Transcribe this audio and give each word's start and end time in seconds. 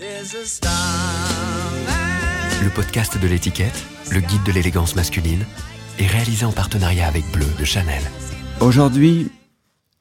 Le 0.00 0.06
podcast 2.72 3.20
de 3.20 3.26
l'étiquette, 3.26 3.84
le 4.12 4.20
guide 4.20 4.44
de 4.46 4.52
l'élégance 4.52 4.94
masculine, 4.94 5.44
est 5.98 6.06
réalisé 6.06 6.44
en 6.44 6.52
partenariat 6.52 7.08
avec 7.08 7.24
Bleu 7.32 7.48
de 7.58 7.64
Chanel. 7.64 8.00
Aujourd'hui, 8.60 9.32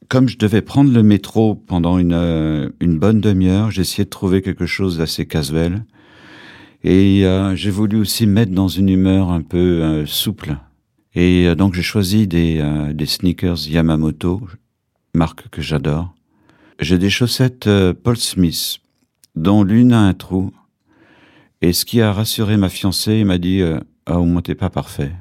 comme 0.07 0.29
je 0.29 0.38
devais 0.38 0.62
prendre 0.62 0.94
le 0.94 1.02
métro 1.02 1.55
pendant 1.55 1.97
une, 1.97 2.13
euh, 2.13 2.70
une 2.79 2.99
bonne 2.99 3.21
demi-heure, 3.21 3.71
j'ai 3.71 3.81
essayé 3.81 4.05
de 4.05 4.10
trouver 4.12 4.44
quelque 4.44 4.68
chose 4.68 4.99
d'assez 4.99 5.25
casuel. 5.25 5.83
Et 6.83 7.25
euh, 7.25 7.55
j'ai 7.55 7.71
voulu 7.71 7.99
aussi 7.99 8.27
me 8.27 8.33
mettre 8.33 8.51
dans 8.51 8.67
une 8.67 8.89
humeur 8.89 9.31
un 9.31 9.41
peu 9.41 9.57
euh, 9.57 10.05
souple. 10.05 10.57
Et 11.15 11.55
donc 11.55 11.73
j'ai 11.73 11.81
choisi 11.81 12.27
des, 12.27 12.63
des 12.93 13.05
sneakers 13.07 13.67
Yamamoto, 13.67 14.47
marque 15.15 15.49
que 15.49 15.63
j'adore. 15.63 16.13
J'ai 16.79 16.99
des 16.99 17.09
chaussettes 17.09 17.67
Paul 18.03 18.17
Smith, 18.17 18.79
dont 19.41 19.63
l'une 19.63 19.94
a 19.94 20.02
un 20.02 20.13
trou. 20.13 20.52
Et 21.61 21.73
ce 21.73 21.85
qui 21.85 22.02
a 22.02 22.11
rassuré 22.11 22.57
ma 22.57 22.70
fiancée, 22.70 23.20
il 23.20 23.25
m'a 23.25 23.38
dit 23.38 23.61
Ah, 24.05 24.20
au 24.20 24.25
moins 24.25 24.41
pas 24.41 24.70
parfait. 24.70 25.11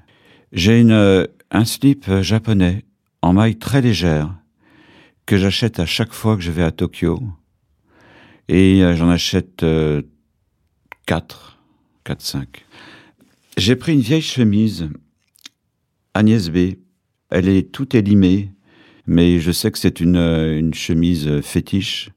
J'ai 0.53 0.81
une, 0.81 1.27
un 1.51 1.65
slip 1.65 2.11
japonais 2.21 2.85
en 3.23 3.33
maille 3.33 3.57
très 3.57 3.81
légère 3.81 4.35
que 5.27 5.37
j'achète 5.37 5.81
à 5.81 5.87
chaque 5.87 6.13
fois 6.13 6.37
que 6.37 6.43
je 6.43 6.53
vais 6.53 6.63
à 6.63 6.71
Tokyo. 6.71 7.21
Et 8.49 8.83
euh, 8.83 8.95
j'en 8.95 9.09
achète 9.09 9.65
euh, 9.65 10.03
4, 11.07 11.59
4, 12.05 12.23
5. 12.23 12.65
J'ai 13.57 13.75
pris 13.75 13.95
une 13.95 14.01
vieille 14.01 14.23
chemise 14.23 14.89
Agnès 16.15 16.49
B. 16.49 16.77
Elle 17.31 17.49
est 17.49 17.73
tout 17.73 17.97
élimée, 17.97 18.53
mais 19.07 19.41
je 19.41 19.51
sais 19.51 19.73
que 19.73 19.79
c'est 19.79 20.01
une, 20.01 20.17
euh, 20.17 20.59
une 20.59 20.75
chemise 20.75 21.41
fétiche. 21.41 22.11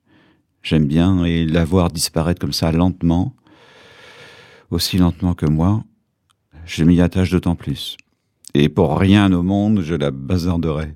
J'aime 0.61 0.87
bien 0.87 1.23
et 1.23 1.45
la 1.45 1.65
voir 1.65 1.89
disparaître 1.89 2.39
comme 2.39 2.53
ça 2.53 2.71
lentement, 2.71 3.33
aussi 4.71 4.97
lentement 4.97 5.33
que 5.33 5.45
moi, 5.45 5.83
je 6.65 6.83
m'y 6.83 7.01
attache 7.01 7.31
d'autant 7.31 7.55
plus. 7.55 7.97
Et 8.53 8.69
pour 8.69 8.97
rien 8.97 9.31
au 9.31 9.43
monde, 9.43 9.81
je 9.81 9.95
la 9.95 10.11
bazarderai. 10.11 10.95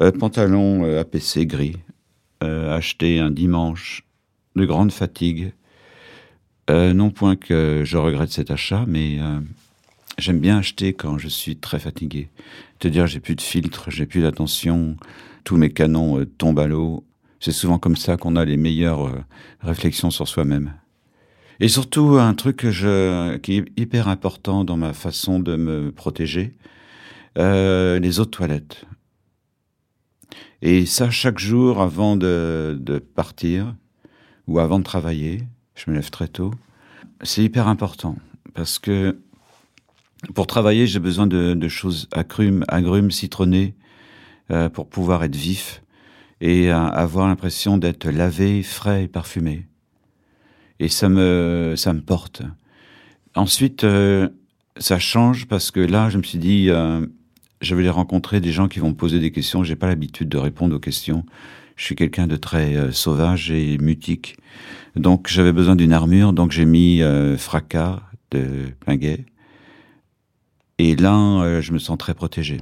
Euh, 0.00 0.12
pantalon 0.12 0.84
euh, 0.84 1.00
APC 1.00 1.46
gris, 1.46 1.76
euh, 2.42 2.74
acheté 2.74 3.18
un 3.18 3.30
dimanche 3.30 4.04
de 4.56 4.64
grande 4.64 4.92
fatigue. 4.92 5.52
non 6.68 7.10
point 7.10 7.36
que 7.36 7.82
je 7.84 7.96
regrette 7.96 8.30
cet 8.30 8.50
achat, 8.50 8.84
mais 8.86 9.18
j'aime 10.18 10.38
bien 10.38 10.58
acheter 10.58 10.92
quand 10.92 11.18
je 11.18 11.28
suis 11.28 11.56
très 11.56 11.80
fatigué. 11.80 12.28
Te 12.78 12.86
dire 12.86 13.08
j'ai 13.08 13.18
plus 13.18 13.34
de 13.34 13.40
filtre, 13.40 13.90
j'ai 13.90 14.06
plus 14.06 14.22
d'attention, 14.22 14.96
tous 15.42 15.56
mes 15.56 15.70
canons 15.70 16.24
tombent 16.38 16.60
à 16.60 16.68
l'eau. 16.68 17.04
C'est 17.40 17.52
souvent 17.52 17.78
comme 17.78 17.96
ça 17.96 18.16
qu'on 18.16 18.36
a 18.36 18.44
les 18.44 18.56
meilleures 18.56 19.12
réflexions 19.60 20.10
sur 20.10 20.28
soi-même. 20.28 20.74
Et 21.58 21.68
surtout, 21.68 22.18
un 22.18 22.34
truc 22.34 22.56
que 22.56 22.70
je, 22.70 23.36
qui 23.38 23.58
est 23.58 23.64
hyper 23.76 24.08
important 24.08 24.64
dans 24.64 24.76
ma 24.76 24.92
façon 24.92 25.40
de 25.40 25.56
me 25.56 25.90
protéger, 25.90 26.54
les 27.36 28.20
eaux 28.20 28.24
de 28.24 28.30
toilette. 28.30 28.84
Et 30.62 30.84
ça, 30.84 31.10
chaque 31.10 31.38
jour 31.38 31.80
avant 31.80 32.16
de, 32.16 32.76
de, 32.78 32.98
partir 32.98 33.74
ou 34.46 34.58
avant 34.58 34.78
de 34.78 34.84
travailler, 34.84 35.42
je 35.74 35.90
me 35.90 35.96
lève 35.96 36.10
très 36.10 36.28
tôt, 36.28 36.52
c'est 37.22 37.42
hyper 37.42 37.66
important 37.68 38.16
parce 38.54 38.78
que 38.78 39.18
pour 40.34 40.46
travailler, 40.46 40.86
j'ai 40.86 40.98
besoin 40.98 41.26
de, 41.26 41.54
de, 41.54 41.68
choses 41.68 42.08
agrumes, 42.12 42.64
agrumes 42.68 43.10
citronnées 43.10 43.74
euh, 44.50 44.68
pour 44.68 44.88
pouvoir 44.88 45.24
être 45.24 45.36
vif 45.36 45.82
et 46.40 46.70
avoir 46.70 47.28
l'impression 47.28 47.76
d'être 47.76 48.08
lavé, 48.08 48.62
frais 48.62 49.04
et 49.04 49.08
parfumé. 49.08 49.66
Et 50.78 50.88
ça 50.88 51.08
me, 51.08 51.74
ça 51.76 51.92
me 51.92 52.00
porte. 52.00 52.42
Ensuite, 53.34 53.84
euh, 53.84 54.28
ça 54.78 54.98
change 54.98 55.46
parce 55.46 55.70
que 55.70 55.80
là, 55.80 56.10
je 56.10 56.18
me 56.18 56.22
suis 56.22 56.38
dit, 56.38 56.68
euh, 56.68 57.06
je 57.60 57.74
vais 57.74 57.88
rencontrer 57.88 58.40
des 58.40 58.50
gens 58.50 58.66
qui 58.66 58.80
vont 58.80 58.88
me 58.88 58.94
poser 58.94 59.20
des 59.20 59.30
questions. 59.30 59.62
J'ai 59.62 59.76
pas 59.76 59.86
l'habitude 59.86 60.28
de 60.28 60.38
répondre 60.38 60.74
aux 60.74 60.80
questions. 60.80 61.24
Je 61.76 61.84
suis 61.84 61.94
quelqu'un 61.94 62.26
de 62.26 62.36
très 62.36 62.76
euh, 62.76 62.92
sauvage 62.92 63.50
et 63.50 63.78
mutique. 63.78 64.36
Donc 64.96 65.28
j'avais 65.28 65.52
besoin 65.52 65.76
d'une 65.76 65.92
armure, 65.92 66.32
donc 66.32 66.50
j'ai 66.50 66.64
mis 66.64 67.00
fracas 67.38 68.00
de 68.32 68.66
Pinguet. 68.84 69.24
Et 70.78 70.96
là, 70.96 71.60
je 71.60 71.72
me 71.72 71.78
sens 71.78 71.96
très 71.96 72.12
protégé. 72.12 72.58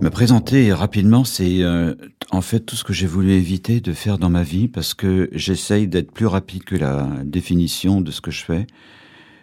Me 0.00 0.10
présenter 0.10 0.72
rapidement, 0.72 1.24
c'est 1.24 1.62
euh, 1.62 1.94
en 2.30 2.40
fait 2.40 2.60
tout 2.60 2.76
ce 2.76 2.84
que 2.84 2.92
j'ai 2.92 3.06
voulu 3.06 3.32
éviter 3.32 3.80
de 3.80 3.92
faire 3.92 4.18
dans 4.18 4.28
ma 4.28 4.42
vie 4.42 4.68
parce 4.68 4.92
que 4.92 5.30
j'essaye 5.32 5.86
d'être 5.86 6.10
plus 6.10 6.26
rapide 6.26 6.64
que 6.64 6.74
la 6.74 7.08
définition 7.24 8.00
de 8.00 8.10
ce 8.10 8.20
que 8.20 8.30
je 8.30 8.44
fais, 8.44 8.66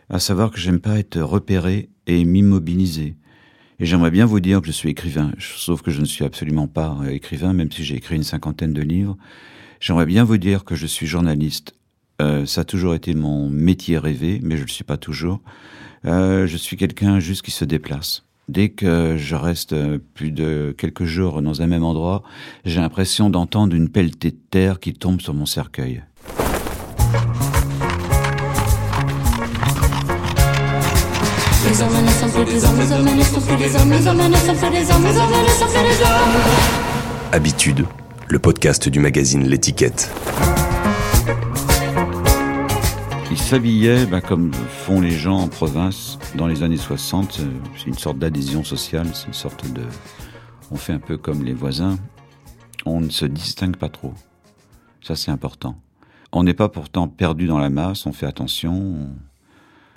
à 0.09 0.19
savoir 0.19 0.51
que 0.51 0.59
j'aime 0.59 0.79
pas 0.79 0.99
être 0.99 1.19
repéré 1.21 1.89
et 2.05 2.25
m'immobiliser. 2.25 3.15
Et 3.79 3.85
j'aimerais 3.85 4.11
bien 4.11 4.25
vous 4.25 4.39
dire 4.39 4.61
que 4.61 4.67
je 4.67 4.71
suis 4.71 4.89
écrivain, 4.89 5.31
sauf 5.39 5.81
que 5.81 5.89
je 5.89 6.01
ne 6.01 6.05
suis 6.05 6.25
absolument 6.25 6.67
pas 6.67 6.97
euh, 7.01 7.09
écrivain, 7.09 7.53
même 7.53 7.71
si 7.71 7.83
j'ai 7.83 7.95
écrit 7.95 8.15
une 8.15 8.23
cinquantaine 8.23 8.73
de 8.73 8.81
livres. 8.81 9.17
J'aimerais 9.79 10.05
bien 10.05 10.23
vous 10.23 10.37
dire 10.37 10.63
que 10.65 10.75
je 10.75 10.85
suis 10.85 11.07
journaliste. 11.07 11.73
Euh, 12.21 12.45
ça 12.45 12.61
a 12.61 12.63
toujours 12.65 12.93
été 12.93 13.15
mon 13.15 13.49
métier 13.49 13.97
rêvé, 13.97 14.39
mais 14.43 14.55
je 14.55 14.61
ne 14.61 14.67
le 14.67 14.71
suis 14.71 14.83
pas 14.83 14.97
toujours. 14.97 15.41
Euh, 16.05 16.45
je 16.45 16.57
suis 16.57 16.77
quelqu'un 16.77 17.19
juste 17.19 17.41
qui 17.41 17.51
se 17.51 17.65
déplace. 17.65 18.23
Dès 18.51 18.67
que 18.67 19.15
je 19.17 19.35
reste 19.35 19.71
euh, 19.71 19.97
plus 20.13 20.31
de 20.31 20.75
quelques 20.77 21.05
jours 21.05 21.41
dans 21.41 21.61
un 21.61 21.67
même 21.67 21.85
endroit, 21.85 22.21
j'ai 22.65 22.81
l'impression 22.81 23.29
d'entendre 23.29 23.73
une 23.73 23.87
pelletée 23.87 24.31
de 24.31 24.39
terre 24.49 24.81
qui 24.81 24.91
tombe 24.91 25.21
sur 25.21 25.33
mon 25.33 25.45
cercueil. 25.45 26.03
Habitude, 37.31 37.85
le 38.27 38.39
podcast 38.39 38.89
du 38.89 38.99
magazine 38.99 39.47
L'étiquette. 39.47 40.11
Ils 43.31 43.37
s'habillaient 43.37 44.05
bah, 44.05 44.19
comme 44.19 44.53
font 44.53 44.99
les 44.99 45.11
gens 45.11 45.37
en 45.37 45.47
province 45.47 46.19
dans 46.35 46.47
les 46.47 46.63
années 46.63 46.75
60. 46.75 47.39
C'est 47.77 47.87
une 47.87 47.97
sorte 47.97 48.19
d'adhésion 48.19 48.65
sociale, 48.65 49.07
c'est 49.13 49.27
une 49.27 49.33
sorte 49.33 49.71
de... 49.71 49.83
On 50.69 50.75
fait 50.75 50.91
un 50.91 50.99
peu 50.99 51.15
comme 51.15 51.43
les 51.43 51.53
voisins. 51.53 51.97
On 52.85 52.99
ne 52.99 53.09
se 53.09 53.25
distingue 53.25 53.77
pas 53.77 53.87
trop. 53.87 54.13
Ça, 55.01 55.15
c'est 55.15 55.31
important. 55.31 55.81
On 56.33 56.43
n'est 56.43 56.53
pas 56.53 56.67
pourtant 56.67 57.07
perdu 57.07 57.47
dans 57.47 57.57
la 57.57 57.69
masse, 57.69 58.05
on 58.05 58.11
fait 58.11 58.25
attention, 58.25 59.09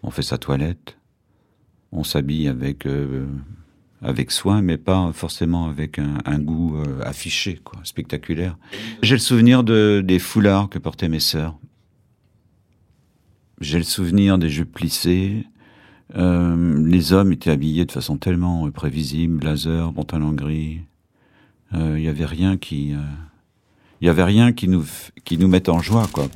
on, 0.04 0.10
fait 0.10 0.22
sa 0.22 0.38
toilette 0.38 0.96
on 1.90 2.02
s'habille 2.02 2.48
avec 2.48 2.86
euh, 2.86 3.26
avec 4.02 4.30
soin, 4.30 4.62
mais 4.62 4.76
pas 4.76 5.10
forcément 5.12 5.66
avec 5.66 5.98
un, 5.98 6.18
un 6.24 6.38
goût 6.38 6.76
euh, 6.76 7.00
affiché, 7.02 7.60
quoi, 7.64 7.80
spectaculaire. 7.84 8.58
J'ai 9.02 9.14
le 9.14 9.20
souvenir 9.20 9.64
de, 9.64 10.02
des 10.04 10.18
foulards 10.18 10.68
que 10.68 10.78
portaient 10.78 11.08
mes 11.08 11.20
sœurs. 11.20 11.56
J'ai 13.60 13.78
le 13.78 13.84
souvenir 13.84 14.38
des 14.38 14.48
jupes 14.48 14.72
plissées. 14.72 15.46
Euh, 16.16 16.84
les 16.84 17.12
hommes 17.12 17.32
étaient 17.32 17.50
habillés 17.50 17.84
de 17.84 17.92
façon 17.92 18.16
tellement 18.16 18.66
euh, 18.66 18.70
prévisible, 18.70 19.38
blazer, 19.38 19.92
pantalon 19.92 20.32
gris. 20.32 20.80
Il 21.72 21.80
euh, 21.80 22.00
y 22.00 22.08
avait 22.08 22.26
rien 22.26 22.56
qui, 22.56 22.94
il 24.00 24.06
y 24.06 24.08
avait 24.08 24.24
rien 24.24 24.52
qui 24.52 24.68
nous 24.68 24.84
qui 25.24 25.38
nous 25.38 25.48
mette 25.48 25.68
en 25.68 25.80
joie, 25.80 26.08
quoi. 26.12 26.28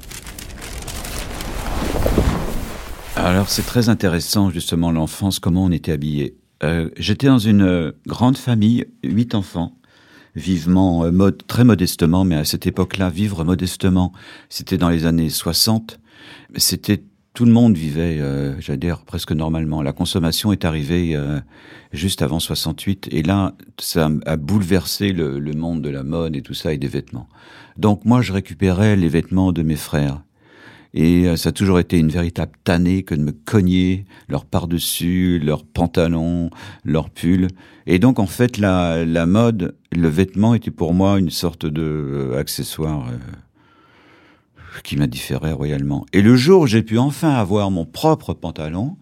Alors 3.16 3.48
c'est 3.48 3.66
très 3.66 3.88
intéressant 3.88 4.50
justement 4.50 4.92
l'enfance, 4.92 5.38
comment 5.38 5.64
on 5.64 5.70
était 5.70 5.92
habillé. 5.92 6.36
J'étais 6.96 7.28
dans 7.28 7.38
une 7.38 7.92
grande 8.06 8.36
famille, 8.36 8.86
huit 9.04 9.36
enfants, 9.36 9.76
vivement, 10.34 11.10
mode, 11.12 11.46
très 11.46 11.62
modestement, 11.62 12.24
mais 12.24 12.34
à 12.34 12.44
cette 12.44 12.66
époque-là, 12.66 13.10
vivre 13.10 13.44
modestement, 13.44 14.12
c'était 14.48 14.78
dans 14.78 14.88
les 14.88 15.06
années 15.06 15.30
60. 15.30 16.00
C'était 16.56 17.02
tout 17.38 17.44
le 17.44 17.52
monde 17.52 17.76
vivait, 17.76 18.18
euh, 18.18 18.60
j'allais 18.60 18.78
dire 18.78 19.04
presque 19.04 19.30
normalement. 19.30 19.80
La 19.80 19.92
consommation 19.92 20.50
est 20.50 20.64
arrivée 20.64 21.14
euh, 21.14 21.38
juste 21.92 22.20
avant 22.20 22.40
68, 22.40 23.10
et 23.12 23.22
là, 23.22 23.54
ça 23.78 24.10
a 24.26 24.36
bouleversé 24.36 25.12
le, 25.12 25.38
monde 25.52 25.80
de 25.80 25.88
la 25.88 26.02
mode 26.02 26.34
et 26.34 26.42
tout 26.42 26.54
ça 26.54 26.72
et 26.72 26.78
des 26.78 26.88
vêtements. 26.88 27.28
Donc 27.76 28.04
moi, 28.04 28.22
je 28.22 28.32
récupérais 28.32 28.96
les 28.96 29.08
vêtements 29.08 29.52
de 29.52 29.62
mes 29.62 29.76
frères. 29.76 30.22
Et 30.94 31.28
euh, 31.28 31.36
ça 31.36 31.50
a 31.50 31.52
toujours 31.52 31.78
été 31.78 31.96
une 31.98 32.08
véritable 32.08 32.50
tannée 32.64 33.04
que 33.04 33.14
de 33.14 33.22
me 33.22 33.30
cogner 33.30 34.04
leur 34.28 34.44
par-dessus, 34.44 35.38
leurs 35.38 35.64
pantalons, 35.64 36.50
leurs 36.84 37.08
pulls. 37.08 37.46
Et 37.86 38.00
donc, 38.00 38.18
en 38.18 38.26
fait, 38.26 38.58
la, 38.58 39.04
la 39.04 39.26
mode, 39.26 39.76
le 39.92 40.08
vêtement 40.08 40.54
était 40.54 40.72
pour 40.72 40.92
moi 40.92 41.20
une 41.20 41.30
sorte 41.30 41.66
de 41.66 41.82
euh, 41.82 42.40
accessoire 42.40 43.06
qui 44.82 44.96
m'indifférait 44.96 45.52
royalement. 45.52 46.06
Et 46.12 46.22
le 46.22 46.36
jour 46.36 46.62
où 46.62 46.66
j'ai 46.66 46.82
pu 46.82 46.98
enfin 46.98 47.30
avoir 47.30 47.70
mon 47.70 47.84
propre 47.84 48.34
pantalon, 48.34 48.96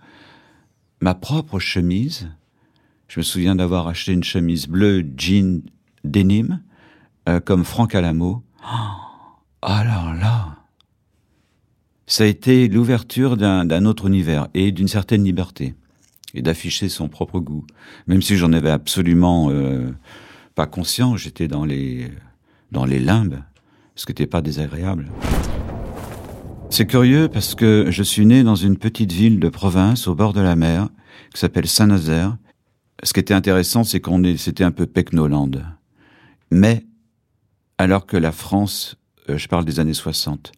ma 1.01 1.15
propre 1.15 1.59
chemise, 1.59 2.29
je 3.09 3.21
me 3.21 3.23
souviens 3.23 3.57
d'avoir 3.57 3.89
acheté 3.89 4.13
une 4.13 4.25
chemise 4.25 4.67
bleue 4.67 5.05
jean 5.17 5.63
denim, 6.05 6.61
euh, 7.29 7.41
comme 7.41 7.65
Franck 7.65 7.95
Alamo. 7.95 8.43
Oh, 8.63 9.63
alors 9.63 10.15
là, 10.15 10.57
ça 12.07 12.25
a 12.25 12.27
été 12.27 12.69
l'ouverture 12.69 13.37
d'un 13.37 13.85
autre 13.85 14.07
univers 14.07 14.49
et 14.55 14.71
d'une 14.71 14.89
certaine 14.89 15.25
liberté 15.25 15.75
et 16.35 16.43
d'afficher 16.43 16.89
son 16.89 17.09
propre 17.09 17.41
goût. 17.41 17.67
Même 18.07 18.23
si 18.23 18.37
j'en 18.37 18.53
avais 18.53 18.71
absolument 18.71 19.49
euh, 19.51 19.91
pas 20.55 20.67
conscient, 20.67 21.17
j'étais 21.17 21.49
dans 21.49 21.65
les 21.65 22.11
dans 22.73 22.85
les 22.85 22.99
limbes, 22.99 23.41
ce 23.95 24.07
qui 24.07 24.11
n'était 24.11 24.27
pas 24.27 24.43
désagréable. 24.43 25.09
C'est 26.69 26.87
curieux 26.87 27.29
parce 27.29 27.55
que 27.55 27.87
je 27.91 28.03
suis 28.03 28.27
né 28.27 28.43
dans 28.43 28.57
une 28.57 28.77
petite 28.77 29.13
ville 29.13 29.41
de 29.41 29.49
province 29.49 30.09
au 30.09 30.15
bord 30.15 30.33
de 30.33 30.41
la 30.41 30.57
mer 30.57 30.89
qui 31.33 31.41
s'appelle 31.41 31.67
Saint-Nazaire. 31.67 32.37
Ce 33.03 33.13
qui 33.13 33.21
était 33.21 33.35
intéressant, 33.35 33.85
c'est 33.85 34.01
qu'on 34.01 34.25
est, 34.25 34.37
c'était 34.37 34.65
un 34.65 34.73
peu 34.73 34.87
Pecnoland. 34.87 35.51
Mais, 36.51 36.85
alors 37.79 38.05
que 38.07 38.17
la 38.17 38.33
France, 38.33 38.97
euh, 39.31 39.39
je 39.39 39.49
parle 39.49 39.65
des 39.65 39.81
années 39.81 39.95
60, 39.95 40.53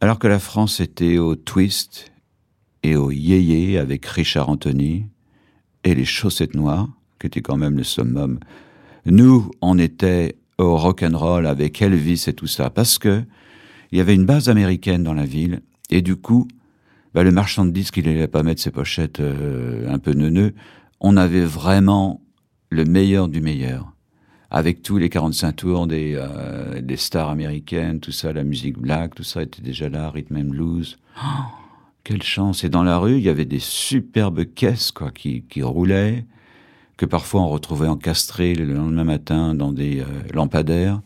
alors 0.00 0.18
que 0.18 0.28
la 0.28 0.38
France 0.38 0.80
était 0.80 1.18
au 1.18 1.34
twist 1.34 2.12
et 2.82 2.96
au 2.96 3.10
yéyé 3.10 3.78
avec 3.78 4.06
Richard 4.06 4.48
Anthony 4.48 5.06
et 5.84 5.94
les 5.94 6.04
chaussettes 6.04 6.54
noires, 6.54 6.88
qui 7.18 7.26
étaient 7.26 7.42
quand 7.42 7.56
même 7.56 7.76
le 7.76 7.84
summum, 7.84 8.38
nous, 9.06 9.50
on 9.60 9.78
était 9.78 10.36
au 10.58 10.76
rock 10.76 11.02
and 11.02 11.16
roll 11.16 11.46
avec 11.46 11.80
Elvis 11.82 12.24
et 12.26 12.34
tout 12.34 12.46
ça, 12.46 12.70
parce 12.70 12.98
que 12.98 13.24
il 13.94 13.98
y 13.98 14.00
avait 14.00 14.16
une 14.16 14.26
base 14.26 14.48
américaine 14.48 15.04
dans 15.04 15.14
la 15.14 15.24
ville, 15.24 15.60
et 15.88 16.02
du 16.02 16.16
coup, 16.16 16.48
bah, 17.14 17.22
le 17.22 17.30
marchand 17.30 17.64
de 17.64 17.70
disques, 17.70 17.98
il 17.98 18.06
n'allait 18.06 18.26
pas 18.26 18.42
mettre 18.42 18.60
ses 18.60 18.72
pochettes 18.72 19.20
euh, 19.20 19.88
un 19.88 20.00
peu 20.00 20.14
neuneux. 20.14 20.52
On 20.98 21.16
avait 21.16 21.44
vraiment 21.44 22.20
le 22.70 22.84
meilleur 22.84 23.28
du 23.28 23.40
meilleur, 23.40 23.92
avec 24.50 24.82
tous 24.82 24.98
les 24.98 25.08
45 25.08 25.52
tours 25.52 25.86
des, 25.86 26.14
euh, 26.16 26.80
des 26.82 26.96
stars 26.96 27.30
américaines, 27.30 28.00
tout 28.00 28.10
ça, 28.10 28.32
la 28.32 28.42
musique 28.42 28.78
black, 28.78 29.14
tout 29.14 29.22
ça 29.22 29.44
était 29.44 29.62
déjà 29.62 29.88
là, 29.88 30.10
rhythm 30.10 30.38
and 30.38 30.50
blues. 30.50 30.98
Oh, 31.16 31.44
quelle 32.02 32.24
chance 32.24 32.64
Et 32.64 32.68
dans 32.68 32.82
la 32.82 32.98
rue, 32.98 33.18
il 33.18 33.22
y 33.22 33.28
avait 33.28 33.44
des 33.44 33.60
superbes 33.60 34.44
caisses 34.56 34.90
quoi 34.90 35.12
qui, 35.12 35.44
roulaient 35.62 36.26
que 36.96 37.06
parfois 37.06 37.42
on 37.42 37.48
retrouvait 37.48 37.86
encastrés 37.86 38.56
le 38.56 38.74
lendemain 38.74 39.04
matin 39.04 39.54
dans 39.54 39.70
des 39.70 40.00
euh, 40.00 40.06
lampadaires. 40.32 41.00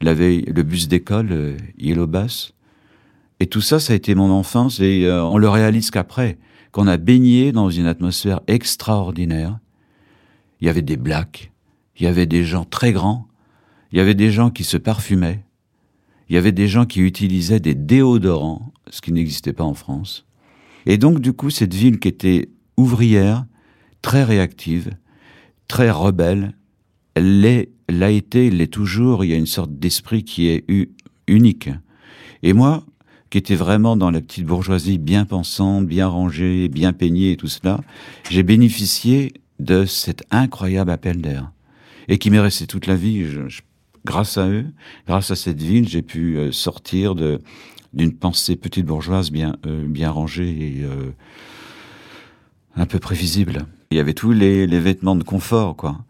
La 0.00 0.14
veille, 0.14 0.42
le 0.42 0.62
bus 0.62 0.88
d'école, 0.88 1.28
euh, 1.32 1.56
Yellow 1.78 2.06
Bass. 2.06 2.52
Et 3.38 3.46
tout 3.46 3.60
ça, 3.60 3.80
ça 3.80 3.92
a 3.92 3.96
été 3.96 4.14
mon 4.14 4.30
enfance 4.30 4.80
et 4.80 5.04
euh, 5.04 5.22
on 5.24 5.38
le 5.38 5.48
réalise 5.48 5.90
qu'après, 5.90 6.38
qu'on 6.72 6.86
a 6.86 6.96
baigné 6.96 7.52
dans 7.52 7.70
une 7.70 7.86
atmosphère 7.86 8.40
extraordinaire. 8.46 9.58
Il 10.60 10.66
y 10.66 10.70
avait 10.70 10.82
des 10.82 10.96
blacks, 10.96 11.52
il 11.96 12.04
y 12.04 12.06
avait 12.06 12.26
des 12.26 12.44
gens 12.44 12.64
très 12.64 12.92
grands, 12.92 13.28
il 13.92 13.98
y 13.98 14.00
avait 14.00 14.14
des 14.14 14.30
gens 14.30 14.50
qui 14.50 14.64
se 14.64 14.76
parfumaient, 14.76 15.44
il 16.28 16.34
y 16.34 16.38
avait 16.38 16.52
des 16.52 16.68
gens 16.68 16.86
qui 16.86 17.00
utilisaient 17.00 17.60
des 17.60 17.74
déodorants, 17.74 18.72
ce 18.90 19.00
qui 19.00 19.12
n'existait 19.12 19.52
pas 19.52 19.64
en 19.64 19.74
France. 19.74 20.26
Et 20.86 20.98
donc, 20.98 21.20
du 21.20 21.32
coup, 21.32 21.50
cette 21.50 21.74
ville 21.74 21.98
qui 21.98 22.08
était 22.08 22.50
ouvrière, 22.76 23.46
très 24.02 24.24
réactive, 24.24 24.90
très 25.68 25.90
rebelle. 25.90 26.54
Elle 27.14 27.40
l'a 27.98 28.10
été, 28.10 28.46
elle 28.46 28.58
l'est 28.58 28.66
toujours. 28.66 29.24
Il 29.24 29.30
y 29.30 29.34
a 29.34 29.36
une 29.36 29.46
sorte 29.46 29.72
d'esprit 29.72 30.24
qui 30.24 30.48
est 30.48 30.64
unique. 31.26 31.70
Et 32.42 32.52
moi, 32.52 32.84
qui 33.30 33.38
étais 33.38 33.54
vraiment 33.54 33.96
dans 33.96 34.10
la 34.10 34.20
petite 34.20 34.44
bourgeoisie 34.44 34.98
bien 34.98 35.24
pensante, 35.24 35.86
bien 35.86 36.08
rangée, 36.08 36.68
bien 36.68 36.92
peignée 36.92 37.32
et 37.32 37.36
tout 37.36 37.48
cela, 37.48 37.80
j'ai 38.28 38.42
bénéficié 38.42 39.32
de 39.60 39.84
cet 39.84 40.24
incroyable 40.30 40.90
appel 40.90 41.20
d'air. 41.20 41.52
Et 42.08 42.18
qui 42.18 42.30
m'est 42.30 42.40
resté 42.40 42.66
toute 42.66 42.86
la 42.86 42.96
vie. 42.96 43.24
grâce 44.04 44.36
à 44.36 44.48
eux, 44.48 44.66
grâce 45.06 45.30
à 45.30 45.36
cette 45.36 45.62
ville, 45.62 45.88
j'ai 45.88 46.02
pu 46.02 46.36
euh, 46.36 46.52
sortir 46.52 47.14
de 47.14 47.38
d'une 47.92 48.14
pensée 48.14 48.54
petite 48.54 48.86
bourgeoise 48.86 49.32
bien 49.32 49.56
euh, 49.66 49.84
bien 49.84 50.10
rangée 50.10 50.48
et 50.48 50.84
euh, 50.84 51.10
un 52.76 52.86
peu 52.86 53.00
prévisible. 53.00 53.66
Il 53.90 53.96
y 53.96 54.00
avait 54.00 54.14
tous 54.14 54.30
les, 54.30 54.68
les 54.68 54.78
vêtements 54.78 55.16
de 55.16 55.24
confort, 55.24 55.74
quoi, 55.76 56.04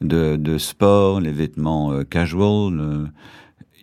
de, 0.00 0.58
sport, 0.58 1.20
les 1.20 1.32
vêtements 1.32 1.92
euh, 1.92 2.04
casual. 2.04 2.78
Euh, 2.80 3.06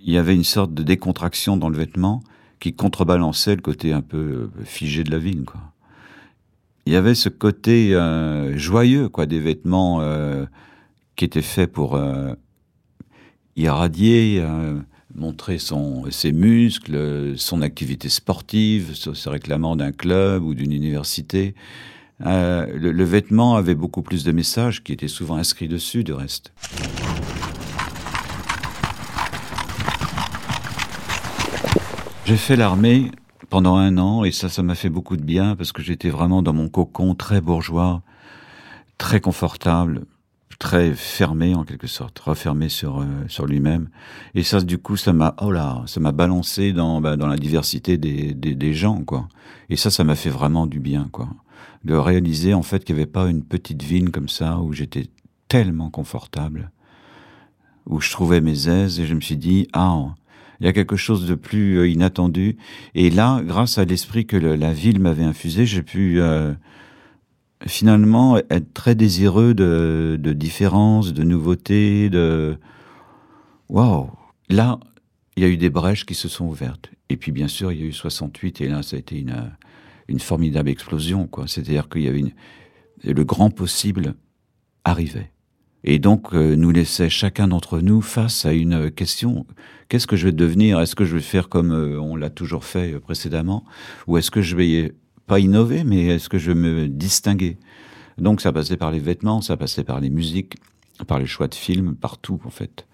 il 0.06 0.12
y 0.12 0.18
avait 0.18 0.36
une 0.36 0.44
sorte 0.44 0.74
de 0.74 0.84
décontraction 0.84 1.58
dans 1.58 1.70
le 1.70 1.78
vêtement 1.78 2.24
qui 2.60 2.74
contrebalançait 2.74 3.56
le 3.56 3.62
côté 3.62 3.94
un 3.94 4.02
peu 4.02 4.18
euh, 4.18 4.64
figé 4.64 5.04
de 5.04 5.12
la 5.12 5.18
ville, 5.18 5.44
quoi. 5.46 5.62
Il 6.86 6.92
y 6.92 6.98
avait 6.98 7.16
ce 7.16 7.30
côté 7.30 7.98
joyeux, 8.56 9.08
quoi, 9.08 9.26
des 9.26 9.40
vêtements 9.40 10.02
qui 11.16 11.24
étaient 11.24 11.42
faits 11.42 11.72
pour 11.72 11.98
irradier, 13.56 14.46
montrer 15.16 15.60
son, 15.60 16.12
ses 16.12 16.34
muscles, 16.34 17.36
son 17.38 17.62
activité 17.62 18.10
sportive, 18.10 18.96
se 18.96 19.30
réclamant 19.30 19.78
d'un 19.78 19.94
club 19.94 20.44
ou 20.44 20.54
d'une 20.54 20.74
université. 20.74 21.56
Euh, 22.26 22.68
le, 22.78 23.04
vêtement 23.04 23.56
avait 23.56 23.76
beaucoup 23.76 24.02
plus 24.02 24.24
de 24.24 24.32
messages 24.32 24.84
qui 24.84 24.94
étaient 24.94 25.08
souvent 25.08 25.36
inscrits 25.36 25.68
dessus, 25.68 26.04
du 26.04 26.14
reste. 26.14 26.54
J'ai 32.26 32.38
fait 32.38 32.56
l'armée 32.56 33.12
pendant 33.50 33.76
un 33.76 33.98
an 33.98 34.24
et 34.24 34.32
ça, 34.32 34.48
ça 34.48 34.64
m'a 34.64 34.76
fait 34.76 34.90
beaucoup 34.90 35.18
de 35.18 35.24
bien 35.24 35.56
parce 35.58 35.74
que 35.74 35.82
j'étais 35.82 36.10
vraiment 36.10 36.42
dans 36.42 36.54
mon 36.54 36.70
cocon 36.70 37.16
très 37.16 37.42
bourgeois, 37.42 38.02
très 38.98 39.20
confortable, 39.20 40.06
très 40.58 40.94
fermé 40.94 41.54
en 41.54 41.66
quelque 41.66 41.88
sorte, 41.88 42.18
refermé 42.20 42.70
sur 42.70 43.02
euh, 43.02 43.46
lui-même. 43.46 43.90
Et 44.34 44.44
ça, 44.44 44.62
du 44.62 44.78
coup, 44.78 44.96
ça 44.96 45.12
m'a 45.12 45.36
oh 45.42 45.52
là, 45.52 45.84
ça 45.88 46.00
m'a 46.00 46.14
balancé 46.14 46.72
dans 46.72 47.02
bah, 47.02 47.18
la 47.18 47.36
diversité 47.36 47.98
des, 47.98 48.34
des, 48.34 48.56
des 48.56 48.74
gens 48.74 49.04
quoi. 49.04 49.28
Et 49.70 49.76
ça, 49.76 49.92
ça 49.92 50.06
m'a 50.06 50.16
fait 50.16 50.30
vraiment 50.30 50.66
du 50.66 50.80
bien 50.80 51.10
quoi 51.12 51.28
de 51.84 51.96
réaliser 51.96 52.54
en 52.54 52.64
fait 52.64 52.84
qu'il 52.84 52.96
n'y 52.96 53.02
avait 53.02 53.12
pas 53.12 53.30
une 53.30 53.44
petite 53.44 53.84
ville 53.84 54.12
comme 54.12 54.30
ça 54.30 54.60
où 54.60 54.74
j'étais 54.74 55.08
tellement 55.48 55.90
confortable, 55.90 56.72
où 57.86 58.00
je 58.00 58.12
trouvais 58.12 58.42
mes 58.42 58.70
aises 58.70 59.00
et 59.00 59.06
je 59.06 59.14
me 59.14 59.22
suis 59.22 59.38
dit 59.38 59.68
ah 59.74 60.16
il 60.60 60.66
y 60.66 60.70
a 60.70 60.74
quelque 60.74 60.96
chose 60.96 61.28
de 61.28 61.36
plus 61.36 61.80
euh, 61.80 61.90
inattendu 61.90 62.58
et 62.96 63.10
là 63.10 63.42
grâce 63.44 63.78
à 63.78 63.86
l'esprit 63.86 64.26
que 64.26 64.38
la 64.38 64.74
ville 64.74 65.00
m'avait 65.00 65.24
infusé 65.24 65.66
j'ai 65.66 65.84
pu 65.84 66.22
euh, 66.22 66.54
finalement 67.68 68.38
être 68.38 68.74
très 68.74 68.96
désireux 68.96 69.54
de, 69.54 70.18
de 70.20 70.34
différence, 70.34 71.14
de 71.14 71.24
nouveautés, 71.24 72.10
de 72.10 72.58
waouh. 73.70 74.10
Là 74.50 74.80
il 75.36 75.44
y 75.44 75.46
a 75.46 75.50
eu 75.50 75.58
des 75.58 75.70
brèches 75.70 76.06
qui 76.06 76.14
se 76.14 76.30
sont 76.30 76.46
ouvertes. 76.46 76.92
Et 77.10 77.18
puis 77.18 77.32
bien 77.32 77.48
sûr 77.48 77.72
il 77.72 77.80
y 77.82 77.84
a 77.84 77.86
eu 77.86 77.94
68 77.94 78.62
et 78.62 78.68
là 78.70 78.84
ça 78.84 78.96
a 78.96 79.00
été 79.00 79.20
une 79.20 79.52
une 80.14 80.20
formidable 80.20 80.70
explosion, 80.70 81.28
quoi. 81.28 81.48
C'est-à-dire 81.48 81.90
qu'il 81.90 82.04
y 82.04 82.08
avait 82.08 82.20
une, 82.20 82.32
le 83.04 83.24
grand 83.24 83.50
possible 83.50 84.16
arrivait. 84.84 85.32
Et 85.84 86.00
donc, 86.00 86.34
euh, 86.34 86.56
nous 86.56 86.72
laissait 86.72 87.10
chacun 87.10 87.50
d'entre 87.50 87.80
nous 87.80 88.02
face 88.02 88.46
à 88.46 88.54
une 88.54 88.90
question. 88.90 89.46
Qu'est-ce 89.90 90.08
que 90.08 90.16
je 90.16 90.26
vais 90.26 90.32
devenir? 90.32 90.80
Est-ce 90.80 90.96
que 90.96 91.04
je 91.04 91.16
vais 91.16 91.22
faire 91.22 91.50
comme 91.50 91.72
euh, 91.72 92.00
on 92.00 92.16
l'a 92.16 92.30
toujours 92.30 92.64
fait 92.64 92.94
euh, 92.94 93.00
précédemment? 93.02 93.66
Ou 94.08 94.18
est-ce 94.18 94.32
que 94.32 94.42
je 94.42 94.56
vais, 94.56 94.94
pas 95.28 95.40
innover, 95.40 95.84
mais 95.84 96.06
est-ce 96.06 96.30
que 96.30 96.38
je 96.38 96.52
vais 96.52 96.60
me 96.60 96.88
distinguer? 96.88 97.58
Donc, 98.18 98.40
ça 98.40 98.54
passait 98.54 98.78
par 98.78 98.92
les 98.92 99.00
vêtements, 99.00 99.42
ça 99.42 99.58
passait 99.58 99.84
par 99.84 100.00
les 100.00 100.10
musiques, 100.10 100.56
par 101.08 101.20
les 101.20 101.26
choix 101.26 101.48
de 101.48 101.56
films, 101.56 101.96
partout, 101.96 102.40
en 102.46 102.50
fait. 102.50 102.88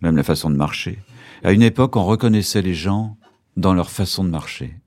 Même 0.00 0.16
la 0.16 0.24
façon 0.24 0.50
de 0.50 0.56
marcher. 0.56 0.98
À 1.44 1.52
une 1.52 1.62
époque, 1.62 1.96
on 1.96 2.04
reconnaissait 2.04 2.62
les 2.62 2.74
gens 2.74 3.16
dans 3.56 3.74
leur 3.74 3.90
façon 3.90 4.24
de 4.24 4.30
marcher 4.30 4.82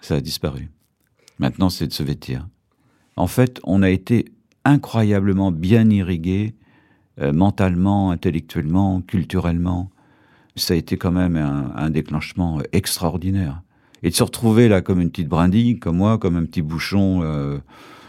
ça 0.00 0.16
a 0.16 0.20
disparu. 0.20 0.70
Maintenant, 1.38 1.70
c'est 1.70 1.86
de 1.86 1.92
se 1.92 2.02
vêtir. 2.02 2.46
En 3.16 3.26
fait, 3.26 3.60
on 3.64 3.82
a 3.82 3.90
été 3.90 4.26
incroyablement 4.64 5.50
bien 5.52 5.88
irrigué, 5.90 6.54
euh, 7.20 7.32
mentalement, 7.32 8.10
intellectuellement, 8.10 9.00
culturellement. 9.00 9.90
Ça 10.56 10.74
a 10.74 10.76
été 10.76 10.96
quand 10.96 11.12
même 11.12 11.36
un, 11.36 11.90
déclenchement 11.90 12.60
extraordinaire. 12.72 13.62
Et 14.02 14.10
de 14.10 14.14
se 14.14 14.22
retrouver 14.24 14.68
là 14.68 14.80
comme 14.80 15.00
une 15.00 15.10
petite 15.10 15.28
brindille, 15.28 15.78
comme 15.78 15.96
moi, 15.96 16.18
comme 16.18 16.36
un 16.36 16.44
petit 16.44 16.62
bouchon 16.62 17.20
euh, 17.22 17.58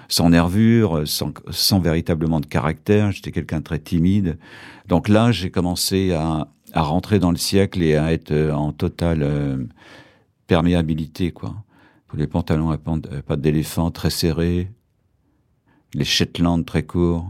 sans 0.07 0.31
nervure, 0.31 1.07
sans, 1.07 1.31
sans, 1.51 1.79
véritablement 1.79 2.39
de 2.39 2.48
caractère. 2.48 3.12
J'étais 3.12 3.31
quelqu'un 3.31 3.59
de 3.59 3.63
très 3.63 3.79
timide. 3.79 4.39
Donc 4.88 5.09
là, 5.09 5.31
j'ai 5.31 5.51
commencé 5.51 6.12
à, 6.13 6.48
à, 6.74 6.81
rentrer 6.81 7.19
dans 7.19 7.31
le 7.31 7.38
siècle 7.38 7.83
et 7.83 7.95
à 7.95 8.13
être 8.13 8.33
en 8.51 8.71
totale 8.71 9.21
euh, 9.21 9.63
perméabilité, 10.48 11.31
quoi 11.31 11.55
les 12.17 12.27
pantalons 12.27 12.71
à 12.71 12.77
pattes 12.77 13.41
d'éléphant 13.41 13.91
très 13.91 14.09
serrés, 14.09 14.71
les 15.93 16.05
Shetland 16.05 16.65
très 16.65 16.83
courts. 16.83 17.29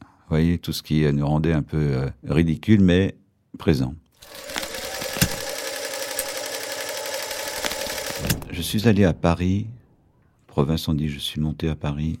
Vous 0.00 0.34
voyez, 0.34 0.58
tout 0.58 0.72
ce 0.72 0.82
qui 0.82 1.10
nous 1.12 1.26
rendait 1.26 1.52
un 1.52 1.62
peu 1.62 1.76
euh, 1.76 2.10
ridicule, 2.26 2.80
mais 2.80 3.16
présent. 3.58 3.94
Je 8.50 8.62
suis 8.62 8.88
allé 8.88 9.04
à 9.04 9.12
Paris, 9.12 9.66
province 10.46 10.88
on 10.88 10.94
dit, 10.94 11.08
je 11.08 11.18
suis 11.18 11.40
monté 11.40 11.68
à 11.68 11.76
Paris, 11.76 12.18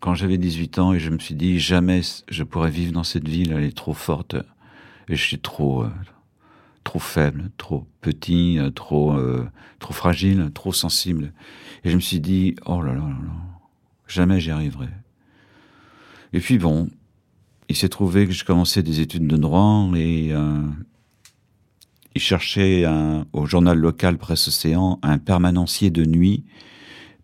quand 0.00 0.14
j'avais 0.14 0.38
18 0.38 0.78
ans 0.78 0.92
et 0.92 1.00
je 1.00 1.10
me 1.10 1.18
suis 1.18 1.34
dit, 1.34 1.58
jamais 1.58 2.02
je 2.28 2.42
pourrais 2.42 2.70
vivre 2.70 2.92
dans 2.92 3.04
cette 3.04 3.26
ville, 3.26 3.52
elle 3.52 3.64
est 3.64 3.76
trop 3.76 3.94
forte, 3.94 4.36
et 5.08 5.16
je 5.16 5.22
suis 5.22 5.38
trop, 5.38 5.84
euh, 5.84 5.90
trop 6.84 6.98
faible, 6.98 7.50
trop 7.56 7.86
petit, 8.02 8.58
euh, 8.58 8.70
trop, 8.70 9.14
euh, 9.14 9.48
trop 9.80 9.94
fragile, 9.94 10.50
trop 10.54 10.72
sensible. 10.72 11.32
Et 11.82 11.90
je 11.90 11.96
me 11.96 12.00
suis 12.00 12.20
dit, 12.20 12.54
oh 12.66 12.80
là 12.82 12.92
là 12.92 13.00
là 13.00 13.08
là, 13.08 13.34
jamais 14.06 14.38
j'y 14.38 14.50
arriverai. 14.50 14.88
Et 16.32 16.40
puis 16.40 16.58
bon, 16.58 16.90
il 17.68 17.76
s'est 17.76 17.88
trouvé 17.88 18.26
que 18.26 18.32
je 18.32 18.44
commençais 18.44 18.82
des 18.82 19.00
études 19.00 19.26
de 19.26 19.36
droit 19.36 19.90
et 19.96 20.32
euh, 20.32 20.62
il 22.14 22.20
cherchait 22.20 22.84
au 23.32 23.46
journal 23.46 23.76
local 23.76 24.18
Presse 24.18 24.46
Océan 24.46 25.00
un 25.02 25.18
permanencier 25.18 25.90
de 25.90 26.04
nuit 26.04 26.44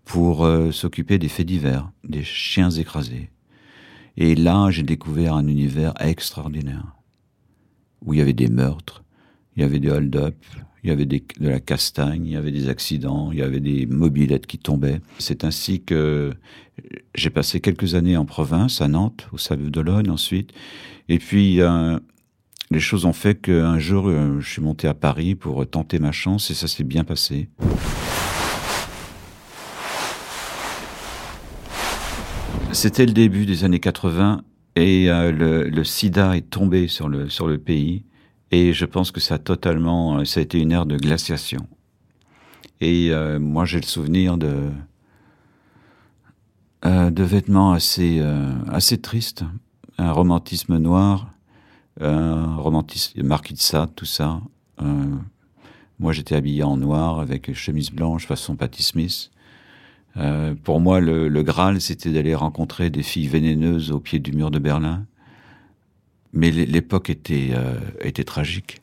pour 0.04 0.44
s'occuper 0.72 1.18
des 1.18 1.28
faits 1.28 1.46
divers, 1.46 1.92
des 2.02 2.24
chiens 2.24 2.70
écrasés. 2.70 3.30
Et 4.16 4.34
là, 4.34 4.68
j'ai 4.70 4.82
découvert 4.82 5.34
un 5.34 5.46
univers 5.46 5.94
extraordinaire, 6.00 6.96
où 8.04 8.14
il 8.14 8.18
y 8.18 8.20
avait 8.20 8.32
des 8.32 8.48
meurtres, 8.48 9.04
il 9.60 9.64
y 9.64 9.66
avait 9.66 9.78
des 9.78 9.90
hold-up, 9.90 10.34
il 10.82 10.88
y 10.88 10.90
avait 10.90 11.04
de 11.04 11.20
la 11.40 11.60
castagne, 11.60 12.24
il 12.24 12.32
y 12.32 12.36
avait 12.36 12.50
des 12.50 12.70
accidents, 12.70 13.30
il 13.30 13.40
y 13.40 13.42
avait 13.42 13.60
des 13.60 13.84
mobilettes 13.84 14.46
qui 14.46 14.56
tombaient. 14.56 15.02
C'est 15.18 15.44
ainsi 15.44 15.82
que 15.82 16.32
j'ai 17.14 17.28
passé 17.28 17.60
quelques 17.60 17.94
années 17.94 18.16
en 18.16 18.24
province, 18.24 18.80
à 18.80 18.88
Nantes, 18.88 19.28
au 19.32 19.36
Sable 19.36 19.70
d'Olonne 19.70 20.08
ensuite. 20.08 20.54
Et 21.10 21.18
puis, 21.18 21.60
les 22.70 22.80
choses 22.80 23.04
ont 23.04 23.12
fait 23.12 23.34
qu'un 23.34 23.78
jour, 23.78 24.08
euh, 24.08 24.40
je 24.40 24.48
suis 24.48 24.62
monté 24.62 24.88
à 24.88 24.94
Paris 24.94 25.34
pour 25.34 25.68
tenter 25.68 25.98
ma 25.98 26.12
chance 26.12 26.50
et 26.50 26.54
ça 26.54 26.66
s'est 26.66 26.84
bien 26.84 27.04
passé. 27.04 27.50
C'était 32.72 33.04
le 33.04 33.12
début 33.12 33.44
des 33.44 33.64
années 33.64 33.80
80 33.80 34.42
et 34.76 35.10
euh, 35.10 35.30
le, 35.32 35.68
le, 35.68 35.84
sida 35.84 36.34
est 36.34 36.48
tombé 36.48 36.88
sur 36.88 37.10
le, 37.10 37.28
sur 37.28 37.46
le 37.46 37.58
pays 37.58 38.04
et 38.50 38.72
je 38.72 38.84
pense 38.84 39.10
que 39.10 39.20
ça 39.20 39.36
a 39.36 39.38
totalement, 39.38 40.18
euh, 40.18 40.24
ça 40.24 40.40
a 40.40 40.42
été 40.42 40.58
une 40.58 40.72
ère 40.72 40.86
de 40.86 40.96
glaciation. 40.96 41.66
Et 42.80 43.10
euh, 43.10 43.38
moi 43.38 43.64
j'ai 43.64 43.78
le 43.80 43.86
souvenir 43.86 44.38
de, 44.38 44.70
euh, 46.84 47.10
de 47.10 47.22
vêtements 47.22 47.72
assez, 47.72 48.18
euh, 48.20 48.54
assez 48.68 48.98
tristes, 48.98 49.44
un 49.98 50.12
romantisme 50.12 50.78
noir, 50.78 51.30
un 52.00 52.56
romantisme 52.56 53.22
marquis 53.22 53.54
de 53.54 53.58
Sade, 53.58 53.94
tout 53.94 54.06
ça. 54.06 54.40
Euh, 54.80 55.14
moi 55.98 56.12
j'étais 56.12 56.34
habillé 56.34 56.62
en 56.62 56.76
noir 56.76 57.20
avec 57.20 57.52
chemise 57.52 57.90
blanche 57.90 58.26
façon 58.26 58.56
Patti 58.56 58.82
Smith. 58.82 59.30
Euh, 60.16 60.54
pour 60.64 60.80
moi, 60.80 61.00
le, 61.00 61.28
le 61.28 61.42
Graal, 61.42 61.80
c'était 61.80 62.10
d'aller 62.10 62.34
rencontrer 62.34 62.90
des 62.90 63.02
filles 63.02 63.28
vénéneuses 63.28 63.92
au 63.92 64.00
pied 64.00 64.18
du 64.18 64.32
mur 64.32 64.50
de 64.50 64.58
Berlin. 64.58 65.06
Mais 66.32 66.50
l'époque 66.50 67.10
était, 67.10 67.50
euh, 67.52 67.78
était 68.00 68.24
tragique. 68.24 68.82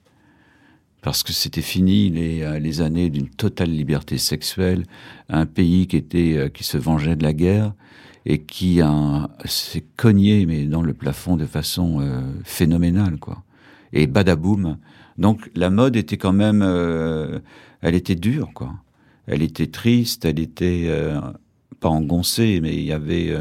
Parce 1.02 1.24
que 1.24 1.32
c'était 1.32 1.62
fini 1.62 2.10
les, 2.10 2.42
euh, 2.42 2.60
les 2.60 2.82
années 2.82 3.10
d'une 3.10 3.30
totale 3.30 3.70
liberté 3.70 4.18
sexuelle, 4.18 4.84
un 5.30 5.46
pays 5.46 5.88
qui, 5.88 5.96
était, 5.96 6.38
euh, 6.38 6.50
qui 6.50 6.64
se 6.64 6.78
vengeait 6.78 7.16
de 7.16 7.24
la 7.24 7.34
guerre 7.34 7.74
et 8.26 8.42
qui 8.42 8.82
s'est 9.46 9.86
cogné 9.96 10.46
mais 10.46 10.66
dans 10.66 10.82
le 10.82 10.94
plafond 10.94 11.38
de 11.38 11.46
façon 11.46 12.02
phénoménale. 12.44 13.20
quoi. 13.20 13.44
Et 13.94 14.06
badaboum. 14.06 14.78
Donc 15.18 15.50
la 15.56 15.70
mode 15.70 15.96
était 15.96 16.18
quand 16.18 16.34
même... 16.34 16.62
Elle 17.82 17.96
était 17.96 18.16
dure, 18.16 18.52
quoi 18.54 18.74
elle 19.28 19.42
était 19.44 19.68
triste, 19.68 20.26
elle 20.26 20.40
était 20.40 20.90
pas 21.80 21.90
engoncée, 21.90 22.60
mais 22.62 22.76
il 22.76 22.84
y 22.84 22.94
avait 22.94 23.34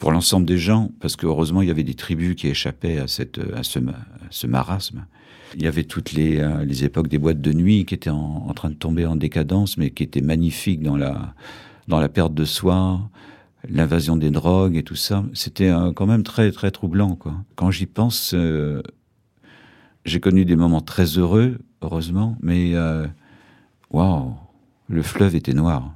pour 0.00 0.10
l'ensemble 0.10 0.46
des 0.46 0.58
gens, 0.58 0.90
parce 0.98 1.14
que 1.14 1.26
heureusement 1.26 1.62
il 1.62 1.68
y 1.68 1.70
avait 1.70 1.84
des 1.84 1.94
tribus 1.94 2.34
qui 2.34 2.48
échappaient 2.48 2.98
à 2.98 3.06
cette 3.06 3.38
à 3.54 3.62
ce, 3.62 3.78
à 3.78 3.92
ce 4.30 4.46
marasme. 4.48 5.06
Il 5.54 5.62
y 5.62 5.66
avait 5.66 5.84
toutes 5.84 6.12
les, 6.12 6.38
euh, 6.38 6.64
les 6.64 6.84
époques 6.84 7.08
des 7.08 7.18
boîtes 7.18 7.40
de 7.40 7.52
nuit 7.52 7.84
qui 7.84 7.94
étaient 7.94 8.10
en, 8.10 8.52
train 8.54 8.70
de 8.70 8.74
tomber 8.74 9.04
en 9.04 9.16
décadence, 9.16 9.76
mais 9.76 9.90
qui 9.90 10.02
étaient 10.02 10.22
magnifiques 10.22 10.82
dans 10.82 10.96
la 10.96 11.34
dans 11.86 12.00
la 12.00 12.08
perte 12.08 12.34
de 12.34 12.44
soi, 12.44 13.10
l'invasion 13.68 14.16
des 14.16 14.30
drogues 14.30 14.76
et 14.76 14.82
tout 14.82 14.96
ça. 14.96 15.24
C'était 15.34 15.68
euh, 15.70 15.92
quand 15.92 16.06
même 16.06 16.22
très 16.22 16.50
très 16.50 16.70
troublant 16.70 17.14
quoi. 17.14 17.34
Quand 17.54 17.70
j'y 17.70 17.86
pense, 17.86 18.32
euh, 18.34 18.82
j'ai 20.06 20.20
connu 20.20 20.46
des 20.46 20.56
moments 20.56 20.80
très 20.80 21.18
heureux, 21.18 21.58
heureusement, 21.82 22.36
mais 22.40 22.74
Waouh, 23.90 24.34
le 24.88 25.02
fleuve 25.02 25.34
était 25.34 25.52
noir. 25.52 25.92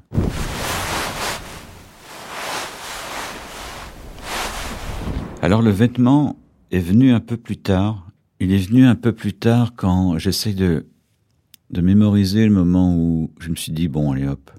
Alors 5.44 5.60
le 5.60 5.70
vêtement 5.70 6.38
est 6.70 6.78
venu 6.78 7.12
un 7.12 7.20
peu 7.20 7.36
plus 7.36 7.58
tard. 7.58 8.08
Il 8.40 8.50
est 8.50 8.66
venu 8.66 8.86
un 8.86 8.94
peu 8.94 9.12
plus 9.12 9.34
tard 9.34 9.74
quand 9.76 10.16
j'essaie 10.16 10.54
de, 10.54 10.86
mémoriser 11.70 12.46
le 12.46 12.50
moment 12.50 12.96
où 12.96 13.30
je 13.40 13.50
me 13.50 13.54
suis 13.54 13.70
dit, 13.70 13.88
bon, 13.88 14.12
allez 14.12 14.26
hop, 14.26 14.50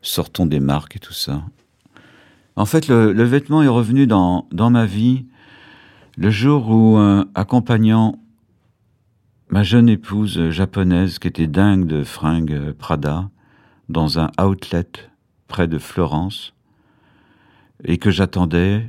sortons 0.00 0.46
des 0.46 0.58
marques 0.58 0.96
et 0.96 1.00
tout 1.00 1.12
ça. 1.12 1.42
En 2.56 2.64
fait, 2.64 2.88
le, 2.88 3.12
vêtement 3.24 3.62
est 3.62 3.68
revenu 3.68 4.06
dans, 4.06 4.48
dans 4.52 4.70
ma 4.70 4.86
vie 4.86 5.26
le 6.16 6.30
jour 6.30 6.70
où, 6.70 6.96
accompagnant 7.34 8.18
ma 9.50 9.62
jeune 9.62 9.90
épouse 9.90 10.48
japonaise 10.48 11.18
qui 11.18 11.28
était 11.28 11.46
dingue 11.46 11.86
de 11.86 12.04
fringues 12.04 12.72
Prada 12.72 13.28
dans 13.90 14.18
un 14.18 14.30
outlet 14.42 14.88
près 15.46 15.68
de 15.68 15.76
Florence 15.76 16.54
et 17.84 17.98
que 17.98 18.10
j'attendais 18.10 18.86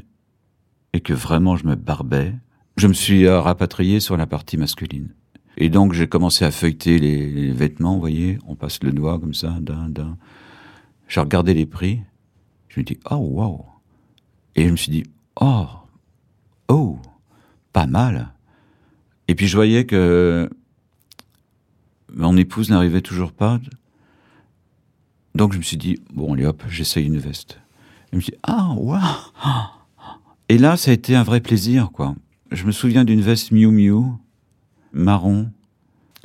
et 0.94 1.00
que 1.00 1.14
vraiment 1.14 1.56
je 1.56 1.66
me 1.66 1.76
barbais, 1.76 2.34
je 2.78 2.88
me 2.88 2.94
suis 2.94 3.28
rapatrié 3.28 4.00
sur 4.00 4.18
la 4.18 4.28
partie 4.28 4.58
masculine. 4.58 5.14
Et 5.58 5.70
donc 5.70 5.94
j'ai 5.94 6.08
commencé 6.08 6.46
à 6.46 6.52
feuilleter 6.52 6.98
les, 7.00 7.52
vêtements, 7.52 7.94
vous 7.96 8.00
voyez, 8.00 8.40
on 8.48 8.56
passe 8.56 8.82
le 8.84 8.92
doigt 8.92 9.20
comme 9.20 9.34
ça, 9.34 9.58
d'un, 9.60 9.90
d'un. 9.90 10.18
J'ai 11.08 11.20
regardé 11.20 11.54
les 11.54 11.66
prix, 11.66 12.02
je 12.70 12.80
me 12.80 12.86
dis, 12.86 13.00
oh 13.10 13.16
wow. 13.16 13.66
Et 14.56 14.66
je 14.66 14.72
me 14.72 14.78
suis 14.78 14.92
dit, 14.92 15.04
oh, 15.40 15.68
oh, 16.68 17.00
pas 17.74 17.86
mal. 17.86 18.34
Et 19.28 19.36
puis 19.36 19.48
je 19.48 19.56
voyais 19.56 19.86
que 19.86 20.50
mon 22.14 22.36
épouse 22.38 22.70
n'arrivait 22.70 23.02
toujours 23.02 23.32
pas. 23.32 23.60
Donc 25.36 25.54
je 25.54 25.58
me 25.58 25.64
suis 25.64 25.78
dit, 25.78 26.00
bon, 26.14 26.34
allez 26.34 26.46
hop, 26.46 26.64
j'essaye 26.70 27.06
une 27.06 27.18
veste. 27.18 27.60
Je 28.12 28.18
me 28.18 28.22
dit, 28.22 28.34
ah, 28.44 28.74
waouh 28.76 29.00
Et 30.51 30.58
là, 30.58 30.75
ça 30.75 30.91
a 30.91 30.93
été 30.93 31.15
un 31.15 31.24
vrai 31.24 31.39
plaisir, 31.39 31.91
quoi. 31.93 32.13
Je 32.51 32.65
me 32.65 32.74
souviens 32.74 33.05
d'une 33.05 33.22
veste 33.22 33.53
Miu 33.53 33.67
Miu, 33.67 34.01
marron, 34.91 35.50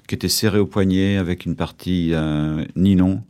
qui 0.09 0.17
était 0.17 0.29
serrée 0.29 0.59
au 0.59 0.67
poignet 0.67 1.17
avec 1.17 1.47
une 1.47 1.55
partie 1.55 2.13
euh, 2.13 2.65
nylon. 2.75 3.23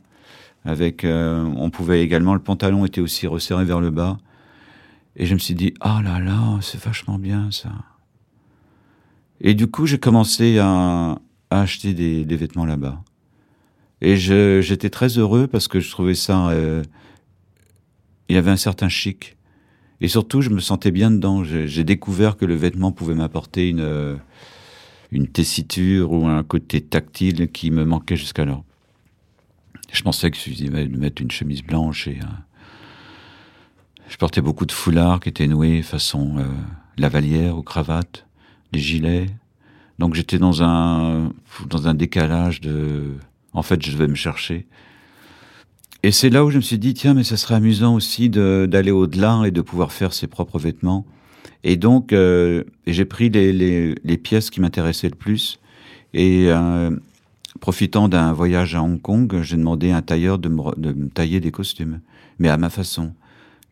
Avec, 0.64 1.04
euh, 1.04 1.42
on 1.54 1.68
pouvait 1.68 2.00
également, 2.00 2.32
le 2.32 2.40
pantalon 2.40 2.86
était 2.86 3.02
aussi 3.02 3.26
resserré 3.26 3.66
vers 3.66 3.82
le 3.82 3.90
bas. 3.90 4.16
Et 5.16 5.26
je 5.26 5.34
me 5.34 5.38
suis 5.38 5.52
dit, 5.52 5.74
ah 5.80 6.00
là 6.02 6.18
là, 6.18 6.58
c'est 6.62 6.82
vachement 6.82 7.18
bien 7.18 7.50
ça. 7.50 7.72
Et 9.42 9.52
du 9.52 9.66
coup, 9.66 9.84
j'ai 9.84 9.98
commencé 9.98 10.58
à, 10.58 11.18
acheter 11.50 11.92
des, 11.92 12.24
des 12.24 12.36
vêtements 12.36 12.64
là-bas. 12.64 13.02
Et 14.00 14.16
j'étais 14.16 14.88
très 14.88 15.18
heureux 15.18 15.46
parce 15.46 15.68
que 15.68 15.78
je 15.78 15.90
trouvais 15.90 16.14
ça. 16.14 16.48
Euh, 16.48 16.82
il 18.30 18.34
y 18.34 18.38
avait 18.38 18.50
un 18.50 18.56
certain 18.56 18.88
chic. 18.88 19.36
Et 20.00 20.08
surtout, 20.08 20.42
je 20.42 20.50
me 20.50 20.60
sentais 20.60 20.90
bien 20.90 21.10
dedans. 21.10 21.42
J'ai 21.44 21.84
découvert 21.84 22.36
que 22.36 22.44
le 22.44 22.54
vêtement 22.54 22.92
pouvait 22.92 23.14
m'apporter 23.14 23.68
une, 23.70 24.18
une 25.10 25.26
tessiture 25.28 26.12
ou 26.12 26.26
un 26.26 26.42
côté 26.42 26.80
tactile 26.80 27.50
qui 27.50 27.70
me 27.70 27.84
manquait 27.84 28.16
jusqu'alors. 28.16 28.64
Je 29.92 30.02
pensais 30.02 30.30
qu'il 30.30 30.40
suffisait 30.40 30.68
de 30.68 30.98
mettre 30.98 31.22
une 31.22 31.30
chemise 31.30 31.62
blanche 31.62 32.08
et. 32.08 32.18
Euh, 32.20 32.26
je 34.08 34.16
portais 34.18 34.40
beaucoup 34.40 34.66
de 34.66 34.72
foulards 34.72 35.18
qui 35.20 35.28
étaient 35.28 35.48
noués 35.48 35.82
façon 35.82 36.38
euh, 36.38 36.44
lavalière 36.96 37.58
ou 37.58 37.62
cravate 37.62 38.26
des 38.72 38.78
gilets. 38.78 39.26
Donc 39.98 40.14
j'étais 40.14 40.38
dans 40.38 40.62
un 40.62 41.32
dans 41.68 41.88
un 41.88 41.94
décalage 41.94 42.60
de. 42.60 43.14
En 43.52 43.62
fait, 43.62 43.84
je 43.84 43.92
devais 43.92 44.06
me 44.06 44.14
chercher. 44.14 44.66
Et 46.06 46.12
c'est 46.12 46.30
là 46.30 46.44
où 46.44 46.50
je 46.50 46.58
me 46.58 46.62
suis 46.62 46.78
dit 46.78 46.94
tiens, 46.94 47.14
mais 47.14 47.24
ça 47.24 47.36
serait 47.36 47.56
amusant 47.56 47.92
aussi 47.92 48.30
d'aller 48.30 48.92
au-delà 48.92 49.42
et 49.44 49.50
de 49.50 49.60
pouvoir 49.60 49.90
faire 49.90 50.12
ses 50.12 50.28
propres 50.28 50.56
vêtements. 50.56 51.04
Et 51.64 51.76
donc 51.76 52.12
euh, 52.12 52.62
j'ai 52.86 53.04
pris 53.04 53.28
les, 53.28 53.52
les, 53.52 54.16
pièces 54.16 54.50
qui 54.50 54.60
m'intéressaient 54.60 55.08
le 55.08 55.16
plus. 55.16 55.58
Et 56.14 56.44
euh, 56.46 56.92
profitant 57.58 58.08
d'un 58.08 58.32
voyage 58.32 58.76
à 58.76 58.82
Hong 58.84 59.02
Kong, 59.02 59.40
j'ai 59.42 59.56
demandé 59.56 59.90
à 59.90 59.96
un 59.96 60.02
tailleur 60.02 60.38
de 60.38 60.48
me, 60.48 61.08
tailler 61.08 61.40
des 61.40 61.50
costumes, 61.50 61.98
mais 62.38 62.50
à 62.50 62.56
ma 62.56 62.70
façon. 62.70 63.12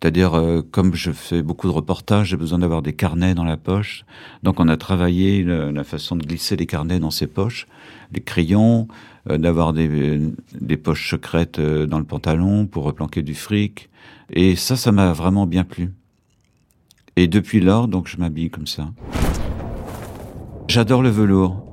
C'est-à-dire, 0.03 0.35
euh, 0.35 0.61
comme 0.73 0.93
je 0.97 1.13
fais 1.13 1.41
beaucoup 1.41 1.69
de 1.69 1.73
reportages, 1.73 2.31
j'ai 2.31 2.37
besoin 2.37 2.59
d'avoir 2.59 2.83
des 2.83 2.95
carnets 2.95 3.37
dans 3.37 3.45
la 3.45 3.57
poche. 3.57 4.05
Donc, 4.43 4.59
on 4.59 4.67
a 4.67 4.77
travaillé 4.77 5.45
la 5.45 5.85
façon 5.85 6.17
de 6.17 6.27
glisser 6.27 6.57
les 6.57 6.67
carnets 6.67 6.99
dans 6.99 7.13
ses 7.13 7.29
poches, 7.29 7.69
les 8.13 8.21
crayons, 8.21 8.89
d'avoir 9.27 9.73
des, 9.73 10.21
des, 10.61 10.77
poches 10.77 11.11
secrètes 11.11 11.59
euh, 11.59 11.87
dans 11.87 11.99
le 11.99 12.05
pantalon 12.05 12.67
pour 12.67 12.85
replanquer 12.85 13.23
du 13.23 13.35
fric. 13.35 13.89
Et 14.31 14.57
ça, 14.57 14.77
ça 14.77 14.93
m'a 14.93 15.13
vraiment 15.13 15.47
bien 15.47 15.65
plu. 15.65 15.93
Et 17.17 17.29
depuis 17.29 17.61
lors, 17.61 17.89
donc, 17.89 18.09
je 18.09 18.19
m'habille 18.19 18.51
comme 18.51 18.67
ça. 18.67 18.93
J'adore 20.69 21.03
le 21.03 21.11
velours. 21.11 21.65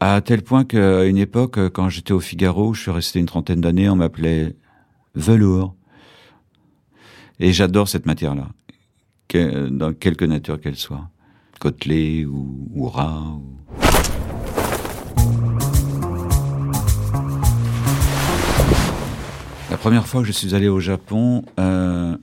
À 0.00 0.20
tel 0.22 0.42
point 0.42 0.64
qu'à 0.64 1.04
une 1.04 1.18
époque, 1.18 1.58
quand 1.72 1.90
j'étais 1.90 2.12
au 2.12 2.20
Figaro, 2.20 2.72
je 2.72 2.82
suis 2.82 2.90
resté 2.90 3.20
une 3.20 3.26
trentaine 3.26 3.60
d'années, 3.60 3.90
on 3.90 3.96
m'appelait 3.96 4.56
velours. 5.14 5.74
Et 7.38 7.52
j'adore 7.52 7.88
cette 7.88 8.06
matière-là, 8.06 8.48
dans 9.70 9.92
quelque 9.92 10.24
nature 10.24 10.60
qu'elle 10.60 10.76
soit. 10.76 11.10
Côtelé 11.58 12.24
ou, 12.24 12.68
ou 12.74 12.88
rat. 12.88 13.36
Ou... 13.36 13.89
première 19.80 20.06
fois 20.06 20.20
que 20.20 20.26
je 20.26 20.32
suis 20.32 20.54
allé 20.54 20.68
au 20.68 20.78
Japon, 20.78 21.42
euh, 21.58 22.14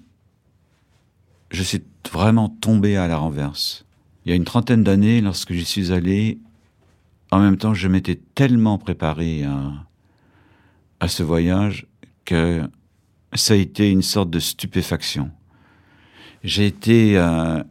je 1.50 1.64
suis 1.64 1.82
vraiment 2.12 2.50
tombé 2.50 2.98
à 2.98 3.08
la 3.08 3.18
renverse. 3.18 3.84
Il 4.24 4.30
y 4.30 4.34
a 4.34 4.36
une 4.36 4.46
trentaine 4.46 4.84
d'années, 4.84 5.22
lorsque 5.22 5.54
j'y 5.54 5.66
suis 5.66 5.92
allé, 5.92 6.38
en 7.32 7.40
même 7.40 7.58
temps, 7.58 7.74
je 7.74 7.88
m'étais 7.88 8.20
tellement 8.36 8.78
préparé 8.78 9.44
à, 11.00 11.08
ce 11.08 11.24
voyage 11.24 11.88
que 12.26 12.62
ça 13.34 13.56
a 13.56 13.58
été 13.58 13.90
une 13.90 14.04
sorte 14.04 14.30
de 14.30 14.40
stupéfaction. 14.40 15.32
J'ai 16.44 16.68
été 16.68 17.18
euh, 17.18 17.64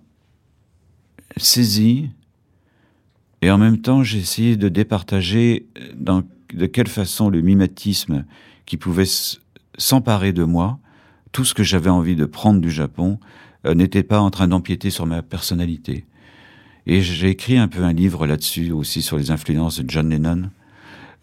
saisi 1.37 2.11
et 3.41 3.53
en 3.53 3.59
même 3.59 3.81
temps 3.81 4.03
j'ai 4.03 4.19
essayé 4.19 4.57
de 4.57 4.69
départager 4.69 5.69
dans, 5.95 6.25
de 6.53 6.67
quelle 6.67 6.89
façon 6.89 7.31
le 7.31 7.41
mimétisme 7.41 8.25
qui 8.65 8.77
pouvait 8.77 9.07
s'emparer 9.79 10.33
de 10.33 10.45
moi, 10.45 10.79
tout 11.33 11.45
ce 11.45 11.55
que 11.55 11.63
j'avais 11.63 11.91
envie 11.91 12.17
de 12.17 12.25
prendre 12.25 12.61
du 12.61 12.71
Japon, 12.71 13.19
euh, 13.67 13.75
n'était 13.75 14.03
pas 14.03 14.21
en 14.21 14.31
train 14.31 14.49
d'empiéter 14.49 14.91
sur 14.91 15.07
ma 15.07 15.23
personnalité. 15.23 16.05
Et 16.87 17.03
j'ai 17.03 17.31
écrit 17.31 17.59
un 17.59 17.69
peu 17.69 17.83
un 17.83 17.93
livre 17.93 18.27
là-dessus, 18.27 18.71
aussi 18.71 19.03
sur 19.03 19.19
les 19.19 19.31
influences 19.31 19.81
de 19.81 19.91
John 19.91 20.09
Lennon, 20.09 20.51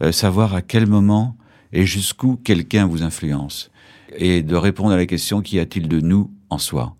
euh, 0.02 0.12
savoir 0.12 0.54
à 0.54 0.62
quel 0.62 0.86
moment 0.86 1.36
et 1.72 1.86
jusqu'où 1.86 2.36
quelqu'un 2.36 2.86
vous 2.86 3.02
influence, 3.02 3.70
et 4.16 4.42
de 4.42 4.54
répondre 4.54 4.92
à 4.92 4.96
la 4.96 5.06
question 5.06 5.40
qu'y 5.40 5.58
a-t-il 5.58 5.88
de 5.88 6.00
nous 6.00 6.30
en 6.50 6.58
soi, 6.58 6.94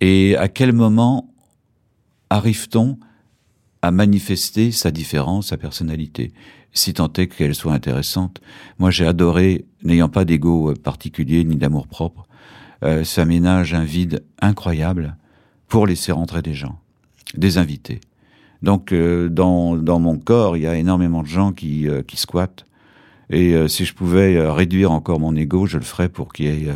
et 0.00 0.36
à 0.36 0.48
quel 0.48 0.72
moment 0.72 1.32
arrive-t-on 2.30 2.98
à 3.82 3.90
manifester 3.90 4.72
sa 4.72 4.90
différence, 4.90 5.48
sa 5.48 5.56
personnalité, 5.56 6.32
si 6.78 6.94
tant 6.94 7.12
est 7.14 7.26
qu'elle 7.26 7.54
soit 7.54 7.72
intéressante. 7.72 8.40
Moi, 8.78 8.90
j'ai 8.90 9.06
adoré, 9.06 9.64
n'ayant 9.82 10.08
pas 10.08 10.24
d'ego 10.24 10.74
particulier 10.82 11.44
ni 11.44 11.56
d'amour 11.56 11.86
propre, 11.86 12.26
euh, 12.84 13.04
ça 13.04 13.24
ménage 13.24 13.74
un 13.74 13.84
vide 13.84 14.22
incroyable 14.40 15.16
pour 15.68 15.86
laisser 15.86 16.12
rentrer 16.12 16.42
des 16.42 16.54
gens, 16.54 16.78
des 17.36 17.58
invités. 17.58 18.00
Donc, 18.62 18.92
euh, 18.92 19.28
dans, 19.28 19.76
dans 19.76 19.98
mon 19.98 20.18
corps, 20.18 20.56
il 20.56 20.62
y 20.62 20.66
a 20.66 20.76
énormément 20.76 21.22
de 21.22 21.28
gens 21.28 21.52
qui, 21.52 21.88
euh, 21.88 22.02
qui 22.02 22.16
squattent. 22.16 22.64
Et 23.30 23.54
euh, 23.54 23.68
si 23.68 23.84
je 23.84 23.94
pouvais 23.94 24.36
euh, 24.36 24.52
réduire 24.52 24.92
encore 24.92 25.20
mon 25.20 25.34
ego, 25.34 25.66
je 25.66 25.78
le 25.78 25.84
ferais 25.84 26.08
pour 26.08 26.32
qu'il 26.32 26.46
y 26.46 26.68
ait 26.68 26.72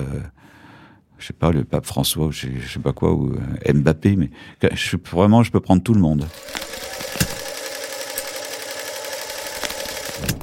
je 1.19 1.26
sais 1.26 1.33
pas, 1.35 1.52
le 1.52 1.64
pape 1.64 1.85
François, 1.85 2.30
je 2.30 2.49
je 2.59 2.73
sais 2.73 2.80
pas 2.80 2.95
quoi, 2.95 3.12
ou 3.12 3.35
Mbappé, 3.71 4.16
mais 4.16 4.30
je, 4.73 4.97
vraiment, 5.12 5.42
je 5.42 5.52
peux 5.52 5.61
prendre 5.61 5.83
tout 5.83 5.92
le 5.92 6.00
monde. 6.00 6.26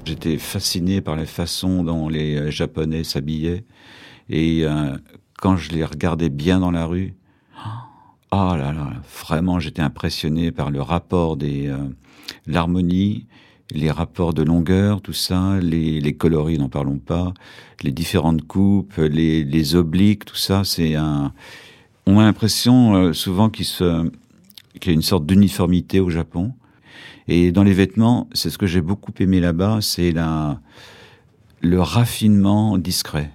J'étais 0.07 0.37
fasciné 0.37 1.01
par 1.01 1.17
la 1.17 1.25
façon 1.25 1.83
dont 1.83 2.07
les 2.07 2.49
Japonais 2.49 3.03
s'habillaient. 3.03 3.65
Et 4.29 4.61
euh, 4.63 4.97
quand 5.37 5.57
je 5.57 5.71
les 5.71 5.83
regardais 5.83 6.29
bien 6.29 6.61
dans 6.61 6.71
la 6.71 6.85
rue, 6.85 7.13
oh 8.31 8.35
là 8.55 8.71
là, 8.71 8.93
vraiment, 9.25 9.59
j'étais 9.59 9.81
impressionné 9.81 10.53
par 10.53 10.71
le 10.71 10.81
rapport 10.81 11.35
des 11.35 11.67
euh, 11.67 11.77
l'harmonie, 12.45 13.25
les 13.71 13.91
rapports 13.91 14.33
de 14.33 14.43
longueur, 14.43 15.01
tout 15.01 15.11
ça, 15.11 15.59
les, 15.61 15.99
les 15.99 16.13
coloris, 16.13 16.57
n'en 16.57 16.69
parlons 16.69 16.99
pas, 16.99 17.33
les 17.83 17.91
différentes 17.91 18.47
coupes, 18.47 18.95
les, 18.95 19.43
les 19.43 19.75
obliques, 19.75 20.23
tout 20.23 20.37
ça, 20.37 20.63
c'est 20.63 20.95
un. 20.95 21.33
On 22.05 22.19
a 22.19 22.23
l'impression 22.23 22.95
euh, 22.95 23.11
souvent 23.13 23.49
qu'il 23.49 23.65
qu'il 23.65 24.91
y 24.91 24.93
a 24.93 24.93
une 24.93 25.01
sorte 25.01 25.25
d'uniformité 25.25 25.99
au 25.99 26.09
Japon. 26.09 26.53
Et 27.27 27.51
dans 27.51 27.63
les 27.63 27.73
vêtements, 27.73 28.29
c'est 28.33 28.49
ce 28.49 28.57
que 28.57 28.67
j'ai 28.67 28.81
beaucoup 28.81 29.11
aimé 29.19 29.39
là-bas, 29.39 29.79
c'est 29.81 30.11
la, 30.11 30.61
le 31.61 31.81
raffinement 31.81 32.77
discret. 32.77 33.31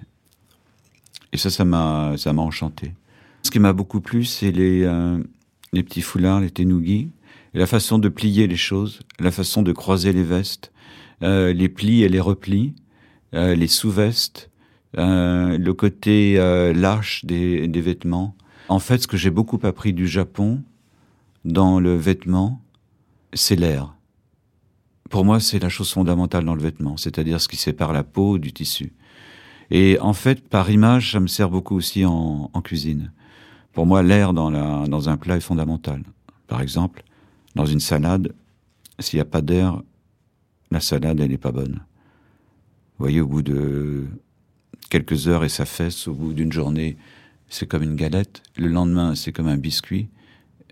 Et 1.31 1.37
ça, 1.37 1.49
ça 1.49 1.65
m'a, 1.65 2.15
ça 2.17 2.33
m'a 2.33 2.41
enchanté. 2.41 2.93
Ce 3.43 3.51
qui 3.51 3.59
m'a 3.59 3.73
beaucoup 3.73 4.01
plu, 4.01 4.23
c'est 4.23 4.51
les, 4.51 4.83
euh, 4.83 5.21
les 5.73 5.83
petits 5.83 6.01
foulards, 6.01 6.41
les 6.41 6.49
tenugi, 6.49 7.09
et 7.53 7.59
la 7.59 7.67
façon 7.67 7.99
de 7.99 8.09
plier 8.09 8.47
les 8.47 8.55
choses, 8.55 9.01
la 9.19 9.31
façon 9.31 9.61
de 9.61 9.71
croiser 9.71 10.11
les 10.11 10.23
vestes, 10.23 10.71
euh, 11.21 11.53
les 11.53 11.69
plis 11.69 12.03
et 12.03 12.09
les 12.09 12.19
replis, 12.19 12.73
euh, 13.33 13.55
les 13.55 13.67
sous-vestes, 13.67 14.49
le 14.95 15.71
côté 15.71 16.35
lâche 16.75 17.25
des, 17.25 17.67
des 17.67 17.81
vêtements. 17.81 18.35
En 18.69 18.77
fait, 18.77 18.99
ce 18.99 19.07
que 19.07 19.17
j'ai 19.17 19.31
beaucoup 19.31 19.59
appris 19.63 19.91
du 19.91 20.07
Japon 20.07 20.61
dans 21.45 21.79
le 21.79 21.95
vêtement, 21.95 22.61
c'est 23.33 23.55
l'air. 23.55 23.95
Pour 25.09 25.25
moi, 25.25 25.39
c'est 25.39 25.59
la 25.59 25.69
chose 25.69 25.91
fondamentale 25.91 26.45
dans 26.45 26.55
le 26.55 26.61
vêtement, 26.61 26.97
c'est-à-dire 26.97 27.39
ce 27.39 27.47
qui 27.47 27.57
sépare 27.57 27.93
la 27.93 28.03
peau 28.03 28.37
du 28.37 28.51
tissu. 28.51 28.93
Et 29.69 29.99
en 29.99 30.13
fait, 30.13 30.47
par 30.47 30.69
image, 30.69 31.11
ça 31.11 31.19
me 31.19 31.27
sert 31.27 31.49
beaucoup 31.49 31.75
aussi 31.75 32.05
en, 32.05 32.49
cuisine. 32.63 33.11
Pour 33.73 33.85
moi, 33.85 34.03
l'air 34.03 34.33
dans, 34.33 34.51
dans 34.87 35.09
un 35.09 35.17
plat 35.17 35.37
est 35.37 35.41
fondamental. 35.41 36.03
Par 36.47 36.61
exemple, 36.61 37.03
dans 37.55 37.65
une 37.65 37.79
salade, 37.79 38.33
s'il 38.99 39.17
n'y 39.17 39.21
a 39.21 39.25
pas 39.25 39.41
d'air, 39.41 39.81
la 40.71 40.79
salade, 40.79 41.19
elle 41.19 41.31
n'est 41.31 41.37
pas 41.37 41.51
bonne. 41.51 41.81
Vous 42.97 43.05
voyez, 43.05 43.21
au 43.21 43.27
bout 43.27 43.41
de 43.41 44.07
quelques 44.89 45.27
heures 45.27 45.43
et 45.43 45.49
ça 45.49 45.65
fesse, 45.65 46.07
au 46.07 46.13
bout 46.13 46.33
d'une 46.33 46.51
journée, 46.51 46.97
c'est 47.49 47.67
comme 47.67 47.83
une 47.83 47.95
galette. 47.95 48.43
Le 48.57 48.67
lendemain, 48.67 49.15
c'est 49.15 49.31
comme 49.31 49.47
un 49.47 49.57
biscuit. 49.57 50.07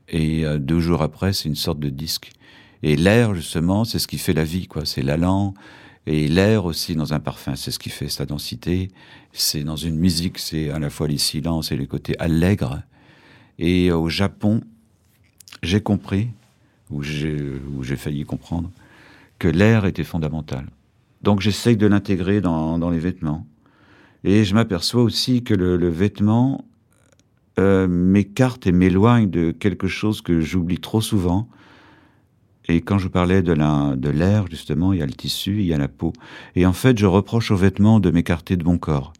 Et 0.09 0.45
euh, 0.45 0.59
deux 0.59 0.79
jours 0.79 1.01
après, 1.01 1.33
c'est 1.33 1.49
une 1.49 1.55
sorte 1.55 1.79
de 1.79 1.89
disque. 1.89 2.31
Et 2.83 2.95
l'air, 2.95 3.35
justement, 3.35 3.83
c'est 3.83 3.99
ce 3.99 4.07
qui 4.07 4.17
fait 4.17 4.33
la 4.33 4.43
vie, 4.43 4.67
quoi. 4.67 4.85
C'est 4.85 5.01
l'allant. 5.01 5.53
Et 6.07 6.27
l'air 6.27 6.65
aussi 6.65 6.95
dans 6.95 7.13
un 7.13 7.19
parfum, 7.19 7.55
c'est 7.55 7.71
ce 7.71 7.79
qui 7.79 7.89
fait 7.89 8.07
sa 8.07 8.25
densité. 8.25 8.89
C'est 9.33 9.63
dans 9.63 9.75
une 9.75 9.97
musique, 9.97 10.39
c'est 10.39 10.71
à 10.71 10.79
la 10.79 10.89
fois 10.89 11.07
les 11.07 11.19
silences 11.19 11.71
et 11.71 11.77
les 11.77 11.87
côtés 11.87 12.17
allègres. 12.19 12.81
Et 13.59 13.91
au 13.91 14.09
Japon, 14.09 14.61
j'ai 15.61 15.81
compris, 15.81 16.29
ou 16.89 17.03
j'ai 17.03 17.95
failli 17.97 18.23
comprendre, 18.23 18.71
que 19.37 19.47
l'air 19.47 19.85
était 19.85 20.03
fondamental. 20.03 20.67
Donc 21.21 21.41
j'essaye 21.41 21.77
de 21.77 21.85
l'intégrer 21.85 22.41
dans, 22.41 22.89
les 22.89 22.99
vêtements. 22.99 23.45
Et 24.23 24.43
je 24.43 24.55
m'aperçois 24.55 25.03
aussi 25.03 25.43
que 25.43 25.53
le, 25.53 25.77
le 25.77 25.89
vêtement 25.89 26.65
euh, 27.59 27.87
m'écarte 27.87 28.65
et 28.65 28.71
m'éloigne 28.71 29.29
de 29.29 29.51
quelque 29.51 29.87
chose 29.87 30.21
que 30.21 30.41
j'oublie 30.41 30.79
trop 30.79 31.01
souvent, 31.01 31.47
et 32.71 32.81
quand 32.81 32.97
je 32.97 33.09
parlais 33.09 33.41
de 33.41 33.51
l'air, 33.51 34.45
de 34.45 34.49
justement, 34.49 34.93
il 34.93 34.99
y 34.99 35.01
a 35.01 35.05
le 35.05 35.11
tissu, 35.11 35.59
il 35.59 35.65
y 35.65 35.73
a 35.73 35.77
la 35.77 35.89
peau. 35.89 36.13
Et 36.55 36.65
en 36.65 36.73
fait, 36.73 36.97
je 36.97 37.05
reproche 37.05 37.51
aux 37.51 37.57
vêtements 37.57 37.99
de 37.99 38.11
m'écarter 38.11 38.55
de 38.55 38.63
mon 38.63 38.77
corps. 38.77 39.11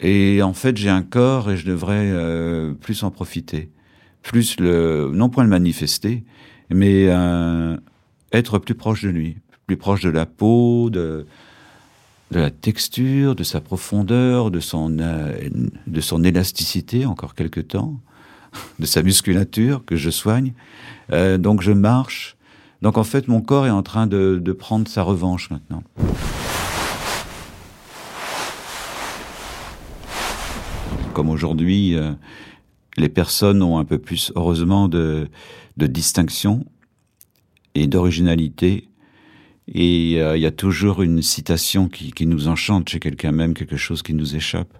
Et 0.00 0.42
en 0.42 0.52
fait, 0.52 0.76
j'ai 0.76 0.90
un 0.90 1.02
corps 1.02 1.50
et 1.50 1.56
je 1.56 1.66
devrais 1.66 2.10
euh, 2.10 2.74
plus 2.74 3.02
en 3.02 3.10
profiter. 3.10 3.70
Plus 4.22 4.60
le, 4.60 5.10
non 5.12 5.30
point 5.30 5.44
le 5.44 5.48
manifester, 5.48 6.24
mais 6.68 7.06
euh, 7.08 7.76
être 8.32 8.58
plus 8.58 8.74
proche 8.74 9.04
de 9.04 9.08
lui. 9.08 9.36
Plus 9.66 9.78
proche 9.78 10.02
de 10.02 10.10
la 10.10 10.26
peau, 10.26 10.90
de, 10.90 11.26
de 12.30 12.40
la 12.40 12.50
texture, 12.50 13.34
de 13.34 13.42
sa 13.42 13.62
profondeur, 13.62 14.50
de 14.50 14.60
son, 14.60 14.98
euh, 14.98 15.32
de 15.86 16.00
son 16.02 16.24
élasticité, 16.24 17.06
encore 17.06 17.34
quelque 17.34 17.60
temps, 17.60 17.98
de 18.78 18.84
sa 18.84 19.02
musculature 19.02 19.82
que 19.86 19.96
je 19.96 20.10
soigne. 20.10 20.52
Donc 21.38 21.62
je 21.62 21.70
marche 21.70 22.35
donc 22.82 22.98
en 22.98 23.04
fait, 23.04 23.28
mon 23.28 23.40
corps 23.40 23.66
est 23.66 23.70
en 23.70 23.82
train 23.82 24.06
de, 24.06 24.52
prendre 24.58 24.88
sa 24.88 25.02
revanche 25.02 25.50
maintenant. 25.50 25.82
Comme 31.14 31.30
aujourd'hui, 31.30 31.94
euh, 31.94 32.12
les 32.96 33.08
personnes 33.08 33.62
ont 33.62 33.78
un 33.78 33.84
peu 33.84 33.98
plus, 33.98 34.32
heureusement, 34.36 34.88
de, 34.88 35.28
distinction 35.76 36.64
et 37.74 37.86
d'originalité. 37.86 38.88
Et 39.68 40.20
euh, 40.20 40.36
il 40.36 40.42
y 40.42 40.46
a 40.46 40.52
toujours 40.52 41.02
une 41.02 41.22
citation 41.22 41.88
qui 41.88 42.26
nous 42.26 42.48
enchante 42.48 42.88
chez 42.90 43.00
quelqu'un 43.00 43.32
même, 43.32 43.54
quelque 43.54 43.76
chose 43.76 44.02
qui 44.02 44.12
nous 44.12 44.36
échappe. 44.36 44.76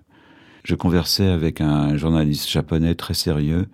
Je 0.65 0.75
conversais 0.75 1.27
avec 1.27 1.61
un 1.61 1.97
journaliste 1.97 2.51
japonais 2.51 2.95
très 2.95 3.15
sérieux 3.15 3.67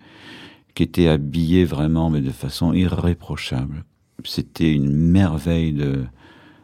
qui 0.75 0.85
était 0.85 1.09
habillé 1.09 1.65
vraiment, 1.65 2.09
mais 2.11 2.21
de 2.21 2.31
façon 2.31 2.73
irréprochable 2.73 3.85
c'était 4.27 4.73
une 4.73 4.91
merveille 4.91 5.73
de, 5.73 6.05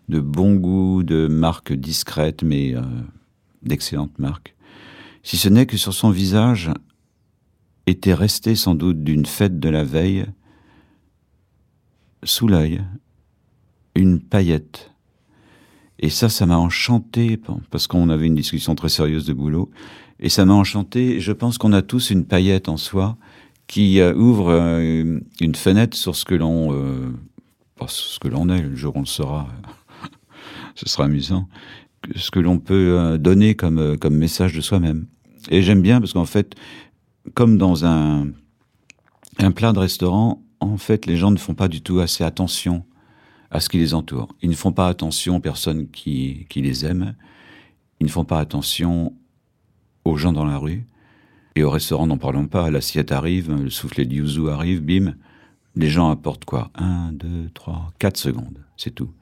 de 0.09 0.21
bon 0.21 0.55
goût, 0.55 1.03
de 1.03 1.27
marque 1.29 1.73
discrète, 1.73 2.43
mais 2.43 2.75
euh, 2.75 2.83
d'excellente 3.63 4.19
marque. 4.19 4.55
Si 5.23 5.37
ce 5.37 5.49
n'est 5.49 5.67
que 5.67 5.77
sur 5.77 5.93
son 5.93 6.11
visage 6.11 6.71
était 7.87 8.15
resté 8.15 8.55
sans 8.55 8.75
doute 8.75 9.03
d'une 9.03 9.27
fête 9.27 9.59
de 9.59 9.69
la 9.69 9.85
veille 9.85 10.27
sous 12.23 12.49
l'œil, 12.49 12.83
une 13.95 14.21
paillette. 14.21 14.91
Et 15.99 16.11
ça, 16.11 16.29
ça 16.29 16.47
m'a 16.47 16.59
enchanté, 16.59 17.39
parce 17.71 17.87
qu'on 17.87 18.09
avait 18.09 18.27
une 18.27 18.35
discussion 18.35 18.75
très 18.75 18.89
sérieuse 18.89 19.27
de 19.27 19.33
boulot, 19.33 19.71
et 20.21 20.29
ça 20.29 20.45
m'a 20.45 20.55
enchanté. 20.55 21.21
Je 21.21 21.33
pense 21.33 21.59
qu'on 21.59 21.73
a 21.73 21.83
tous 21.83 22.11
une 22.11 22.25
paillette 22.25 22.69
en 22.69 22.77
soi 22.77 23.17
qui 23.67 24.01
euh, 24.01 24.15
ouvre 24.15 24.51
euh, 24.51 25.21
une 25.41 25.55
fenêtre 25.55 25.97
sur 25.97 26.17
ce 26.17 26.25
que 26.25 26.35
l'on, 26.35 26.73
euh, 26.73 27.13
ce 27.87 28.19
que 28.19 28.29
l'on 28.29 28.49
est. 28.49 28.63
Le 28.63 28.75
jour 28.75 28.97
où 28.97 28.99
on 28.99 29.03
le 29.03 29.07
saura, 29.07 29.49
ce 30.75 30.89
sera 30.89 31.05
amusant. 31.05 31.49
Ce 32.17 32.31
que 32.31 32.41
l'on 32.41 32.59
peut 32.59 33.19
donner 33.19 33.55
comme 33.55 33.97
comme 33.99 34.17
message 34.17 34.55
de 34.55 34.61
soi-même. 34.61 35.07
Et 35.51 35.63
j'aime 35.63 35.83
bien 35.83 36.01
parce 36.01 36.13
qu'en 36.13 36.25
fait, 36.25 36.55
comme 37.35 37.59
dans 37.59 37.85
un 37.85 38.29
un 39.39 39.53
plat 39.53 39.73
de 39.73 39.79
restaurant, 39.79 40.43
en 40.61 40.77
fait, 40.77 41.07
les 41.07 41.17
gens 41.17 41.31
ne 41.31 41.37
font 41.37 41.55
pas 41.55 41.69
du 41.69 41.83
tout 41.83 42.01
assez 42.01 42.25
attention 42.25 42.85
à 43.51 43.61
ce 43.61 43.69
qui 43.69 43.79
les 43.79 43.95
entoure. 43.95 44.35
Ils 44.43 44.51
ne 44.51 44.55
font 44.55 44.73
pas 44.73 44.89
attention 44.89 45.37
aux 45.37 45.41
personnes 45.41 45.89
qui, 45.91 46.47
qui 46.49 46.61
les 46.61 46.85
aiment. 46.85 47.15
Ils 48.01 48.07
ne 48.07 48.11
font 48.11 48.25
pas 48.25 48.41
attention 48.41 49.15
aux 50.05 50.17
gens 50.17 50.33
dans 50.33 50.45
la 50.45 50.59
rue. 50.59 50.87
Et 51.55 51.63
au 51.63 51.71
restaurant, 51.71 52.07
n'en 52.07 52.19
parlons 52.19 52.47
pas. 52.47 52.71
L'assiette 52.71 53.13
arrive, 53.13 53.51
le 53.51 53.71
soufflet 53.71 54.05
de 54.05 54.15
yuzu 54.15 54.49
arrive, 54.49 54.83
bim. 54.83 55.15
Les 55.79 55.89
gens 55.89 56.11
apportent 56.11 56.45
quoi? 56.45 56.73
Un, 56.75 57.13
deux, 57.13 57.51
trois, 57.55 57.93
quatre 58.01 58.17
secondes. 58.17 58.59
C'est 58.77 58.93
tout. 58.93 59.13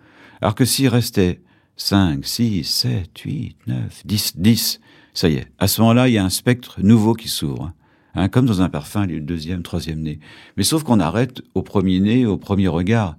Alors 0.40 0.54
que 0.54 0.64
s'il 0.64 0.88
restait 0.88 1.42
5, 1.76 2.24
6, 2.24 2.64
7, 2.64 3.18
8, 3.18 3.56
9, 3.66 4.02
10, 4.06 4.38
10, 4.38 4.80
ça 5.12 5.28
y 5.28 5.34
est. 5.34 5.48
À 5.58 5.68
ce 5.68 5.82
moment-là, 5.82 6.08
il 6.08 6.14
y 6.14 6.18
a 6.18 6.24
un 6.24 6.30
spectre 6.30 6.80
nouveau 6.80 7.12
qui 7.12 7.28
s'ouvre. 7.28 7.72
Hein, 8.14 8.30
comme 8.30 8.46
dans 8.46 8.62
un 8.62 8.70
parfum, 8.70 9.04
le 9.04 9.20
deuxième, 9.20 9.62
troisième 9.62 10.00
nez. 10.00 10.18
Mais 10.56 10.62
sauf 10.62 10.82
qu'on 10.82 10.98
arrête 10.98 11.42
au 11.54 11.60
premier 11.60 12.00
nez, 12.00 12.24
au 12.24 12.38
premier 12.38 12.68
regard. 12.68 13.16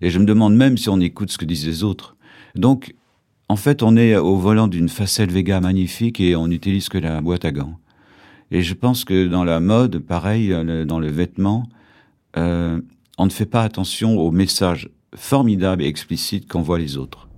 Et 0.00 0.08
je 0.08 0.18
me 0.18 0.24
demande 0.24 0.56
même 0.56 0.78
si 0.78 0.88
on 0.88 0.98
écoute 0.98 1.30
ce 1.30 1.36
que 1.36 1.44
disent 1.44 1.66
les 1.66 1.84
autres. 1.84 2.16
Donc, 2.54 2.94
en 3.50 3.56
fait, 3.56 3.82
on 3.82 3.98
est 3.98 4.16
au 4.16 4.36
volant 4.36 4.66
d'une 4.66 4.88
facette 4.88 5.30
Vega 5.30 5.60
magnifique 5.60 6.20
et 6.20 6.36
on 6.36 6.48
n'utilise 6.48 6.88
que 6.88 6.96
la 6.96 7.20
boîte 7.20 7.44
à 7.44 7.52
gants. 7.52 7.78
Et 8.50 8.62
je 8.62 8.72
pense 8.72 9.04
que 9.04 9.26
dans 9.26 9.44
la 9.44 9.60
mode, 9.60 9.98
pareil, 9.98 10.48
dans 10.86 10.98
le 10.98 11.10
vêtement, 11.10 11.68
euh, 12.38 12.80
on 13.18 13.26
ne 13.26 13.30
fait 13.30 13.46
pas 13.46 13.62
attention 13.62 14.16
aux 14.16 14.30
messages 14.30 14.88
formidables 15.14 15.82
et 15.82 15.86
explicites 15.86 16.46
qu'envoient 16.46 16.78
les 16.78 16.96
autres. 16.96 17.28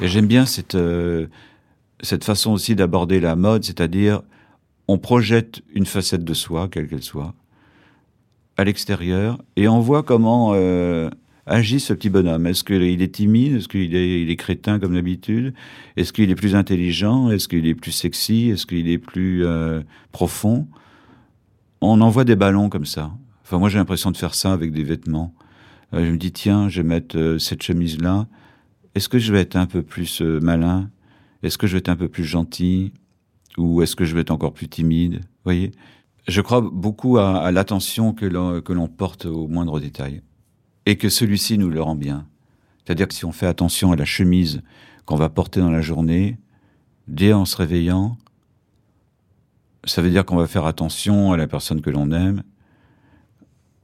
Et 0.00 0.08
j'aime 0.08 0.26
bien 0.26 0.44
cette, 0.44 0.74
euh, 0.74 1.28
cette 2.00 2.24
façon 2.24 2.52
aussi 2.52 2.74
d'aborder 2.74 3.20
la 3.20 3.36
mode, 3.36 3.64
c'est-à-dire 3.64 4.22
on 4.88 4.98
projette 4.98 5.62
une 5.72 5.86
facette 5.86 6.24
de 6.24 6.34
soi, 6.34 6.68
quelle 6.68 6.88
qu'elle 6.88 7.02
soit, 7.02 7.34
à 8.56 8.64
l'extérieur, 8.64 9.38
et 9.56 9.68
on 9.68 9.80
voit 9.80 10.02
comment 10.02 10.52
euh, 10.54 11.08
agit 11.46 11.80
ce 11.80 11.92
petit 11.92 12.10
bonhomme. 12.10 12.46
Est-ce 12.46 12.64
qu'il 12.64 13.02
est 13.02 13.14
timide? 13.14 13.56
Est-ce 13.56 13.68
qu'il 13.68 13.94
est, 13.94 14.36
crétin 14.36 14.78
comme 14.80 14.94
d'habitude? 14.94 15.54
Est-ce 15.96 16.12
qu'il 16.12 16.30
est 16.30 16.34
plus 16.34 16.56
intelligent? 16.56 17.30
Est-ce 17.30 17.48
qu'il 17.48 17.66
est 17.66 17.74
plus 17.74 17.92
sexy? 17.92 18.50
Est-ce 18.50 18.66
qu'il 18.66 18.88
est 18.88 18.98
plus 18.98 19.44
profond? 20.12 20.66
On 21.80 22.00
envoie 22.00 22.24
des 22.24 22.36
ballons 22.36 22.68
comme 22.68 22.86
ça. 22.86 23.12
Enfin, 23.42 23.58
moi 23.58 23.68
j'ai 23.68 23.78
l'impression 23.78 24.10
de 24.10 24.16
faire 24.16 24.34
ça 24.34 24.52
avec 24.52 24.72
des 24.72 24.82
vêtements. 24.82 25.34
Euh, 25.94 26.04
je 26.04 26.10
me 26.10 26.16
dis, 26.16 26.32
tiens, 26.32 26.68
je 26.68 26.82
vais 26.82 26.88
mettre 26.88 27.36
cette 27.38 27.62
chemise-là. 27.62 28.26
Est-ce 28.94 29.08
que 29.08 29.18
je 29.18 29.32
vais 29.32 29.40
être 29.40 29.56
un 29.56 29.66
peu 29.66 29.82
plus 29.82 30.20
malin? 30.20 30.90
Est-ce 31.42 31.58
que 31.58 31.66
je 31.66 31.72
vais 31.72 31.78
être 31.78 31.88
un 31.88 31.96
peu 31.96 32.08
plus 32.08 32.24
gentil? 32.24 32.92
Ou 33.58 33.82
est-ce 33.82 33.94
que 33.94 34.04
je 34.04 34.14
vais 34.14 34.22
être 34.22 34.30
encore 34.30 34.52
plus 34.52 34.68
timide? 34.68 35.20
Voyez? 35.44 35.72
Je 36.28 36.40
crois 36.40 36.60
beaucoup 36.60 37.18
à, 37.18 37.52
l'attention 37.52 38.12
que 38.12 38.26
l'on 38.26 38.88
porte 38.88 39.26
au 39.26 39.46
moindre 39.46 39.78
détail 39.78 40.22
et 40.86 40.96
que 40.96 41.08
celui-ci 41.08 41.58
nous 41.58 41.70
le 41.70 41.80
rend 41.80 41.94
bien. 41.94 42.26
C'est-à-dire 42.84 43.08
que 43.08 43.14
si 43.14 43.24
on 43.24 43.32
fait 43.32 43.46
attention 43.46 43.92
à 43.92 43.96
la 43.96 44.04
chemise 44.04 44.62
qu'on 45.04 45.16
va 45.16 45.28
porter 45.28 45.60
dans 45.60 45.70
la 45.70 45.82
journée, 45.82 46.38
dès 47.08 47.32
en 47.32 47.44
se 47.44 47.56
réveillant, 47.56 48.16
ça 49.86 50.02
veut 50.02 50.10
dire 50.10 50.24
qu'on 50.24 50.36
va 50.36 50.46
faire 50.46 50.66
attention 50.66 51.32
à 51.32 51.36
la 51.36 51.46
personne 51.46 51.80
que 51.80 51.90
l'on 51.90 52.10
aime. 52.10 52.42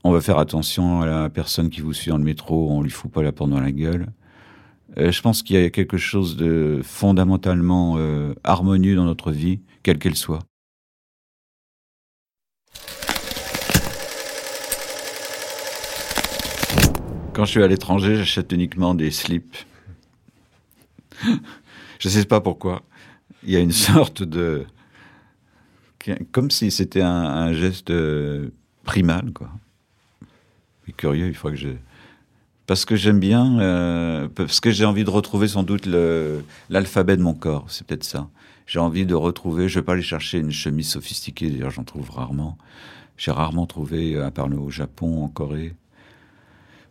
On 0.05 0.11
va 0.11 0.21
faire 0.21 0.39
attention 0.39 1.01
à 1.01 1.07
la 1.07 1.31
personne 1.31 1.71
qui 1.71 1.81
vous 1.81 1.93
suit 1.93 2.11
dans 2.11 2.19
le 2.19 2.25
métro, 2.25 2.71
on 2.71 2.83
lui 2.83 2.91
fout 2.91 3.11
pas 3.11 3.23
la 3.23 3.31
porte 3.31 3.51
dans 3.51 3.61
la 3.61 3.71
gueule. 3.71 4.09
Euh, 4.99 5.13
je 5.13 5.23
pense 5.23 5.43
qu'il 5.43 5.57
y 5.57 5.65
a 5.65 5.71
quelque 5.71 5.97
chose 5.97 6.37
de 6.37 6.81
fondamentalement 6.83 7.95
euh, 7.97 8.35
harmonieux 8.43 8.97
dans 8.97 9.05
notre 9.05 9.31
vie, 9.31 9.61
quelle 9.85 9.99
qu'elle 9.99 10.17
soit. 10.17 10.41
Quand 17.33 17.47
je 17.47 17.51
suis 17.53 17.63
à 17.63 17.69
l'étranger, 17.69 18.17
j'achète 18.17 18.53
uniquement 18.53 18.95
des 18.95 19.11
slips. 19.11 19.57
je 21.25 22.09
ne 22.09 22.13
sais 22.13 22.25
pas 22.25 22.41
pourquoi. 22.41 22.83
Il 23.45 23.51
y 23.51 23.57
a 23.57 23.61
une 23.61 23.73
sorte 23.73 24.23
de... 24.23 24.67
Comme 26.33 26.51
si 26.51 26.71
c'était 26.71 27.03
un, 27.03 27.53
geste 27.53 27.91
euh, 27.91 28.51
primal, 28.85 29.33
quoi. 29.33 29.51
Curieux, 30.97 31.29
il 31.29 31.35
faut 31.35 31.49
que 31.49 31.57
je 31.57 31.69
parce 32.67 32.85
que 32.85 32.97
j'aime 32.97 33.19
bien, 33.19 33.59
euh, 33.61 34.29
parce 34.29 34.61
que 34.61 34.71
j'ai 34.71 34.85
envie 34.85 35.05
de 35.05 35.11
retrouver 35.11 35.49
sans 35.49 35.63
doute 35.63 35.87
l'alphabet 36.71 37.17
de 37.17 37.23
mon 37.23 37.35
corps, 37.35 37.67
c'est 37.69 37.87
peut-être 37.87 38.05
ça. 38.05 38.29
J'ai 38.67 38.79
envie 38.79 39.05
de 39.05 39.15
retrouver, 39.15 39.69
je 39.69 39.81
vais 39.81 39.85
pas 39.85 39.95
aller 39.95 40.03
chercher 40.03 40.39
une 40.39 40.53
chemise 40.53 40.89
sophistiquée, 40.89 41.51
d'ailleurs 41.51 41.71
j'en 41.71 41.85
trouve 41.85 42.11
rarement. 42.11 42.57
J'ai 43.17 43.31
rarement 43.31 43.67
trouvé, 43.67 44.19
à 44.19 44.31
part 44.31 44.49
au 44.53 44.71
Japon, 44.71 45.25
en 45.25 45.29
Corée, 45.29 45.75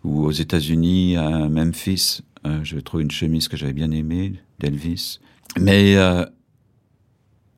ou 0.04 0.24
aux 0.24 0.32
États-Unis, 0.32 1.15
à 1.15 1.47
Memphis, 1.47 2.21
euh, 2.45 2.60
je 2.63 2.76
vais 2.76 2.82
trouver 2.82 3.04
une 3.04 3.12
chemise 3.12 3.47
que 3.47 3.58
j'avais 3.58 3.74
bien 3.74 3.91
aimée, 3.91 4.34
d'Elvis. 4.60 5.19
Mais 5.60 5.95
euh, 5.95 6.26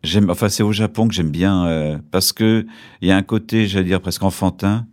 j'aime, 0.04 0.30
enfin 0.30 0.50
c'est 0.50 0.63
au 0.63 0.72
Japon 0.72 1.08
que 1.08 1.13
j'aime 1.13 1.32
bien, 1.32 1.66
euh, 1.68 1.98
parce 2.12 2.34
que 2.34 2.66
il 3.02 3.08
y 3.08 3.12
a 3.12 3.18
un 3.18 3.24
côté, 3.24 3.68
j'allais 3.68 3.86
dire 3.86 4.02
presque 4.02 4.24
enfantin, 4.24 4.88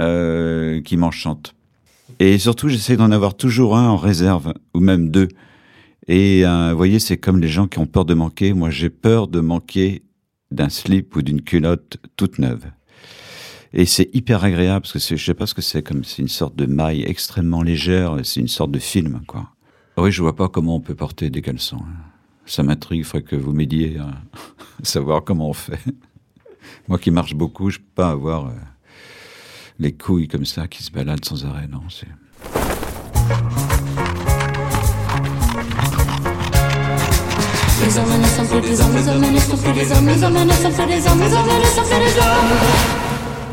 euh, 0.00 0.80
qui 0.82 0.96
m'enchante 0.96 1.56
et 2.18 2.38
surtout, 2.38 2.68
j'essaie 2.68 2.96
d'en 2.96 3.10
avoir 3.10 3.36
toujours 3.36 3.76
un 3.76 3.88
en 3.88 3.96
réserve, 3.96 4.54
ou 4.74 4.80
même 4.80 5.10
deux. 5.10 5.28
Et 6.08 6.46
euh, 6.46 6.70
vous 6.70 6.76
voyez, 6.76 6.98
c'est 6.98 7.18
comme 7.18 7.40
les 7.40 7.48
gens 7.48 7.66
qui 7.66 7.78
ont 7.78 7.86
peur 7.86 8.04
de 8.04 8.14
manquer. 8.14 8.52
Moi, 8.52 8.70
j'ai 8.70 8.90
peur 8.90 9.28
de 9.28 9.40
manquer 9.40 10.02
d'un 10.50 10.68
slip 10.68 11.16
ou 11.16 11.22
d'une 11.22 11.42
culotte 11.42 11.98
toute 12.16 12.38
neuve. 12.38 12.64
Et 13.72 13.84
c'est 13.84 14.08
hyper 14.14 14.44
agréable 14.44 14.82
parce 14.82 14.92
que 14.92 15.16
je 15.16 15.22
sais 15.22 15.34
pas 15.34 15.46
ce 15.46 15.54
que 15.54 15.62
c'est, 15.62 15.82
comme 15.82 16.04
c'est 16.04 16.22
une 16.22 16.28
sorte 16.28 16.56
de 16.56 16.66
maille 16.66 17.02
extrêmement 17.02 17.62
légère. 17.62 18.16
C'est 18.22 18.40
une 18.40 18.48
sorte 18.48 18.70
de 18.70 18.78
film, 18.78 19.22
quoi. 19.26 19.50
Oui, 19.98 20.12
je 20.12 20.22
vois 20.22 20.36
pas 20.36 20.48
comment 20.48 20.76
on 20.76 20.80
peut 20.80 20.94
porter 20.94 21.30
des 21.30 21.42
caleçons. 21.42 21.80
Hein. 21.80 22.15
Ça 22.46 22.62
m'intrigue. 22.62 23.00
Il 23.00 23.04
faudrait 23.04 23.22
que 23.22 23.36
vous 23.36 23.52
m'aidiez 23.52 23.98
à 23.98 24.10
savoir 24.82 25.22
comment 25.24 25.50
on 25.50 25.52
fait. 25.52 25.78
Moi 26.88 26.98
qui 26.98 27.10
marche 27.10 27.34
beaucoup, 27.34 27.70
je 27.70 27.78
peux 27.78 27.84
pas 27.94 28.10
avoir. 28.10 28.46
Euh, 28.46 28.52
les 29.78 29.92
couilles 29.92 30.28
comme 30.28 30.46
ça 30.46 30.66
qui 30.68 30.82
se 30.82 30.90
baladent 30.90 31.24
sans 31.24 31.44
arrêt. 31.44 31.68
Non, 31.68 31.82
c'est. 31.90 32.06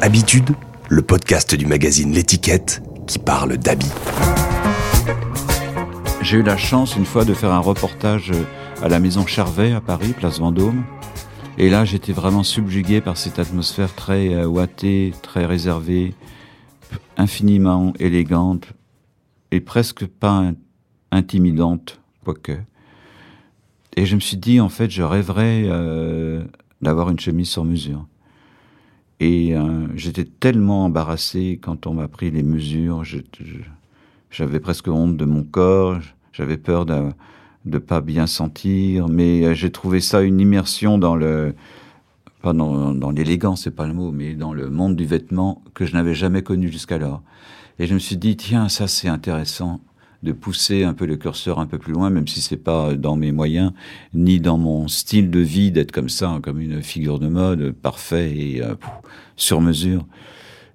Habitude, 0.02 0.50
le 0.90 1.02
podcast 1.02 1.56
du 1.56 1.66
magazine 1.66 2.14
L'étiquette 2.14 2.82
qui 3.08 3.20
parle 3.20 3.58
d'habits. 3.58 3.92
J'ai 6.22 6.38
eu 6.38 6.44
la 6.44 6.58
chance 6.58 6.96
une 6.96 7.06
fois 7.06 7.26
de 7.26 7.34
faire 7.34 7.52
un 7.52 7.60
reportage 7.60 8.32
à 8.84 8.90
la 8.90 9.00
maison 9.00 9.26
Charvet 9.26 9.72
à 9.72 9.80
Paris, 9.80 10.12
place 10.12 10.40
Vendôme. 10.40 10.84
Et 11.58 11.70
là, 11.70 11.86
j'étais 11.86 12.12
vraiment 12.12 12.44
subjugué 12.44 13.00
par 13.00 13.16
cette 13.16 13.40
atmosphère 13.40 13.96
très 13.96 14.34
euh, 14.34 14.46
ouatée, 14.46 15.14
très 15.22 15.46
réservée, 15.46 16.14
infiniment 17.16 17.94
élégante 17.98 18.74
et 19.52 19.62
presque 19.62 20.06
pas 20.06 20.52
intimidante, 21.12 22.02
quoique. 22.26 22.58
Et 23.96 24.06
je 24.06 24.16
me 24.16 24.20
suis 24.20 24.36
dit, 24.36 24.60
en 24.60 24.68
fait, 24.68 24.92
je 24.92 25.02
rêverais 25.02 25.64
euh, 25.66 26.44
d'avoir 26.82 27.10
une 27.10 27.20
chemise 27.22 27.48
sur 27.48 27.64
mesure. 27.64 28.06
Et 29.22 29.56
euh, 29.56 29.88
j'étais 29.96 30.26
tellement 30.26 30.84
embarrassé 30.84 31.58
quand 31.64 31.88
on 31.88 31.94
m'a 31.94 32.10
pris 32.10 32.32
les 32.32 32.44
mesures. 32.44 33.04
J'avais 34.30 34.60
presque 34.60 34.90
honte 34.90 35.16
de 35.16 35.24
mon 35.24 35.44
corps. 35.44 36.00
J'avais 36.34 36.58
peur 36.58 36.86
de 36.86 37.14
de 37.66 37.78
pas 37.78 38.02
bien 38.02 38.28
sentir, 38.28 39.08
mais 39.08 39.46
euh, 39.46 39.54
j'ai 39.54 39.72
trouvé 39.72 40.00
ça 40.00 40.22
une 40.22 40.40
immersion 40.40 40.98
dans 40.98 41.16
le 41.16 41.54
pas 42.42 42.52
dans, 42.52 43.12
l'élégance, 43.12 43.64
c'est 43.64 43.72
pas 43.72 43.88
le 43.88 43.94
mot, 43.94 44.12
mais 44.12 44.34
dans 44.34 44.54
le 44.54 44.70
monde 44.70 44.98
du 44.98 45.06
vêtement 45.06 45.64
que 45.74 45.86
je 45.86 45.94
n'avais 45.94 46.14
jamais 46.14 46.42
connu 46.42 46.70
jusqu'alors. 46.70 47.22
Et 47.80 47.88
je 47.88 47.94
me 47.94 48.00
suis 48.00 48.18
dit 48.18 48.36
tiens, 48.36 48.68
ça 48.68 48.88
c'est 48.88 49.08
intéressant 49.08 49.80
de 50.24 50.34
pousser 50.34 50.84
un 50.84 50.94
peu 50.94 51.06
le 51.06 51.16
curseur 51.16 51.60
un 51.60 51.66
peu 51.66 51.78
plus 51.78 51.94
loin, 51.94 52.10
même 52.10 52.28
si 52.28 52.42
c'est 52.42 52.58
pas 52.58 52.96
dans 52.96 53.16
mes 53.16 53.32
moyens, 53.32 53.72
ni 54.14 54.42
dans 54.42 54.58
mon 54.58 54.90
style 54.90 55.30
de 55.30 55.40
vie 55.40 55.72
d'être 55.72 55.94
comme 55.94 56.10
ça, 56.10 56.38
comme 56.44 56.60
une 56.60 56.84
figure 56.84 57.18
de 57.20 57.30
mode, 57.30 57.72
parfait 57.72 58.36
et 58.36 58.62
euh, 58.62 58.76
sur 59.38 59.62
mesure. 59.62 60.06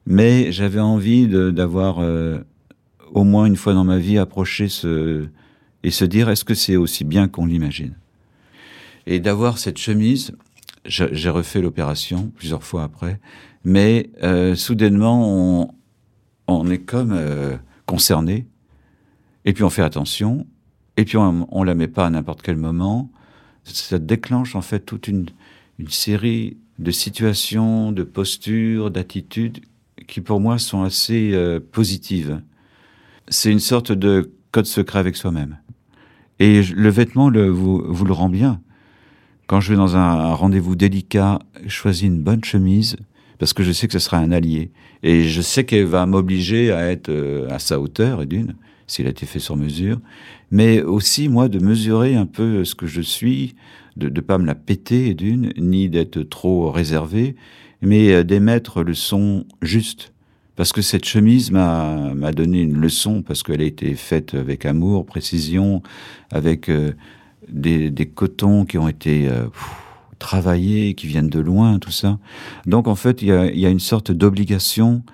Mais 0.07 0.51
j'avais 0.53 0.81
envie 0.81 1.29
d'avoir 1.29 1.99
euh, 1.99 2.39
au 3.13 3.25
moins 3.25 3.45
une 3.45 3.57
fois 3.57 3.75
dans 3.75 3.85
ma 3.85 3.99
vie 3.99 4.17
approché 4.17 4.69
ce 4.69 5.29
et 5.83 5.91
se 5.91 6.05
dire 6.05 6.29
est-ce 6.29 6.45
que 6.45 6.55
c'est 6.55 6.77
aussi 6.77 7.05
bien 7.05 7.29
qu'on 7.29 7.47
l'imagine? 7.47 7.95
Et 9.07 9.21
d'avoir 9.21 9.59
cette 9.59 9.79
chemise, 9.79 10.33
j'ai 10.85 11.31
refait 11.31 11.61
l'opération 11.61 12.31
plusieurs 12.37 12.63
fois 12.63 12.83
après, 12.83 13.21
mais 13.65 14.11
euh, 14.23 14.55
soudainement 14.55 15.75
on, 16.47 16.71
est 16.71 16.79
comme 16.79 17.13
euh, 17.13 17.57
concerné, 17.87 18.47
et 19.45 19.53
puis 19.53 19.65
on 19.65 19.71
fait 19.71 19.83
attention, 19.83 20.47
et 20.97 21.05
puis 21.05 21.17
on, 21.17 21.47
on 21.51 21.63
la 21.63 21.75
met 21.75 21.89
pas 21.89 22.07
à 22.07 22.11
n'importe 22.11 22.43
quel 22.43 22.57
moment. 22.57 23.11
Ça 23.65 23.99
déclenche 23.99 24.55
en 24.55 24.63
fait 24.63 24.81
toute 24.81 25.09
une, 25.09 25.27
une 25.79 25.91
série 25.91 26.57
de 26.79 26.91
situations, 26.91 27.93
de 27.93 28.03
postures, 28.03 28.91
d'attitudes 28.91 29.61
qui 30.07 30.21
pour 30.21 30.41
moi 30.41 30.59
sont 30.59 30.83
assez 30.83 31.33
euh, 31.33 31.61
positives. 31.61 32.41
C'est 33.29 33.53
une 33.53 33.61
sorte 33.61 33.93
de 33.93 34.33
code 34.53 34.67
secret 34.67 34.99
avec 34.99 35.17
soi-même. 35.17 35.59
Et 36.41 36.63
le 36.63 36.89
vêtement 36.89 37.31
le, 37.31 37.49
vous, 37.49 37.83
vous 37.87 38.05
le 38.05 38.13
rend 38.13 38.29
bien. 38.29 38.61
Quand 39.49 39.61
je 39.61 39.71
vais 39.71 39.77
dans 39.77 39.97
un, 39.97 40.35
rendez-vous 40.35 40.77
délicat, 40.77 41.39
je 41.65 41.71
choisis 41.71 42.03
une 42.03 42.21
bonne 42.21 42.45
chemise 42.45 42.97
parce 43.39 43.53
que 43.53 43.63
je 43.63 43.73
sais 43.73 43.87
que 43.87 43.93
ce 43.93 43.99
sera 43.99 44.19
un 44.19 44.31
allié. 44.31 44.73
Et 45.03 45.25
je 45.25 45.41
sais 45.41 45.65
qu'elle 45.65 45.87
va 45.87 46.07
m'obliger 46.07 46.73
à 46.73 46.91
être 46.91 47.09
euh, 47.09 47.49
à 47.51 47.59
sa 47.59 47.81
hauteur, 47.81 48.23
et 48.23 48.27
d'une, 48.27 48.55
s'il 48.87 49.07
a 49.07 49.11
été 49.11 49.27
fait 49.27 49.39
sur 49.39 49.57
mesure. 49.57 50.01
Mais 50.51 50.83
aussi, 50.83 51.29
moi, 51.29 51.49
de 51.49 51.59
mesurer 51.65 52.17
un 52.17 52.27
peu 52.27 52.65
ce 52.65 52.75
que 52.75 52.87
je 52.87 53.01
suis, 53.01 53.55
de 53.97 54.09
ne 54.09 54.21
pas 54.21 54.39
me 54.39 54.47
la 54.47 54.55
péter, 54.55 55.15
d'une, 55.15 55.53
ni 55.57 55.89
d'être 55.89 56.23
trop 56.23 56.71
réservé, 56.71 57.37
mais 57.81 58.13
euh, 58.13 58.25
d'émettre 58.25 58.83
le 58.83 58.95
son 58.95 59.47
juste. 59.63 60.13
Parce 60.59 60.73
que 60.73 60.83
cette 60.83 61.05
chemise 61.05 61.53
m'a 61.53 62.33
donné 62.35 62.63
une 62.63 62.77
leçon, 62.79 63.23
parce 63.23 63.45
qu'elle 63.45 63.61
a 63.61 63.65
été 63.65 63.95
faite 63.95 64.35
avec 64.35 64.67
amour, 64.67 65.07
précision, 65.07 65.85
avec 66.33 66.69
euh, 66.69 66.95
des, 67.49 68.11
cotons 68.13 68.65
qui 68.65 68.77
ont 68.77 68.89
été 68.89 69.29
euh, 69.29 69.47
travaillés, 70.19 70.95
qui 70.95 71.07
viennent 71.07 71.29
de 71.29 71.39
loin, 71.39 71.79
tout 71.79 71.93
ça. 71.93 72.19
Donc 72.67 72.89
en 72.89 72.97
fait, 72.97 73.23
il 73.23 73.29
y 73.29 73.67
a, 73.67 73.69
une 73.69 73.79
sorte 73.79 74.11
d'obligation, 74.11 75.05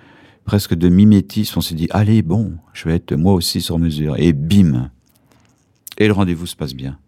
presque 0.47 0.75
de 0.75 0.89
mimétisme. 0.89 1.59
On 1.59 1.61
s'est 1.61 1.75
dit, 1.75 1.89
allez, 1.91 2.23
bon, 2.23 2.55
je 2.73 2.89
vais 2.89 2.95
être 2.95 3.13
moi 3.13 3.35
aussi 3.35 3.61
sur 3.61 3.79
mesure. 3.79 4.17
Et 4.17 4.33
bim 4.33 4.89
Et 5.99 6.07
le 6.07 6.15
rendez-vous 6.15 6.47
se 6.47 6.57
passe 6.57 6.73
bien. 6.73 6.99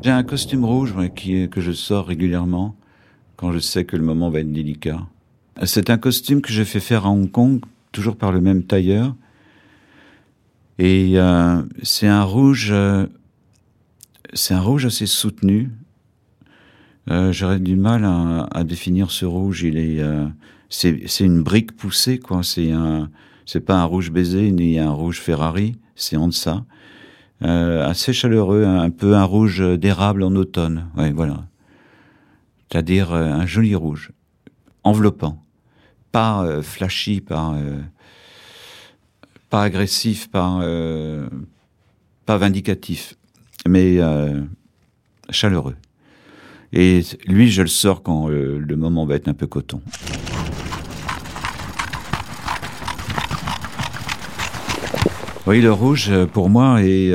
J'ai 0.00 0.12
un 0.12 0.22
costume 0.22 0.64
rouge 0.64 0.94
que 1.50 1.60
je 1.60 1.72
sors 1.72 2.06
régulièrement 2.06 2.76
quand 3.34 3.50
je 3.50 3.58
sais 3.58 3.84
que 3.84 3.96
le 3.96 4.04
moment 4.04 4.30
va 4.30 4.38
être 4.38 4.52
délicat. 4.52 5.08
C'est 5.64 5.88
un 5.88 5.96
costume 5.96 6.42
que 6.42 6.52
j'ai 6.52 6.66
fait 6.66 6.80
faire 6.80 7.06
à 7.06 7.10
Hong 7.10 7.30
Kong, 7.30 7.60
toujours 7.92 8.16
par 8.16 8.30
le 8.30 8.40
même 8.42 8.64
tailleur. 8.64 9.14
Et 10.78 11.12
euh, 11.14 11.62
c'est 11.82 12.06
un 12.06 12.22
rouge, 12.22 12.68
euh, 12.70 13.06
c'est 14.34 14.52
un 14.52 14.60
rouge 14.60 14.84
assez 14.84 15.06
soutenu. 15.06 15.70
Euh, 17.10 17.32
J'aurais 17.32 17.58
du 17.58 17.76
mal 17.76 18.04
à, 18.04 18.48
à, 18.52 18.64
définir 18.64 19.10
ce 19.10 19.24
rouge. 19.24 19.62
Il 19.62 19.78
est, 19.78 20.00
euh, 20.00 20.26
c'est 20.68 21.20
une 21.20 21.42
brique 21.42 21.74
poussée, 21.74 22.18
quoi. 22.18 22.42
C'est 22.42 22.72
un, 22.72 23.08
c'est 23.46 23.60
pas 23.60 23.80
un 23.80 23.84
rouge 23.84 24.10
baiser 24.10 24.50
ni 24.52 24.78
un 24.78 24.90
rouge 24.90 25.20
Ferrari. 25.20 25.76
C'est 25.94 26.16
en 26.16 26.28
deçà. 26.28 26.66
Euh, 27.42 27.88
assez 27.88 28.12
chaleureux, 28.12 28.64
un 28.64 28.90
peu 28.90 29.14
un 29.14 29.24
rouge 29.24 29.62
d'érable 29.78 30.22
en 30.22 30.34
automne. 30.34 30.88
Ouais, 30.98 31.12
voilà. 31.12 31.46
C'est-à-dire 32.70 33.14
un 33.14 33.46
joli 33.46 33.74
rouge, 33.74 34.12
enveloppant 34.82 35.45
pas 36.12 36.44
euh, 36.44 36.62
flashy, 36.62 37.20
pas, 37.20 37.54
euh, 37.54 37.80
pas 39.50 39.62
agressif, 39.62 40.30
pas, 40.30 40.60
euh, 40.62 41.28
pas 42.24 42.38
vindicatif, 42.38 43.14
mais 43.68 43.98
chaleureux. 45.30 45.76
Et 46.72 47.02
lui, 47.26 47.50
je 47.50 47.62
le 47.62 47.68
sors 47.68 48.02
quand 48.02 48.28
le 48.28 48.76
moment 48.76 49.06
va 49.06 49.14
être 49.14 49.28
un 49.28 49.34
peu 49.34 49.46
coton. 49.46 49.80
Oui, 55.46 55.60
le 55.60 55.72
rouge, 55.72 56.10
pour 56.32 56.50
moi, 56.50 56.82
est 56.82 57.14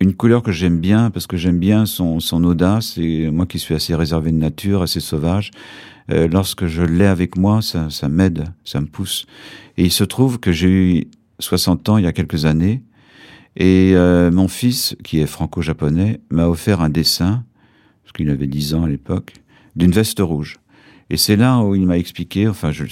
une 0.00 0.14
couleur 0.14 0.42
que 0.42 0.52
j'aime 0.52 0.78
bien 0.78 1.10
parce 1.10 1.26
que 1.26 1.36
j'aime 1.36 1.58
bien 1.58 1.86
son, 1.86 2.20
son 2.20 2.44
audace 2.44 2.98
et 2.98 3.30
moi 3.30 3.46
qui 3.46 3.58
suis 3.58 3.74
assez 3.74 3.94
réservé 3.94 4.30
de 4.30 4.36
nature, 4.36 4.82
assez 4.82 5.00
sauvage, 5.00 5.50
euh, 6.10 6.28
lorsque 6.28 6.66
je 6.66 6.82
l'ai 6.82 7.06
avec 7.06 7.36
moi, 7.36 7.62
ça, 7.62 7.90
ça 7.90 8.08
m'aide, 8.08 8.44
ça 8.64 8.80
me 8.80 8.86
pousse. 8.86 9.26
Et 9.76 9.84
il 9.84 9.92
se 9.92 10.04
trouve 10.04 10.38
que 10.38 10.52
j'ai 10.52 10.68
eu 10.68 11.04
60 11.40 11.88
ans 11.88 11.98
il 11.98 12.04
y 12.04 12.06
a 12.06 12.12
quelques 12.12 12.44
années 12.44 12.82
et 13.56 13.92
euh, 13.94 14.30
mon 14.30 14.46
fils, 14.46 14.96
qui 15.02 15.18
est 15.18 15.26
franco-japonais, 15.26 16.20
m'a 16.30 16.46
offert 16.46 16.80
un 16.80 16.90
dessin, 16.90 17.44
parce 18.04 18.12
qu'il 18.12 18.30
avait 18.30 18.46
10 18.46 18.74
ans 18.74 18.84
à 18.84 18.88
l'époque, 18.88 19.34
d'une 19.74 19.90
veste 19.90 20.20
rouge. 20.20 20.58
Et 21.10 21.16
c'est 21.16 21.36
là 21.36 21.58
où 21.58 21.74
il 21.74 21.86
m'a 21.86 21.98
expliqué, 21.98 22.46
enfin 22.46 22.70
je, 22.70 22.84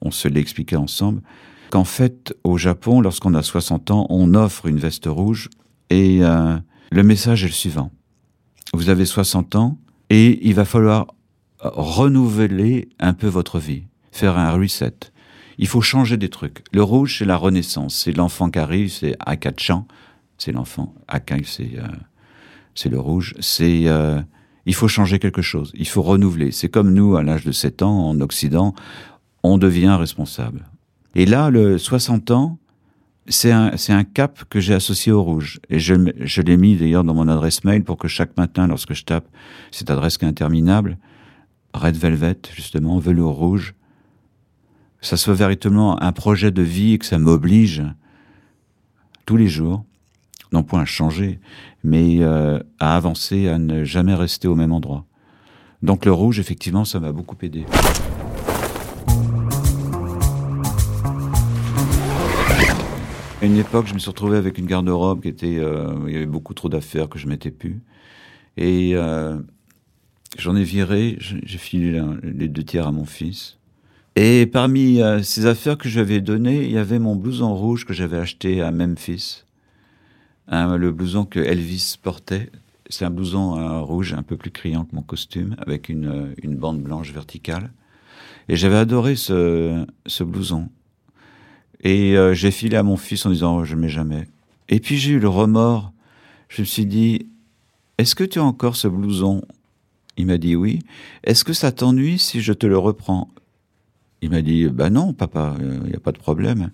on 0.00 0.10
se 0.10 0.26
l'est 0.26 0.40
expliqué 0.40 0.74
ensemble, 0.74 1.22
qu'en 1.70 1.84
fait 1.84 2.34
au 2.42 2.58
Japon, 2.58 3.00
lorsqu'on 3.00 3.34
a 3.34 3.42
60 3.42 3.92
ans, 3.92 4.06
on 4.10 4.34
offre 4.34 4.66
une 4.66 4.78
veste 4.78 5.06
rouge 5.06 5.48
et 5.90 6.22
euh, 6.22 6.56
le 6.90 7.02
message 7.02 7.44
est 7.44 7.48
le 7.48 7.52
suivant. 7.52 7.90
Vous 8.72 8.88
avez 8.88 9.04
60 9.04 9.56
ans 9.56 9.78
et 10.08 10.46
il 10.46 10.54
va 10.54 10.64
falloir 10.64 11.08
renouveler 11.60 12.88
un 12.98 13.12
peu 13.12 13.26
votre 13.26 13.58
vie, 13.58 13.84
faire 14.12 14.38
un 14.38 14.52
reset. 14.52 14.94
Il 15.58 15.66
faut 15.66 15.82
changer 15.82 16.16
des 16.16 16.30
trucs. 16.30 16.64
Le 16.72 16.82
rouge, 16.82 17.18
c'est 17.18 17.24
la 17.24 17.36
renaissance. 17.36 17.94
C'est 17.94 18.16
l'enfant 18.16 18.50
qui 18.50 18.58
arrive, 18.58 18.90
c'est 18.90 19.14
Akachan, 19.20 19.86
c'est 20.38 20.52
l'enfant. 20.52 20.94
Akai, 21.06 21.42
c'est 21.44 21.78
euh, 21.78 21.86
c'est 22.74 22.88
le 22.88 22.98
rouge. 22.98 23.34
C'est 23.40 23.82
euh, 23.86 24.20
il 24.64 24.74
faut 24.74 24.88
changer 24.88 25.18
quelque 25.18 25.42
chose. 25.42 25.72
Il 25.74 25.88
faut 25.88 26.02
renouveler. 26.02 26.52
C'est 26.52 26.68
comme 26.68 26.94
nous, 26.94 27.16
à 27.16 27.22
l'âge 27.22 27.44
de 27.44 27.52
7 27.52 27.82
ans, 27.82 28.08
en 28.08 28.20
Occident, 28.20 28.74
on 29.42 29.58
devient 29.58 29.96
responsable. 29.98 30.66
Et 31.14 31.26
là, 31.26 31.50
le 31.50 31.76
60 31.76 32.30
ans, 32.30 32.59
c'est 33.30 33.52
un, 33.52 34.04
cap 34.04 34.44
que 34.50 34.60
j'ai 34.60 34.74
associé 34.74 35.12
au 35.12 35.22
rouge. 35.22 35.60
Et 35.70 35.78
je, 35.78 35.94
je 36.18 36.42
l'ai 36.42 36.56
mis 36.56 36.76
d'ailleurs 36.76 37.04
dans 37.04 37.14
mon 37.14 37.28
adresse 37.28 37.64
mail 37.64 37.84
pour 37.84 37.96
que 37.96 38.08
chaque 38.08 38.36
matin, 38.36 38.66
lorsque 38.66 38.92
je 38.92 39.04
tape 39.04 39.26
cette 39.70 39.90
adresse 39.90 40.18
qui 40.18 40.24
est 40.24 40.28
interminable, 40.28 40.98
Red 41.72 41.96
Velvet, 41.96 42.38
justement, 42.54 42.98
velours 42.98 43.36
rouge, 43.36 43.74
ça 45.00 45.16
soit 45.16 45.34
véritablement 45.34 46.02
un 46.02 46.12
projet 46.12 46.50
de 46.50 46.62
vie 46.62 46.94
et 46.94 46.98
que 46.98 47.06
ça 47.06 47.18
m'oblige 47.18 47.82
tous 49.24 49.36
les 49.36 49.48
jours, 49.48 49.84
non 50.52 50.62
point 50.62 50.82
à 50.82 50.84
changer, 50.84 51.40
mais 51.84 52.18
euh, 52.20 52.58
à 52.80 52.96
avancer, 52.96 53.48
à 53.48 53.58
ne 53.58 53.84
jamais 53.84 54.14
rester 54.14 54.48
au 54.48 54.54
même 54.54 54.72
endroit. 54.72 55.06
Donc 55.82 56.04
le 56.04 56.12
rouge, 56.12 56.38
effectivement, 56.38 56.84
ça 56.84 57.00
m'a 57.00 57.12
beaucoup 57.12 57.36
aidé. 57.40 57.64
À 63.40 63.46
une 63.46 63.56
époque, 63.56 63.86
je 63.86 63.94
me 63.94 63.98
suis 63.98 64.10
retrouvé 64.10 64.36
avec 64.36 64.58
une 64.58 64.66
garde-robe 64.66 65.22
qui 65.22 65.28
était, 65.28 65.56
euh, 65.58 65.94
il 66.06 66.12
y 66.12 66.16
avait 66.16 66.26
beaucoup 66.26 66.52
trop 66.52 66.68
d'affaires 66.68 67.08
que 67.08 67.18
je 67.18 67.26
mettais 67.26 67.50
plus, 67.50 67.80
et 68.58 68.90
euh, 68.94 69.38
j'en 70.36 70.56
ai 70.56 70.62
viré, 70.62 71.16
j'ai 71.18 71.56
filé 71.56 72.02
les 72.22 72.48
deux 72.48 72.62
tiers 72.62 72.86
à 72.86 72.92
mon 72.92 73.06
fils. 73.06 73.56
Et 74.14 74.44
parmi 74.44 75.00
euh, 75.00 75.22
ces 75.22 75.46
affaires 75.46 75.78
que 75.78 75.88
j'avais 75.88 76.20
données, 76.20 76.66
il 76.66 76.70
y 76.70 76.76
avait 76.76 76.98
mon 76.98 77.16
blouson 77.16 77.54
rouge 77.54 77.86
que 77.86 77.94
j'avais 77.94 78.18
acheté 78.18 78.60
à 78.60 78.72
Memphis, 78.72 79.44
hein, 80.48 80.76
le 80.76 80.92
blouson 80.92 81.24
que 81.24 81.40
Elvis 81.40 81.96
portait. 82.02 82.50
C'est 82.90 83.06
un 83.06 83.10
blouson 83.10 83.84
rouge 83.86 84.12
un 84.12 84.22
peu 84.22 84.36
plus 84.36 84.50
criant 84.50 84.84
que 84.84 84.94
mon 84.94 85.02
costume, 85.02 85.56
avec 85.58 85.88
une, 85.88 86.34
une 86.42 86.56
bande 86.56 86.82
blanche 86.82 87.10
verticale. 87.12 87.70
Et 88.50 88.56
j'avais 88.56 88.76
adoré 88.76 89.16
ce, 89.16 89.86
ce 90.06 90.24
blouson. 90.24 90.68
Et 91.82 92.16
euh, 92.16 92.34
j'ai 92.34 92.50
filé 92.50 92.76
à 92.76 92.82
mon 92.82 92.96
fils 92.96 93.24
en 93.26 93.30
disant 93.30 93.58
oh, 93.58 93.64
je 93.64 93.74
ne 93.74 93.80
mets 93.80 93.88
jamais. 93.88 94.28
Et 94.68 94.80
puis 94.80 94.96
j'ai 94.98 95.12
eu 95.12 95.18
le 95.18 95.28
remords. 95.28 95.92
Je 96.48 96.62
me 96.62 96.66
suis 96.66 96.86
dit 96.86 97.26
est-ce 97.98 98.14
que 98.14 98.24
tu 98.24 98.38
as 98.38 98.44
encore 98.44 98.76
ce 98.76 98.88
blouson? 98.88 99.42
Il 100.16 100.26
m'a 100.26 100.38
dit 100.38 100.56
oui. 100.56 100.80
Est-ce 101.24 101.44
que 101.44 101.52
ça 101.52 101.72
t'ennuie 101.72 102.18
si 102.18 102.40
je 102.40 102.52
te 102.52 102.66
le 102.66 102.78
reprends? 102.78 103.28
Il 104.22 104.30
m'a 104.30 104.42
dit 104.42 104.68
bah 104.68 104.90
non 104.90 105.12
papa, 105.12 105.56
il 105.58 105.64
euh, 105.64 105.78
n'y 105.88 105.94
a 105.94 106.00
pas 106.00 106.12
de 106.12 106.18
problème. 106.18 106.70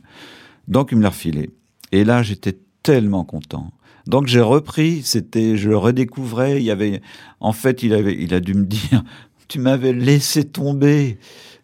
Donc 0.68 0.90
il 0.92 0.98
me 0.98 1.02
l'a 1.02 1.10
refilé. 1.10 1.50
Et 1.92 2.04
là 2.04 2.22
j'étais 2.22 2.58
tellement 2.82 3.24
content. 3.24 3.72
Donc 4.06 4.28
j'ai 4.28 4.40
repris, 4.40 5.02
c'était, 5.02 5.56
je 5.56 5.68
le 5.68 5.76
redécouvrais. 5.76 6.58
Il 6.60 6.64
y 6.64 6.70
avait, 6.70 7.02
en 7.40 7.52
fait, 7.52 7.82
il 7.82 7.92
avait, 7.92 8.16
il 8.18 8.34
a 8.34 8.40
dû 8.40 8.54
me 8.54 8.64
dire, 8.66 9.02
tu 9.48 9.58
m'avais 9.58 9.92
laissé 9.92 10.44
tomber, 10.44 11.18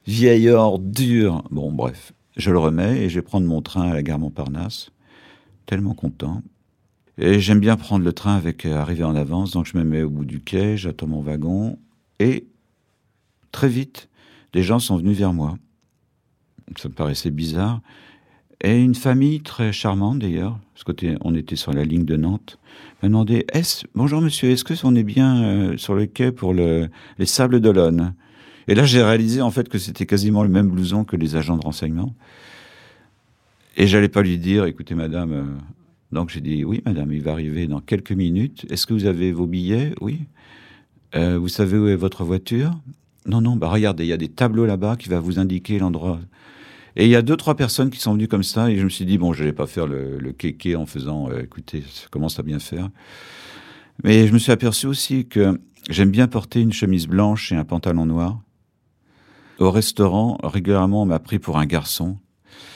vieille 0.07 0.51
ordure. 0.51 1.45
Bon, 1.51 1.73
bref. 1.73 2.13
Je 2.37 2.51
le 2.51 2.59
remets 2.59 3.03
et 3.03 3.09
je 3.09 3.17
vais 3.17 3.23
prendre 3.23 3.47
mon 3.47 3.63
train 3.63 3.91
à 3.91 3.95
la 3.95 4.03
gare 4.03 4.19
Montparnasse. 4.19 4.91
Tellement 5.67 5.95
content. 5.95 6.43
Et 7.19 7.41
j'aime 7.41 7.61
bien 7.61 7.77
prendre 7.77 8.05
le 8.05 8.13
train 8.13 8.37
avec 8.37 8.65
euh, 8.65 8.77
arriver 8.77 9.05
en 9.05 9.15
avance, 9.15 9.53
donc 9.53 9.67
je 9.67 9.77
me 9.77 9.85
mets 9.85 10.03
au 10.03 10.11
bout 10.11 10.25
du 10.25 10.41
quai, 10.41 10.77
j'attends 10.77 11.07
mon 11.07 11.21
wagon 11.21 11.79
et 12.19 12.47
très 13.53 13.69
vite, 13.69 14.09
des 14.53 14.63
gens 14.63 14.79
sont 14.79 14.97
venus 14.97 15.19
vers 15.19 15.33
moi. 15.33 15.59
Ça 16.77 16.89
me 16.89 16.95
paraissait 16.95 17.31
bizarre. 17.31 17.81
Et 18.65 18.81
une 18.81 18.95
famille 18.95 19.43
très 19.43 19.73
charmante 19.73 20.21
d'ailleurs, 20.21 20.59
parce 20.73 20.85
qu'on 20.85 21.35
était 21.35 21.57
sur 21.57 21.73
la 21.73 21.85
ligne 21.85 22.05
de 22.05 22.17
Nantes, 22.17 22.59
m'a 23.03 23.09
demandé 23.09 23.45
Bonjour 23.95 24.21
monsieur, 24.23 24.51
est-ce 24.51 24.65
que 24.65 24.75
on 24.85 24.95
est 24.95 25.03
bien 25.03 25.43
euh, 25.43 25.77
sur 25.77 25.95
le 25.95 26.07
quai 26.07 26.33
pour 26.33 26.55
le, 26.55 26.89
les 27.19 27.27
Sables 27.27 27.61
d'Olonne? 27.61 28.15
Et 28.69 28.75
là, 28.75 28.85
j'ai 28.85 29.03
réalisé 29.03 29.41
en 29.43 29.51
fait 29.51 29.69
que 29.69 29.79
c'était 29.79 30.07
quasiment 30.07 30.43
le 30.43 30.49
même 30.49 30.69
blouson 30.69 31.05
que 31.05 31.17
les 31.17 31.37
agents 31.37 31.57
de 31.57 31.65
renseignement. 31.65 32.15
Et 33.77 33.87
j'allais 33.87 34.09
pas 34.09 34.23
lui 34.23 34.39
dire 34.39 34.65
Écoutez, 34.67 34.95
madame. 34.95 35.33
Euh, 35.33 35.45
donc 36.13 36.31
j'ai 36.31 36.41
dit 36.41 36.65
Oui, 36.65 36.83
madame, 36.85 37.13
il 37.13 37.23
va 37.23 37.33
arriver 37.33 37.67
dans 37.67 37.81
quelques 37.81 38.13
minutes. 38.13 38.67
Est-ce 38.71 38.87
que 38.87 38.95
vous 38.95 39.07
avez 39.07 39.33
vos 39.33 39.47
billets? 39.47 39.95
Oui. 40.01 40.21
Euh, 41.15 41.39
vous 41.39 41.49
savez 41.49 41.79
où 41.79 41.89
est 41.89 41.97
votre 41.97 42.25
voiture? 42.25 42.71
Non, 43.27 43.41
non, 43.41 43.57
bah 43.57 43.69
regardez, 43.69 44.05
il 44.05 44.09
y 44.09 44.13
a 44.13 44.17
des 44.17 44.29
tableaux 44.29 44.67
là-bas 44.67 44.97
qui 44.97 45.09
va 45.09 45.21
vous 45.21 45.39
indiquer 45.39 45.79
l'endroit. 45.79 46.19
Et 46.97 47.05
il 47.05 47.11
y 47.11 47.17
a 47.17 47.23
deux, 47.23 47.37
trois 47.37 47.55
personnes 47.55 47.91
qui 47.91 48.01
sont 48.01 48.15
venues 48.15 48.29
comme 48.29 48.43
ça, 48.43 48.71
et 48.71 48.77
je 48.77 48.85
me 48.85 48.89
suis 48.89 49.07
dit, 49.07 49.17
bon, 49.17 49.33
je 49.33 49.45
vais 49.45 49.53
pas 49.53 49.67
faire 49.67 49.87
le, 49.87 50.19
le 50.19 50.33
kéké 50.33 50.77
en 50.77 50.85
faisant, 50.85 51.31
euh, 51.31 51.43
écoutez, 51.43 51.83
ça 51.89 52.09
commence 52.11 52.39
à 52.39 52.43
bien 52.43 52.59
faire. 52.59 52.91
Mais 54.05 54.27
je 54.27 54.33
me 54.33 54.39
suis 54.39 54.53
aperçu 54.53 54.87
aussi 54.87 55.27
que 55.27 55.59
j'aime 55.89 56.11
bien 56.11 56.27
porter 56.27 56.61
une 56.61 56.73
chemise 56.73 57.07
blanche 57.07 57.53
et 57.53 57.57
un 57.57 57.65
pantalon 57.65 58.05
noir. 58.05 58.41
Au 59.63 59.71
restaurant, 59.71 60.39
régulièrement, 60.43 61.03
on 61.03 61.07
m'a 61.07 61.21
pris 61.21 61.39
pour 61.39 61.57
un 61.57 61.67
garçon. 61.67 62.19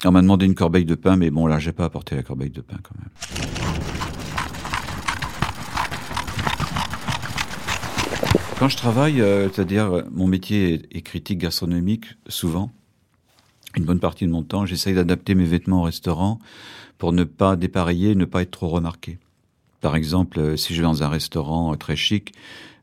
On 0.04 0.12
m'a 0.12 0.22
demandé 0.22 0.46
une 0.46 0.54
corbeille 0.54 0.84
de 0.84 0.94
pain, 0.94 1.16
mais 1.16 1.30
bon, 1.30 1.48
là, 1.48 1.58
j'ai 1.58 1.72
pas 1.72 1.84
apporté 1.84 2.14
la 2.14 2.22
corbeille 2.22 2.50
de 2.50 2.60
pain 2.60 2.76
quand 2.80 2.94
même. 2.96 3.08
Quand 8.60 8.68
je 8.68 8.76
travaille, 8.76 9.20
euh, 9.20 9.48
c'est-à-dire 9.52 10.04
mon 10.12 10.28
métier 10.28 10.86
est 10.96 11.02
critique 11.02 11.38
gastronomique, 11.38 12.04
souvent, 12.28 12.70
une 13.76 13.84
bonne 13.84 13.98
partie 13.98 14.24
de 14.24 14.30
mon 14.30 14.44
temps, 14.44 14.64
j'essaye 14.64 14.94
d'adapter 14.94 15.34
mes 15.34 15.44
vêtements 15.44 15.80
au 15.80 15.84
restaurant 15.86 16.38
pour 16.98 17.12
ne 17.12 17.24
pas 17.24 17.56
dépareiller, 17.56 18.14
ne 18.14 18.26
pas 18.26 18.42
être 18.42 18.52
trop 18.52 18.68
remarqué. 18.68 19.18
Par 19.80 19.96
exemple, 19.96 20.38
euh, 20.38 20.56
si 20.56 20.72
je 20.72 20.82
vais 20.82 20.86
dans 20.86 21.02
un 21.02 21.08
restaurant 21.08 21.72
euh, 21.72 21.76
très 21.76 21.96
chic, 21.96 22.32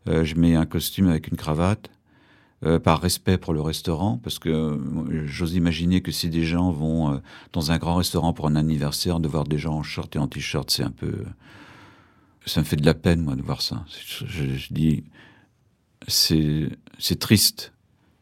euh, 0.09 0.25
je 0.25 0.35
mets 0.35 0.55
un 0.55 0.65
costume 0.65 1.07
avec 1.07 1.27
une 1.29 1.37
cravate, 1.37 1.89
par 2.83 3.01
respect 3.01 3.37
pour 3.37 3.53
le 3.53 3.61
restaurant, 3.61 4.19
parce 4.23 4.39
que 4.39 4.79
j'ose 5.25 5.55
imaginer 5.55 6.01
que 6.01 6.11
si 6.11 6.29
des 6.29 6.43
gens 6.43 6.71
vont 6.71 7.21
dans 7.51 7.71
un 7.71 7.77
grand 7.77 7.95
restaurant 7.95 8.33
pour 8.33 8.47
un 8.47 8.55
anniversaire, 8.55 9.19
de 9.19 9.27
voir 9.27 9.43
des 9.43 9.57
gens 9.57 9.75
en 9.75 9.83
short 9.83 10.15
et 10.15 10.19
en 10.19 10.27
t-shirt, 10.27 10.69
c'est 10.71 10.83
un 10.83 10.91
peu... 10.91 11.13
Ça 12.45 12.59
me 12.59 12.65
fait 12.65 12.75
de 12.75 12.85
la 12.85 12.93
peine, 12.93 13.21
moi, 13.21 13.35
de 13.35 13.41
voir 13.41 13.61
ça. 13.61 13.85
Je, 13.87 14.73
dis, 14.73 15.03
c'est 16.07 17.19
triste 17.19 17.73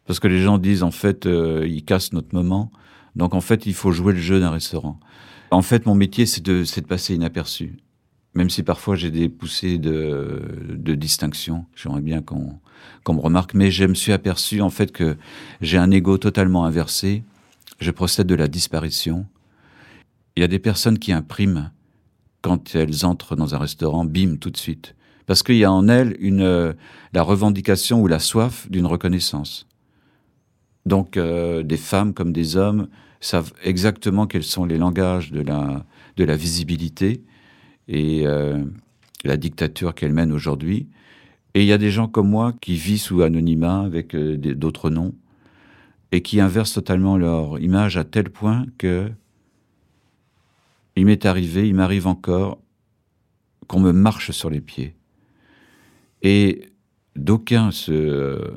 parce 0.06 0.20
que 0.20 0.28
les 0.28 0.42
gens 0.42 0.58
disent, 0.58 0.84
en 0.84 0.92
fait, 0.92 1.26
euh, 1.26 1.66
ils 1.68 1.86
cassent 1.86 2.12
notre 2.12 2.36
moment. 2.36 2.72
Donc, 3.16 3.34
en 3.34 3.42
fait, 3.42 3.66
il 3.66 3.74
faut 3.74 3.92
jouer 3.92 4.14
le 4.14 4.20
jeu 4.20 4.40
d'un 4.40 4.50
restaurant. 4.50 5.00
En 5.52 5.62
fait, 5.62 5.86
mon 5.86 5.96
métier, 5.96 6.26
c'est 6.26 6.44
de, 6.44 6.64
de 6.64 6.86
passer 6.86 7.16
inaperçu. 7.16 7.78
Même 8.34 8.50
si 8.50 8.64
parfois 8.64 8.96
j'ai 8.96 9.12
des 9.12 9.28
poussées 9.30 9.78
de, 9.78 10.96
distinction. 10.96 11.66
J'aimerais 11.76 12.02
bien 12.02 12.22
qu'on 12.22 13.14
me 13.14 13.20
remarque. 13.20 13.54
Mais 13.54 13.72
je 13.72 13.86
me 13.86 13.94
suis 13.94 14.14
aperçu, 14.14 14.62
en 14.62 14.70
fait, 14.70 14.92
que 14.92 15.18
j'ai 15.62 15.78
un 15.78 15.92
ego 15.92 16.18
totalement 16.18 16.66
inversé. 16.66 17.24
Je 17.80 17.92
procède 17.92 18.28
de 18.28 18.36
la 18.36 18.48
disparition. 18.48 19.26
Il 20.36 20.42
y 20.42 20.44
a 20.44 20.48
des 20.48 20.60
personnes 20.60 21.00
qui 21.00 21.12
impriment 21.12 21.72
quand 22.42 22.76
elles 22.76 23.06
entrent 23.06 23.36
dans 23.36 23.54
un 23.54 23.58
restaurant, 23.58 24.06
bim, 24.06 24.38
tout 24.38 24.50
de 24.50 24.58
suite. 24.58 24.96
Parce 25.26 25.44
qu'il 25.44 25.58
y 25.58 25.66
a 25.66 25.72
en 25.72 25.88
elles 25.88 26.16
une, 26.20 26.76
la 27.14 27.22
revendication 27.22 28.02
ou 28.02 28.08
la 28.08 28.20
soif 28.20 28.70
d'une 28.70 28.86
reconnaissance. 28.86 29.68
Donc 30.86 31.18
euh, 31.18 31.64
des 31.64 31.78
femmes 31.78 32.14
comme 32.14 32.34
des 32.34 32.58
hommes 32.58 32.88
savent 33.20 33.54
exactement 33.64 34.26
quels 34.26 34.44
sont 34.44 34.66
les 34.66 34.78
langages 34.78 35.32
de 35.32 35.42
la, 35.42 35.86
de 36.18 36.24
la 36.24 36.36
visibilité 36.36 37.24
et 37.92 38.26
euh, 38.26 38.64
la 39.24 39.38
dictature 39.38 39.94
qu'elle 39.94 40.14
mène 40.14 40.32
aujourd'hui. 40.32 40.88
Et 41.54 41.62
il 41.62 41.68
y 41.68 41.74
a 41.74 41.78
des 41.78 41.92
gens 41.92 42.08
comme 42.08 42.30
moi 42.30 42.54
qui 42.62 42.76
vivent 42.76 43.02
sous 43.02 43.22
anonymat 43.22 43.82
avec 43.82 44.16
euh, 44.16 44.38
d'autres 44.38 44.90
noms 44.90 45.14
et 46.14 46.22
qui 46.22 46.40
inversent 46.40 46.74
totalement 46.74 47.18
leur 47.18 47.60
image 47.60 47.98
à 47.98 48.04
tel 48.04 48.30
point 48.30 48.66
que 48.78 49.12
il 50.96 51.06
m'est 51.06 51.26
arrivé, 51.26 51.68
il 51.68 51.76
m'arrive 51.76 52.08
encore 52.08 52.60
qu'on 53.68 53.80
me 53.80 53.92
marche 53.92 54.32
sur 54.32 54.50
les 54.50 54.60
pieds. 54.62 54.96
Et 56.22 56.70
d'aucuns 57.16 57.72
se 57.72 58.52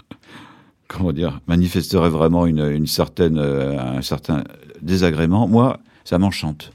comment 0.88 1.12
dire, 1.12 1.40
manifesterait 1.46 2.10
vraiment 2.10 2.46
une, 2.46 2.86
certaine, 2.86 3.38
euh, 3.38 3.78
un 3.78 4.02
certain 4.02 4.44
désagrément, 4.82 5.46
moi, 5.46 5.80
ça 6.04 6.18
m'enchante. 6.18 6.72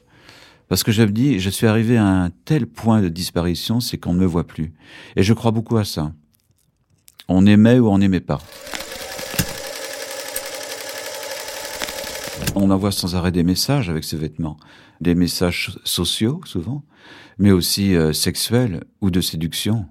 Parce 0.68 0.84
que 0.84 0.92
je 0.92 1.04
me 1.04 1.12
dis, 1.12 1.40
je 1.40 1.50
suis 1.50 1.68
arrivé 1.68 1.98
à 1.98 2.06
un 2.06 2.30
tel 2.30 2.66
point 2.66 3.02
de 3.02 3.10
disparition, 3.10 3.80
c'est 3.80 3.98
qu'on 3.98 4.14
ne 4.14 4.20
me 4.20 4.26
voit 4.26 4.48
plus. 4.48 4.74
Et 5.16 5.24
je 5.24 5.34
crois 5.34 5.52
beaucoup 5.52 5.78
à 5.78 5.86
ça. 5.86 6.12
On 7.28 7.46
aimait 7.46 7.80
ou 7.80 7.88
on 7.90 7.98
n'aimait 7.98 8.20
pas. 8.20 8.40
On 12.56 12.72
envoie 12.72 12.92
sans 12.92 13.16
arrêt 13.16 13.32
des 13.32 13.44
messages 13.44 13.90
avec 13.90 14.04
ces 14.04 14.18
vêtements. 14.18 14.58
Des 15.02 15.14
messages 15.14 15.78
sociaux, 15.84 16.42
souvent, 16.46 16.84
mais 17.38 17.52
aussi 17.52 17.96
euh, 17.96 18.14
sexuels 18.14 18.84
ou 19.02 19.12
de 19.12 19.22
séduction. 19.22 19.86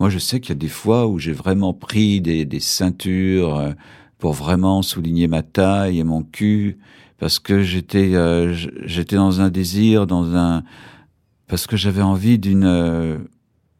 Moi, 0.00 0.08
je 0.08 0.18
sais 0.18 0.40
qu'il 0.40 0.50
y 0.50 0.52
a 0.52 0.56
des 0.56 0.68
fois 0.68 1.06
où 1.06 1.18
j'ai 1.18 1.32
vraiment 1.32 1.74
pris 1.74 2.20
des, 2.20 2.60
ceintures 2.60 3.56
euh, 3.56 3.72
pour 4.18 4.32
vraiment 4.32 4.82
souligner 4.82 5.28
ma 5.28 5.42
taille 5.42 5.98
et 5.98 6.04
mon 6.04 6.22
cul, 6.22 6.78
parce 7.22 7.38
que 7.38 7.62
j'étais 7.62 8.16
euh, 8.16 8.52
j'étais 8.84 9.14
dans 9.14 9.40
un 9.40 9.48
désir, 9.48 10.08
dans 10.08 10.34
un 10.34 10.64
parce 11.46 11.68
que 11.68 11.76
j'avais 11.76 12.02
envie 12.02 12.36
d'une 12.36 12.64
euh, 12.64 13.16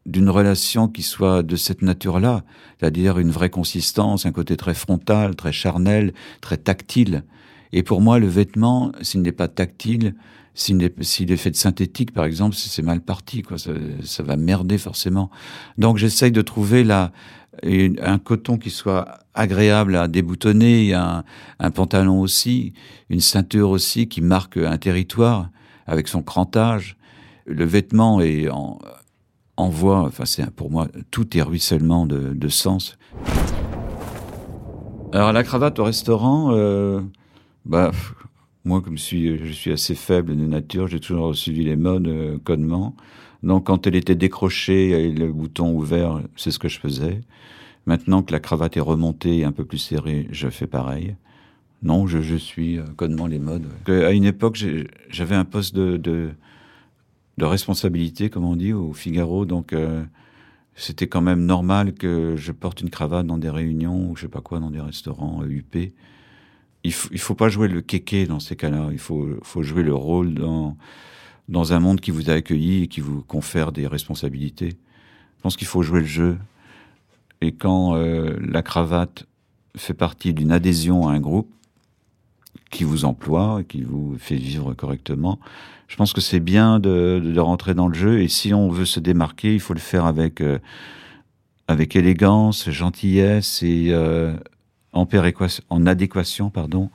d'une 0.05 0.29
relation 0.29 0.87
qui 0.87 1.01
soit 1.01 1.43
de 1.43 1.57
cette 1.57 1.81
nature-là, 1.81 2.45
c'est-à-dire 2.79 3.19
une 3.19 3.31
vraie 3.31 3.49
consistance, 3.49 4.25
un 4.25 4.31
côté 4.31 4.55
très 4.55 4.73
frontal, 4.73 5.35
très 5.35 5.51
charnel, 5.51 6.13
très 6.39 6.55
tactile. 6.55 7.25
Et 7.73 7.83
pour 7.83 7.99
moi, 7.99 8.17
le 8.17 8.27
vêtement, 8.27 8.93
s'il 9.01 9.21
n'est 9.23 9.33
pas 9.33 9.49
tactile, 9.49 10.15
s'il 10.53 10.81
est, 10.81 11.35
fait 11.35 11.51
de 11.51 11.55
synthétique, 11.57 12.13
par 12.13 12.23
exemple, 12.23 12.55
c'est 12.55 12.81
mal 12.81 13.01
parti, 13.01 13.41
quoi. 13.41 13.57
Ça, 13.57 14.23
va 14.23 14.37
merder 14.37 14.77
forcément. 14.77 15.29
Donc 15.77 15.97
j'essaye 15.97 16.31
de 16.31 16.41
trouver 16.41 16.85
là 17.61 17.89
un 18.01 18.19
coton 18.19 18.57
qui 18.57 18.69
soit 18.69 19.19
agréable 19.33 19.95
à 19.95 20.07
déboutonner, 20.07 20.93
un, 20.93 21.23
pantalon 21.71 22.21
aussi, 22.21 22.73
une 23.09 23.19
ceinture 23.19 23.69
aussi 23.69 24.07
qui 24.07 24.21
marque 24.21 24.57
un 24.57 24.77
territoire 24.77 25.49
avec 25.85 26.07
son 26.07 26.23
crantage. 26.23 26.97
Le 27.45 27.65
vêtement 27.65 28.21
est 28.21 28.49
en, 28.49 28.79
envoie, 29.57 30.01
enfin 30.01 30.25
c'est 30.25 30.49
pour 30.51 30.71
moi, 30.71 30.87
tout 31.11 31.37
est 31.37 31.41
ruissellement 31.41 32.05
de, 32.05 32.33
de 32.33 32.47
sens. 32.47 32.97
Alors 35.11 35.31
la 35.31 35.43
cravate 35.43 35.77
au 35.79 35.83
restaurant, 35.83 36.49
euh, 36.51 37.01
bah 37.65 37.91
moi, 38.65 38.81
comme 38.81 38.97
je 38.97 39.03
suis, 39.03 39.45
je 39.45 39.51
suis 39.51 39.71
assez 39.71 39.93
faible 39.93 40.37
de 40.37 40.45
nature, 40.45 40.87
j'ai 40.87 40.99
toujours 40.99 41.35
suivi 41.35 41.65
les 41.65 41.75
modes 41.75 42.07
euh, 42.07 42.37
codement. 42.43 42.95
Donc, 43.43 43.65
quand 43.65 43.85
elle 43.87 43.95
était 43.95 44.15
décrochée 44.15 44.89
et 44.89 45.11
le 45.11 45.31
bouton 45.31 45.73
ouvert, 45.75 46.21
c'est 46.35 46.51
ce 46.51 46.59
que 46.59 46.69
je 46.69 46.79
faisais. 46.79 47.21
Maintenant 47.85 48.23
que 48.23 48.31
la 48.31 48.39
cravate 48.39 48.77
est 48.77 48.81
remontée 48.81 49.39
et 49.39 49.43
un 49.43 49.51
peu 49.51 49.65
plus 49.65 49.77
serrée, 49.77 50.27
je 50.31 50.49
fais 50.49 50.67
pareil. 50.67 51.15
Non, 51.81 52.07
je, 52.07 52.21
je 52.21 52.35
suis 52.35 52.79
euh, 52.79 52.83
codement 52.95 53.27
les 53.27 53.39
modes. 53.39 53.67
À 53.87 54.11
une 54.11 54.23
époque, 54.23 54.57
j'avais 55.09 55.35
un 55.35 55.43
poste 55.43 55.75
de, 55.75 55.97
de, 55.97 56.29
de, 57.37 57.45
responsabilité, 57.45 58.29
comme 58.29 58.45
on 58.45 58.55
dit, 58.55 58.71
au 58.71 58.93
Figaro. 58.93 59.45
Donc, 59.45 59.73
euh, 59.73 60.03
c'était 60.75 61.07
quand 61.07 61.21
même 61.21 61.45
normal 61.45 61.93
que 61.93 62.35
je 62.37 62.53
porte 62.53 62.79
une 62.79 62.89
cravate 62.89 63.27
dans 63.27 63.37
des 63.37 63.49
réunions 63.49 64.09
ou 64.09 64.15
je 64.15 64.21
sais 64.21 64.27
pas 64.29 64.39
quoi, 64.39 64.59
dans 64.59 64.71
des 64.71 64.79
restaurants 64.79 65.43
UP 65.43 65.75
il 66.83 66.93
faut, 66.93 67.09
il 67.11 67.19
faut 67.19 67.35
pas 67.35 67.49
jouer 67.49 67.67
le 67.67 67.81
kéké 67.81 68.25
dans 68.25 68.39
ces 68.39 68.55
cas-là. 68.55 68.89
Il 68.91 68.99
faut, 68.99 69.27
faut 69.41 69.63
jouer 69.63 69.83
le 69.83 69.93
rôle 69.95 70.33
dans, 70.33 70.77
dans 71.49 71.73
un 71.73 71.79
monde 71.79 71.99
qui 71.99 72.11
vous 72.11 72.29
a 72.29 72.33
accueilli 72.33 72.83
et 72.83 72.87
qui 72.87 73.01
vous 73.01 73.21
confère 73.21 73.71
des 73.71 73.87
responsabilités. 73.87 74.69
Je 75.37 75.41
pense 75.41 75.57
qu'il 75.57 75.67
faut 75.67 75.83
jouer 75.83 75.99
le 75.99 76.05
jeu. 76.05 76.37
Et 77.41 77.51
quand 77.51 77.95
euh, 77.95 78.37
la 78.39 78.63
cravate 78.63 79.27
fait 79.75 79.93
partie 79.93 80.33
d'une 80.33 80.51
adhésion 80.51 81.07
à 81.07 81.13
un 81.13 81.19
groupe 81.19 81.49
qui 82.71 82.83
vous 82.83 83.05
emploie, 83.05 83.59
et 83.61 83.65
qui 83.65 83.81
vous 83.81 84.15
fait 84.17 84.35
vivre 84.35 84.73
correctement, 84.73 85.39
je 85.87 85.95
pense 85.95 86.13
que 86.13 86.21
c'est 86.21 86.39
bien 86.39 86.79
de, 86.79 87.37
rentrer 87.37 87.73
dans 87.73 87.87
le 87.87 87.93
jeu. 87.93 88.21
Et 88.21 88.27
si 88.27 88.53
on 88.53 88.69
veut 88.69 88.85
se 88.85 88.99
démarquer, 88.99 89.53
il 89.53 89.59
faut 89.59 89.73
le 89.73 89.79
faire 89.79 90.05
avec, 90.05 90.41
euh, 90.41 90.59
avec 91.67 91.95
élégance, 91.95 92.69
gentillesse 92.69 93.61
et 93.61 93.89
euh, 93.89 94.33
en, 94.93 95.05
en 95.69 95.85
adéquation 95.85 96.49
pardon, 96.49 96.89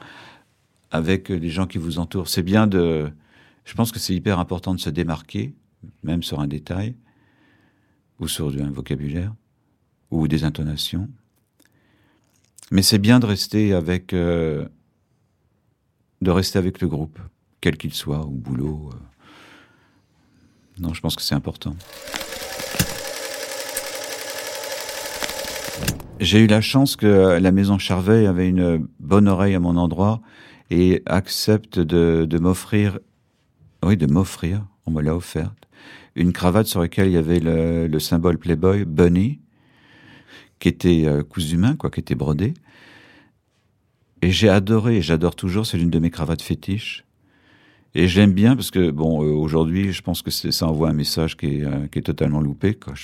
avec 0.90 1.28
les 1.28 1.50
gens 1.50 1.66
qui 1.66 1.78
vous 1.78 1.98
entourent. 1.98 2.28
C'est 2.28 2.42
bien 2.42 2.66
de... 2.66 3.10
Je 3.68 3.74
pense 3.74 3.92
que 3.92 3.98
c'est 3.98 4.14
hyper 4.14 4.38
important 4.38 4.74
de 4.74 4.80
se 4.80 4.88
démarquer, 4.88 5.54
même 6.02 6.22
sur 6.22 6.40
un 6.40 6.46
détail, 6.46 6.96
ou 8.18 8.26
sur 8.26 8.48
un 8.48 8.70
vocabulaire, 8.70 9.34
ou 10.10 10.26
des 10.26 10.44
intonations. 10.44 11.06
Mais 12.70 12.80
c'est 12.80 12.98
bien 12.98 13.20
de 13.20 13.26
rester 13.26 13.74
avec, 13.74 14.14
euh, 14.14 14.66
de 16.22 16.30
rester 16.30 16.58
avec 16.58 16.80
le 16.80 16.88
groupe, 16.88 17.18
quel 17.60 17.76
qu'il 17.76 17.92
soit, 17.92 18.24
au 18.24 18.30
boulot. 18.30 18.88
euh. 18.94 18.96
Non, 20.80 20.94
je 20.94 21.02
pense 21.02 21.14
que 21.14 21.22
c'est 21.22 21.34
important. 21.34 21.76
J'ai 26.20 26.40
eu 26.40 26.46
la 26.46 26.62
chance 26.62 26.96
que 26.96 27.38
la 27.38 27.52
maison 27.52 27.76
Charvet 27.76 28.26
avait 28.26 28.48
une 28.48 28.88
bonne 28.98 29.28
oreille 29.28 29.54
à 29.54 29.60
mon 29.60 29.76
endroit 29.76 30.22
et 30.70 31.02
accepte 31.04 31.78
de, 31.78 32.26
de 32.28 32.38
m'offrir, 32.38 32.98
oui, 33.84 33.96
de 33.96 34.06
m'offrir, 34.06 34.64
on 34.86 34.90
me 34.90 35.02
l'a 35.02 35.14
offerte, 35.14 35.68
une 36.14 36.32
cravate 36.32 36.66
sur 36.66 36.80
laquelle 36.80 37.08
il 37.08 37.12
y 37.12 37.16
avait 37.16 37.40
le, 37.40 37.86
le 37.86 37.98
symbole 38.00 38.38
Playboy, 38.38 38.84
Bunny, 38.84 39.40
qui 40.58 40.68
était 40.68 41.04
euh, 41.06 41.22
cousu 41.22 41.56
main, 41.56 41.76
quoi, 41.76 41.90
qui 41.90 42.00
était 42.00 42.14
brodé. 42.14 42.54
Et 44.22 44.30
j'ai 44.30 44.48
adoré, 44.48 44.96
et 44.96 45.02
j'adore 45.02 45.36
toujours, 45.36 45.66
c'est 45.66 45.78
l'une 45.78 45.90
de 45.90 45.98
mes 45.98 46.10
cravates 46.10 46.42
fétiches. 46.42 47.04
Et 47.94 48.06
j'aime 48.06 48.32
bien 48.32 48.54
parce 48.54 48.70
que, 48.70 48.90
bon, 48.90 49.22
euh, 49.22 49.30
aujourd'hui, 49.32 49.92
je 49.92 50.02
pense 50.02 50.22
que 50.22 50.30
ça 50.30 50.66
envoie 50.66 50.90
un 50.90 50.92
message 50.92 51.36
qui 51.36 51.46
est, 51.46 51.64
euh, 51.64 51.86
qui 51.90 52.00
est 52.00 52.02
totalement 52.02 52.40
loupé. 52.40 52.74
Quoi. 52.74 52.94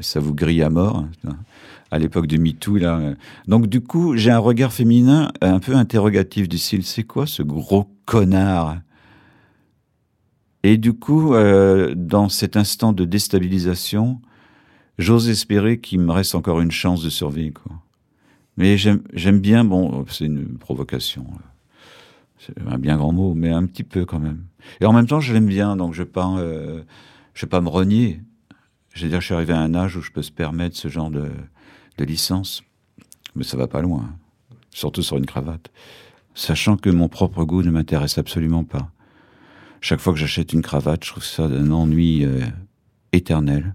Ça 0.00 0.20
vous 0.20 0.34
grille 0.34 0.62
à 0.62 0.70
mort. 0.70 1.06
hein, 1.26 1.36
à 1.90 1.98
l'époque 1.98 2.26
du 2.26 2.38
MeToo, 2.38 2.76
là. 2.76 3.14
Donc, 3.46 3.66
du 3.66 3.80
coup, 3.80 4.16
j'ai 4.16 4.30
un 4.30 4.38
regard 4.38 4.72
féminin 4.72 5.32
un 5.40 5.58
peu 5.60 5.74
interrogatif 5.74 6.48
du 6.48 6.58
style 6.58 6.84
c'est 6.84 7.04
quoi 7.04 7.26
ce 7.26 7.42
gros 7.42 7.88
connard? 8.04 8.80
Et 10.62 10.76
du 10.76 10.92
coup, 10.92 11.34
euh, 11.34 11.94
dans 11.94 12.28
cet 12.28 12.56
instant 12.56 12.92
de 12.92 13.04
déstabilisation, 13.04 14.20
j'ose 14.98 15.28
espérer 15.28 15.78
qu'il 15.78 16.00
me 16.00 16.12
reste 16.12 16.34
encore 16.34 16.60
une 16.60 16.70
chance 16.70 17.02
de 17.02 17.10
survie. 17.10 17.52
Mais 18.56 18.76
j'aime 18.76 19.40
bien, 19.40 19.64
bon, 19.64 20.04
c'est 20.08 20.24
une 20.24 20.58
provocation. 20.58 21.26
C'est 22.38 22.54
un 22.66 22.78
bien 22.78 22.96
grand 22.96 23.12
mot, 23.12 23.34
mais 23.34 23.50
un 23.50 23.66
petit 23.66 23.84
peu 23.84 24.04
quand 24.04 24.18
même. 24.18 24.44
Et 24.80 24.84
en 24.84 24.92
même 24.92 25.06
temps, 25.06 25.20
je 25.20 25.32
l'aime 25.32 25.46
bien, 25.46 25.76
donc 25.76 25.94
je 25.94 26.02
ne 26.02 26.08
euh, 26.16 26.82
vais 27.40 27.46
pas 27.46 27.60
me 27.60 27.68
renier. 27.68 28.20
Je 28.94 29.04
veux 29.04 29.10
dire, 29.10 29.20
je 29.20 29.26
suis 29.26 29.34
arrivé 29.34 29.52
à 29.52 29.60
un 29.60 29.74
âge 29.74 29.96
où 29.96 30.02
je 30.02 30.10
peux 30.10 30.22
se 30.22 30.32
permettre 30.32 30.76
ce 30.76 30.88
genre 30.88 31.10
de, 31.10 31.30
de 31.98 32.04
licence. 32.04 32.62
Mais 33.36 33.44
ça 33.44 33.56
va 33.56 33.68
pas 33.68 33.80
loin. 33.80 34.10
Surtout 34.70 35.02
sur 35.02 35.16
une 35.16 35.26
cravate. 35.26 35.70
Sachant 36.34 36.76
que 36.76 36.90
mon 36.90 37.08
propre 37.08 37.44
goût 37.44 37.62
ne 37.62 37.70
m'intéresse 37.70 38.18
absolument 38.18 38.64
pas. 38.64 38.90
Chaque 39.80 40.00
fois 40.00 40.12
que 40.12 40.18
j'achète 40.18 40.52
une 40.52 40.62
cravate, 40.62 41.04
je 41.04 41.10
trouve 41.10 41.24
ça 41.24 41.48
d'un 41.48 41.70
ennui 41.70 42.24
euh, 42.24 42.44
éternel. 43.12 43.74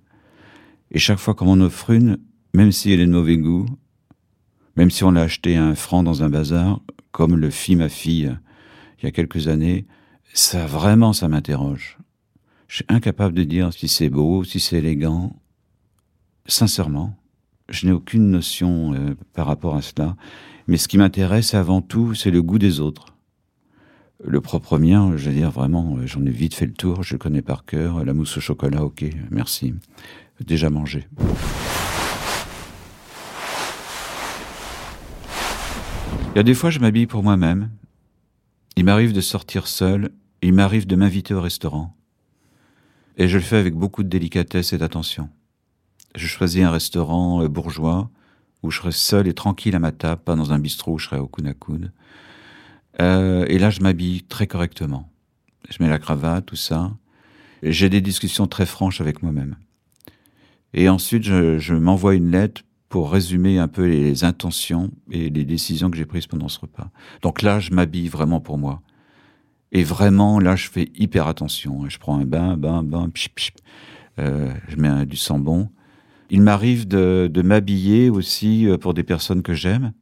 Et 0.92 1.00
chaque 1.00 1.20
fois 1.20 1.34
qu'on 1.34 1.46
m'en 1.46 1.64
offre 1.64 1.92
une, 1.92 2.20
même 2.54 2.72
si 2.72 2.92
elle 2.92 3.00
est 3.00 3.06
de 3.06 3.12
mauvais 3.12 3.38
goût, 3.38 3.66
même 4.76 4.92
si 4.92 5.04
on 5.04 5.12
l'a 5.12 5.22
acheté 5.22 5.56
à 5.56 5.66
un 5.66 5.76
franc 5.76 6.04
dans 6.04 6.24
un 6.24 6.30
bazar, 6.30 6.82
comme 7.12 7.36
le 7.36 7.50
fit 7.50 7.76
ma 7.76 7.90
fille 7.90 8.28
euh, 8.28 8.36
il 9.02 9.06
y 9.06 9.08
a 9.08 9.12
quelques 9.12 9.48
années, 9.48 9.86
ça 10.34 10.66
vraiment, 10.66 11.14
ça 11.14 11.28
m'interroge. 11.28 11.98
Je 12.68 12.78
suis 12.78 12.86
incapable 12.90 13.36
de 13.36 13.44
dire 13.44 13.74
si 13.74 13.88
c'est 13.88 14.10
beau, 14.10 14.44
si 14.44 14.60
c'est 14.60 14.78
élégant. 14.78 15.36
Sincèrement, 16.46 17.16
je 17.70 17.86
n'ai 17.86 17.92
aucune 17.92 18.30
notion 18.30 18.94
euh, 18.94 19.16
par 19.34 19.48
rapport 19.48 19.76
à 19.76 19.82
cela. 19.82 20.16
Mais 20.68 20.78
ce 20.78 20.88
qui 20.88 20.98
m'intéresse 20.98 21.54
avant 21.54 21.82
tout, 21.82 22.16
c'est 22.16 22.32
le 22.32 22.42
goût 22.42 22.60
des 22.60 22.80
autres. 22.80 23.13
Le 24.26 24.40
propre 24.40 24.78
mien, 24.78 25.18
je 25.18 25.30
veux 25.30 25.36
dire 25.36 25.52
vraiment, 25.52 25.98
euh, 25.98 26.08
j'en 26.08 26.26
ai 26.26 26.32
vite 26.32 26.54
fait 26.54 26.66
le 26.66 26.74
tour, 26.74 27.04
je 27.04 27.14
le 27.14 27.20
connais 27.20 27.42
par 27.42 27.66
cœur. 27.66 28.06
La 28.06 28.14
mousse 28.14 28.38
au 28.38 28.42
chocolat, 28.42 28.84
ok, 28.84 29.04
merci. 29.30 29.74
Déjà 30.40 30.70
mangé. 30.70 31.08
Il 36.34 36.38
y 36.38 36.40
a 36.40 36.44
des 36.44 36.54
fois, 36.54 36.70
je 36.70 36.80
m'habille 36.80 37.06
pour 37.06 37.22
moi-même. 37.22 37.70
Il 38.78 38.86
m'arrive 38.86 39.12
de 39.12 39.22
sortir 39.22 39.68
seul, 39.68 40.10
il 40.42 40.54
m'arrive 40.54 40.88
de 40.88 40.96
m'inviter 40.96 41.34
au 41.34 41.42
restaurant. 41.42 41.96
Et 43.18 43.28
je 43.28 43.38
le 43.38 43.44
fais 43.44 43.58
avec 43.58 43.76
beaucoup 43.76 44.04
de 44.04 44.10
délicatesse 44.10 44.72
et 44.72 44.78
d'attention. 44.78 45.30
Je 46.16 46.28
choisis 46.28 46.64
un 46.64 46.72
restaurant 46.72 47.44
euh, 47.44 47.50
bourgeois 47.50 48.10
où 48.64 48.72
je 48.72 48.80
serai 48.80 48.94
seul 48.94 49.28
et 49.28 49.34
tranquille 49.34 49.76
à 49.76 49.80
ma 49.80 49.92
table, 49.92 50.22
pas 50.24 50.36
dans 50.36 50.54
un 50.54 50.60
bistrot 50.60 50.94
où 50.94 50.98
je 50.98 51.08
serai 51.08 51.20
au 51.20 51.28
coude 51.28 51.48
à 51.48 51.54
coude. 51.54 51.92
Euh, 53.02 53.46
et 53.48 53.60
là, 53.60 53.70
je 53.70 53.82
m'habille 53.82 54.24
très 54.24 54.48
correctement. 54.48 55.10
Je 55.70 55.82
mets 55.82 55.90
la 55.90 56.00
cravate, 56.00 56.46
tout 56.46 56.56
ça. 56.56 56.92
J'ai 57.64 57.90
des 57.90 58.02
discussions 58.02 58.48
très 58.48 58.66
franches 58.66 59.02
avec 59.02 59.24
moi-même. 59.24 59.56
Et 60.74 60.90
ensuite, 60.90 61.24
je, 61.24 61.60
je 61.60 61.74
m'envoie 61.74 62.16
une 62.16 62.32
lettre 62.32 62.64
pour 62.90 63.12
résumer 63.12 63.58
un 63.58 63.68
peu 63.68 63.86
les 63.86 64.24
intentions 64.24 64.92
et 65.10 65.30
les 65.30 65.46
décisions 65.46 65.90
que 65.90 65.98
j'ai 65.98 66.06
prises 66.06 66.28
pendant 66.28 66.50
ce 66.50 66.60
repas. 66.60 66.92
Donc 67.22 67.42
là, 67.42 67.60
je 67.60 67.72
m'habille 67.72 68.08
vraiment 68.08 68.40
pour 68.40 68.58
moi. 68.58 68.82
Et 69.72 69.84
vraiment, 69.84 70.40
là, 70.40 70.56
je 70.56 70.70
fais 70.70 70.92
hyper 70.96 71.28
attention. 71.28 71.90
Je 71.90 71.98
prends 71.98 72.20
un 72.20 72.26
bain, 72.26 72.56
bain, 72.58 72.84
bain, 72.84 73.10
pchit, 73.10 73.30
pchit. 73.30 73.54
Euh, 74.20 74.54
je 74.68 74.76
mets 74.76 75.08
du 75.08 75.18
sambon. 75.18 75.70
Il 76.30 76.42
m'arrive 76.42 76.88
de, 76.88 77.30
de 77.32 77.42
m'habiller 77.42 78.10
aussi 78.10 78.68
euh, 78.68 78.78
pour 78.78 78.94
des 78.94 79.04
personnes 79.04 79.42
que 79.42 79.54
j'aime. 79.54 79.94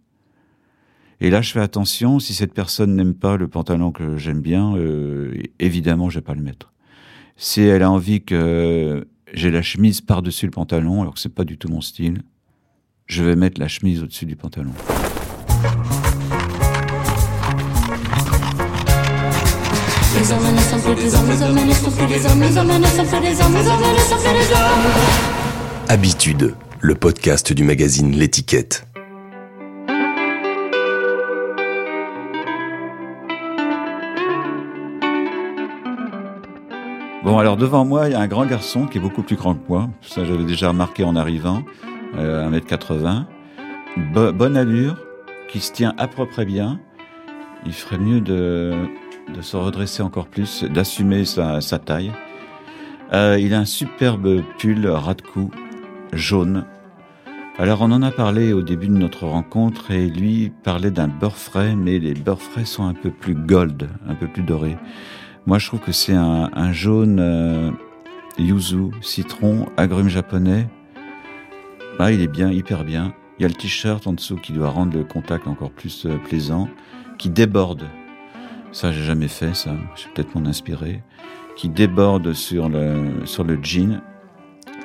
Et 1.23 1.29
là, 1.29 1.41
je 1.43 1.51
fais 1.51 1.59
attention. 1.59 2.19
Si 2.19 2.33
cette 2.33 2.53
personne 2.53 2.95
n'aime 2.95 3.13
pas 3.13 3.37
le 3.37 3.47
pantalon 3.47 3.91
que 3.91 4.17
j'aime 4.17 4.41
bien, 4.41 4.75
euh, 4.75 5.31
évidemment, 5.59 6.09
je 6.09 6.17
vais 6.17 6.23
pas 6.23 6.33
le 6.33 6.41
mettre. 6.41 6.73
Si 7.37 7.61
elle 7.61 7.83
a 7.83 7.91
envie 7.91 8.23
que 8.23 9.07
j'ai 9.31 9.51
la 9.51 9.61
chemise 9.61 10.01
par-dessus 10.01 10.47
le 10.47 10.51
pantalon, 10.51 11.03
alors 11.03 11.13
que 11.13 11.19
c'est 11.19 11.33
pas 11.33 11.43
du 11.43 11.59
tout 11.59 11.69
mon 11.69 11.81
style, 11.81 12.23
je 13.05 13.23
vais 13.23 13.35
mettre 13.35 13.61
la 13.61 13.67
chemise 13.67 14.01
au-dessus 14.01 14.25
du 14.25 14.35
pantalon. 14.35 14.71
Les 20.15 20.31
hommes 20.31 20.55
ne 20.55 20.59
sont 20.59 20.79
plus 20.79 20.95
des 20.95 21.15
Bon, 37.23 37.37
alors 37.37 37.55
devant 37.55 37.85
moi, 37.85 38.07
il 38.07 38.13
y 38.13 38.15
a 38.15 38.19
un 38.19 38.27
grand 38.27 38.45
garçon 38.47 38.87
qui 38.87 38.97
est 38.97 39.01
beaucoup 39.01 39.21
plus 39.21 39.35
grand 39.35 39.53
que 39.53 39.67
moi. 39.69 39.89
Ça, 40.01 40.23
j'avais 40.25 40.43
déjà 40.43 40.69
remarqué 40.69 41.03
en 41.03 41.15
arrivant. 41.15 41.63
Euh, 42.17 42.49
1m80. 42.49 43.25
Bo- 44.13 44.31
bonne 44.33 44.57
allure, 44.57 44.97
qui 45.47 45.59
se 45.59 45.71
tient 45.71 45.93
à 45.97 46.07
peu 46.07 46.25
près 46.25 46.45
bien. 46.45 46.79
Il 47.65 47.73
ferait 47.73 47.99
mieux 47.99 48.21
de, 48.21 48.73
se 49.41 49.55
redresser 49.55 50.01
encore 50.01 50.27
plus, 50.27 50.63
d'assumer 50.63 51.25
sa, 51.25 51.61
sa 51.61 51.77
taille. 51.77 52.11
Euh, 53.13 53.37
il 53.39 53.53
a 53.53 53.59
un 53.59 53.65
superbe 53.65 54.41
pull 54.57 54.87
ras 54.87 55.13
de 55.13 55.21
cou 55.21 55.51
jaune. 56.13 56.65
Alors 57.59 57.81
on 57.81 57.91
en 57.91 58.01
a 58.01 58.09
parlé 58.11 58.53
au 58.53 58.61
début 58.63 58.87
de 58.87 58.93
notre 58.97 59.27
rencontre 59.27 59.91
et 59.91 60.07
lui 60.07 60.51
parlait 60.63 60.89
d'un 60.89 61.07
beurre 61.07 61.37
frais, 61.37 61.75
mais 61.75 61.99
les 61.99 62.13
beurres 62.13 62.41
frais 62.41 62.65
sont 62.65 62.85
un 62.85 62.93
peu 62.93 63.11
plus 63.11 63.35
gold, 63.35 63.89
un 64.07 64.15
peu 64.15 64.27
plus 64.27 64.41
dorés. 64.41 64.77
Moi, 65.47 65.57
je 65.57 65.65
trouve 65.65 65.79
que 65.79 65.91
c'est 65.91 66.13
un, 66.13 66.51
un 66.53 66.71
jaune 66.71 67.19
euh, 67.19 67.71
yuzu, 68.37 68.91
citron, 69.01 69.67
agrumes 69.75 70.07
japonais. 70.07 70.67
Là, 71.97 72.11
il 72.11 72.21
est 72.21 72.27
bien, 72.27 72.51
hyper 72.51 72.83
bien. 72.83 73.15
Il 73.39 73.41
y 73.41 73.45
a 73.45 73.47
le 73.47 73.55
t-shirt 73.55 74.05
en 74.05 74.13
dessous 74.13 74.35
qui 74.35 74.53
doit 74.53 74.69
rendre 74.69 74.95
le 74.95 75.03
contact 75.03 75.47
encore 75.47 75.71
plus 75.71 76.05
euh, 76.05 76.17
plaisant, 76.17 76.69
qui 77.17 77.29
déborde. 77.29 77.85
Ça, 78.71 78.91
j'ai 78.91 79.03
jamais 79.03 79.27
fait, 79.27 79.55
ça. 79.55 79.71
Je 79.95 80.05
vais 80.05 80.13
peut-être 80.13 80.35
m'en 80.35 80.47
inspirer. 80.47 81.01
Qui 81.57 81.69
déborde 81.69 82.33
sur 82.33 82.69
le, 82.69 83.25
sur 83.25 83.43
le 83.43 83.57
jean, 83.63 83.99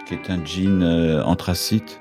qui 0.07 0.15
est 0.15 0.31
un 0.31 0.43
jean 0.43 0.83
euh, 0.83 1.23
anthracite, 1.23 2.01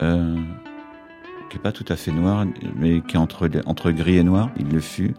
qui 0.00 1.56
est 1.56 1.62
pas 1.62 1.72
tout 1.72 1.84
à 1.88 1.96
fait 1.96 2.10
noir, 2.10 2.46
mais 2.76 3.00
qui 3.02 3.16
est 3.16 3.18
entre, 3.18 3.48
entre 3.66 3.90
gris 3.90 4.16
et 4.16 4.24
noir. 4.24 4.50
Il 4.58 4.70
le 4.70 4.80
fut 4.80 5.14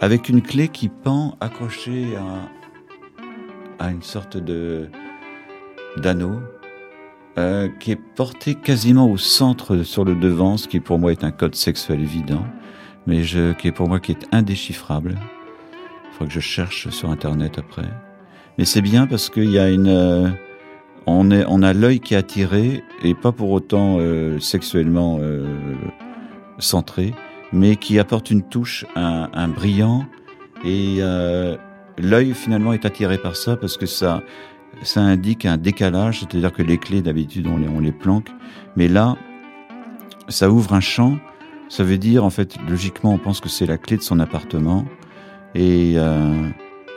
avec 0.00 0.28
une 0.28 0.42
clé 0.42 0.68
qui 0.68 0.88
pend 0.88 1.36
accrochée 1.40 2.16
à, 2.16 3.84
à 3.84 3.90
une 3.90 4.02
sorte 4.02 4.36
de 4.36 4.88
d'anneau 5.96 6.40
euh, 7.38 7.68
qui 7.80 7.92
est 7.92 8.00
porté 8.14 8.54
quasiment 8.54 9.10
au 9.10 9.16
centre 9.16 9.82
sur 9.82 10.04
le 10.04 10.14
devant, 10.14 10.56
ce 10.56 10.68
qui 10.68 10.80
pour 10.80 10.98
moi 10.98 11.12
est 11.12 11.24
un 11.24 11.30
code 11.30 11.54
sexuel 11.54 12.00
évident, 12.00 12.44
mais 13.06 13.22
je, 13.22 13.52
qui 13.52 13.68
est 13.68 13.72
pour 13.72 13.88
moi 13.88 14.00
qui 14.00 14.12
est 14.12 14.26
indéchiffrable. 14.32 15.16
Il 15.16 16.12
faudra 16.12 16.26
que 16.26 16.32
je 16.32 16.40
cherche 16.40 16.88
sur 16.90 17.10
internet 17.10 17.58
après. 17.58 17.88
Mais 18.58 18.64
c'est 18.64 18.82
bien 18.82 19.06
parce 19.06 19.30
qu'il 19.30 19.50
y 19.50 19.58
a 19.58 19.70
une 19.70 19.88
euh, 19.88 20.28
on 21.06 21.30
est 21.30 21.44
on 21.48 21.62
a 21.62 21.72
l'œil 21.72 22.00
qui 22.00 22.14
est 22.14 22.18
attiré 22.18 22.82
et 23.02 23.14
pas 23.14 23.32
pour 23.32 23.50
autant 23.50 23.96
euh, 23.98 24.38
sexuellement 24.40 25.18
euh, 25.20 25.46
centré 26.58 27.14
mais 27.52 27.76
qui 27.76 27.98
apporte 27.98 28.30
une 28.30 28.42
touche, 28.42 28.84
un, 28.96 29.28
un 29.32 29.48
brillant, 29.48 30.06
et 30.64 30.96
euh, 31.00 31.56
l'œil 31.98 32.34
finalement 32.34 32.72
est 32.72 32.84
attiré 32.84 33.18
par 33.18 33.36
ça 33.36 33.56
parce 33.56 33.76
que 33.76 33.86
ça, 33.86 34.22
ça 34.82 35.00
indique 35.00 35.44
un 35.44 35.56
décalage, 35.56 36.20
c'est-à-dire 36.20 36.52
que 36.52 36.62
les 36.62 36.78
clés 36.78 37.02
d'habitude 37.02 37.46
on 37.46 37.80
les, 37.80 37.92
planque, 37.92 38.28
mais 38.76 38.88
là, 38.88 39.16
ça 40.28 40.50
ouvre 40.50 40.74
un 40.74 40.80
champ 40.80 41.18
Ça 41.68 41.84
veut 41.84 41.98
dire, 41.98 42.24
en 42.24 42.30
fait, 42.30 42.56
logiquement, 42.68 43.12
on 43.12 43.18
pense 43.18 43.40
que 43.40 43.48
c'est 43.48 43.66
la 43.66 43.78
clé 43.78 43.96
de 43.96 44.02
son 44.02 44.20
appartement. 44.20 44.84
Et 45.54 45.94
euh, 45.96 46.48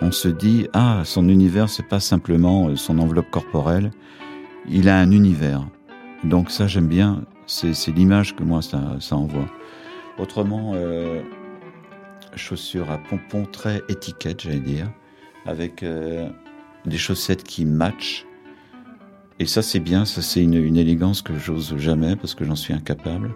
on 0.02 0.12
se 0.12 0.28
dit, 0.28 0.68
ah, 0.74 1.02
son 1.04 1.28
univers, 1.28 1.70
c'est 1.70 1.88
pas 1.88 2.00
simplement 2.00 2.68
euh, 2.68 2.76
son 2.76 3.00
enveloppe 3.00 3.30
corporelle. 3.30 3.92
Il 4.70 4.88
a 4.90 4.98
un 4.98 5.12
univers. 5.12 5.68
Donc 6.24 6.52
ça, 6.52 6.68
j'aime 6.68 6.88
bien. 6.88 7.24
C'est 7.48 7.74
c'est 7.74 7.92
l'image 7.92 8.36
que 8.36 8.44
moi, 8.44 8.62
ça, 8.62 8.96
ça 9.00 9.16
envoie. 9.16 9.48
Autrement, 10.18 10.74
euh, 10.76 11.22
chaussures 12.36 12.92
à 12.92 12.98
pompons 12.98 13.46
très 13.46 13.82
étiquette, 13.90 14.42
j'allais 14.42 14.60
dire, 14.60 14.92
avec 15.46 15.84
euh, 15.84 16.30
des 16.86 16.98
chaussettes 16.98 17.44
qui 17.44 17.66
matchent. 17.66 18.26
Et 19.40 19.46
ça, 19.46 19.62
c'est 19.62 19.80
bien. 19.80 20.06
Ça, 20.06 20.22
c'est 20.22 20.44
une, 20.44 20.78
élégance 20.78 21.22
que 21.22 21.38
j'ose 21.38 21.76
jamais 21.78 22.16
parce 22.16 22.36
que 22.36 22.46
j'en 22.46 22.56
suis 22.56 22.74
incapable. 22.74 23.34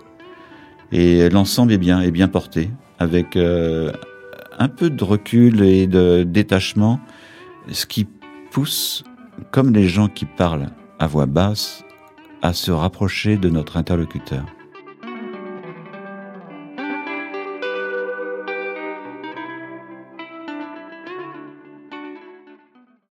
Et 0.92 1.30
l'ensemble 1.30 1.74
est 1.74 1.78
bien, 1.78 2.02
est 2.02 2.12
bien 2.12 2.28
porté, 2.28 2.70
avec 3.00 3.36
euh, 3.36 3.92
un 4.60 4.68
peu 4.68 4.90
de 4.90 5.04
recul 5.04 5.64
et 5.64 5.88
de 5.88 6.24
détachement, 6.24 7.00
ce 7.72 7.86
qui 7.86 8.08
pousse, 8.52 9.04
comme 9.52 9.74
les 9.74 9.88
gens 9.88 10.08
qui 10.08 10.26
parlent 10.26 10.70
à 11.00 11.08
voix 11.08 11.26
basse, 11.26 11.84
à 12.42 12.54
se 12.54 12.72
rapprocher 12.72 13.38
de 13.38 13.50
notre 13.50 13.78
interlocuteur. 13.78 14.46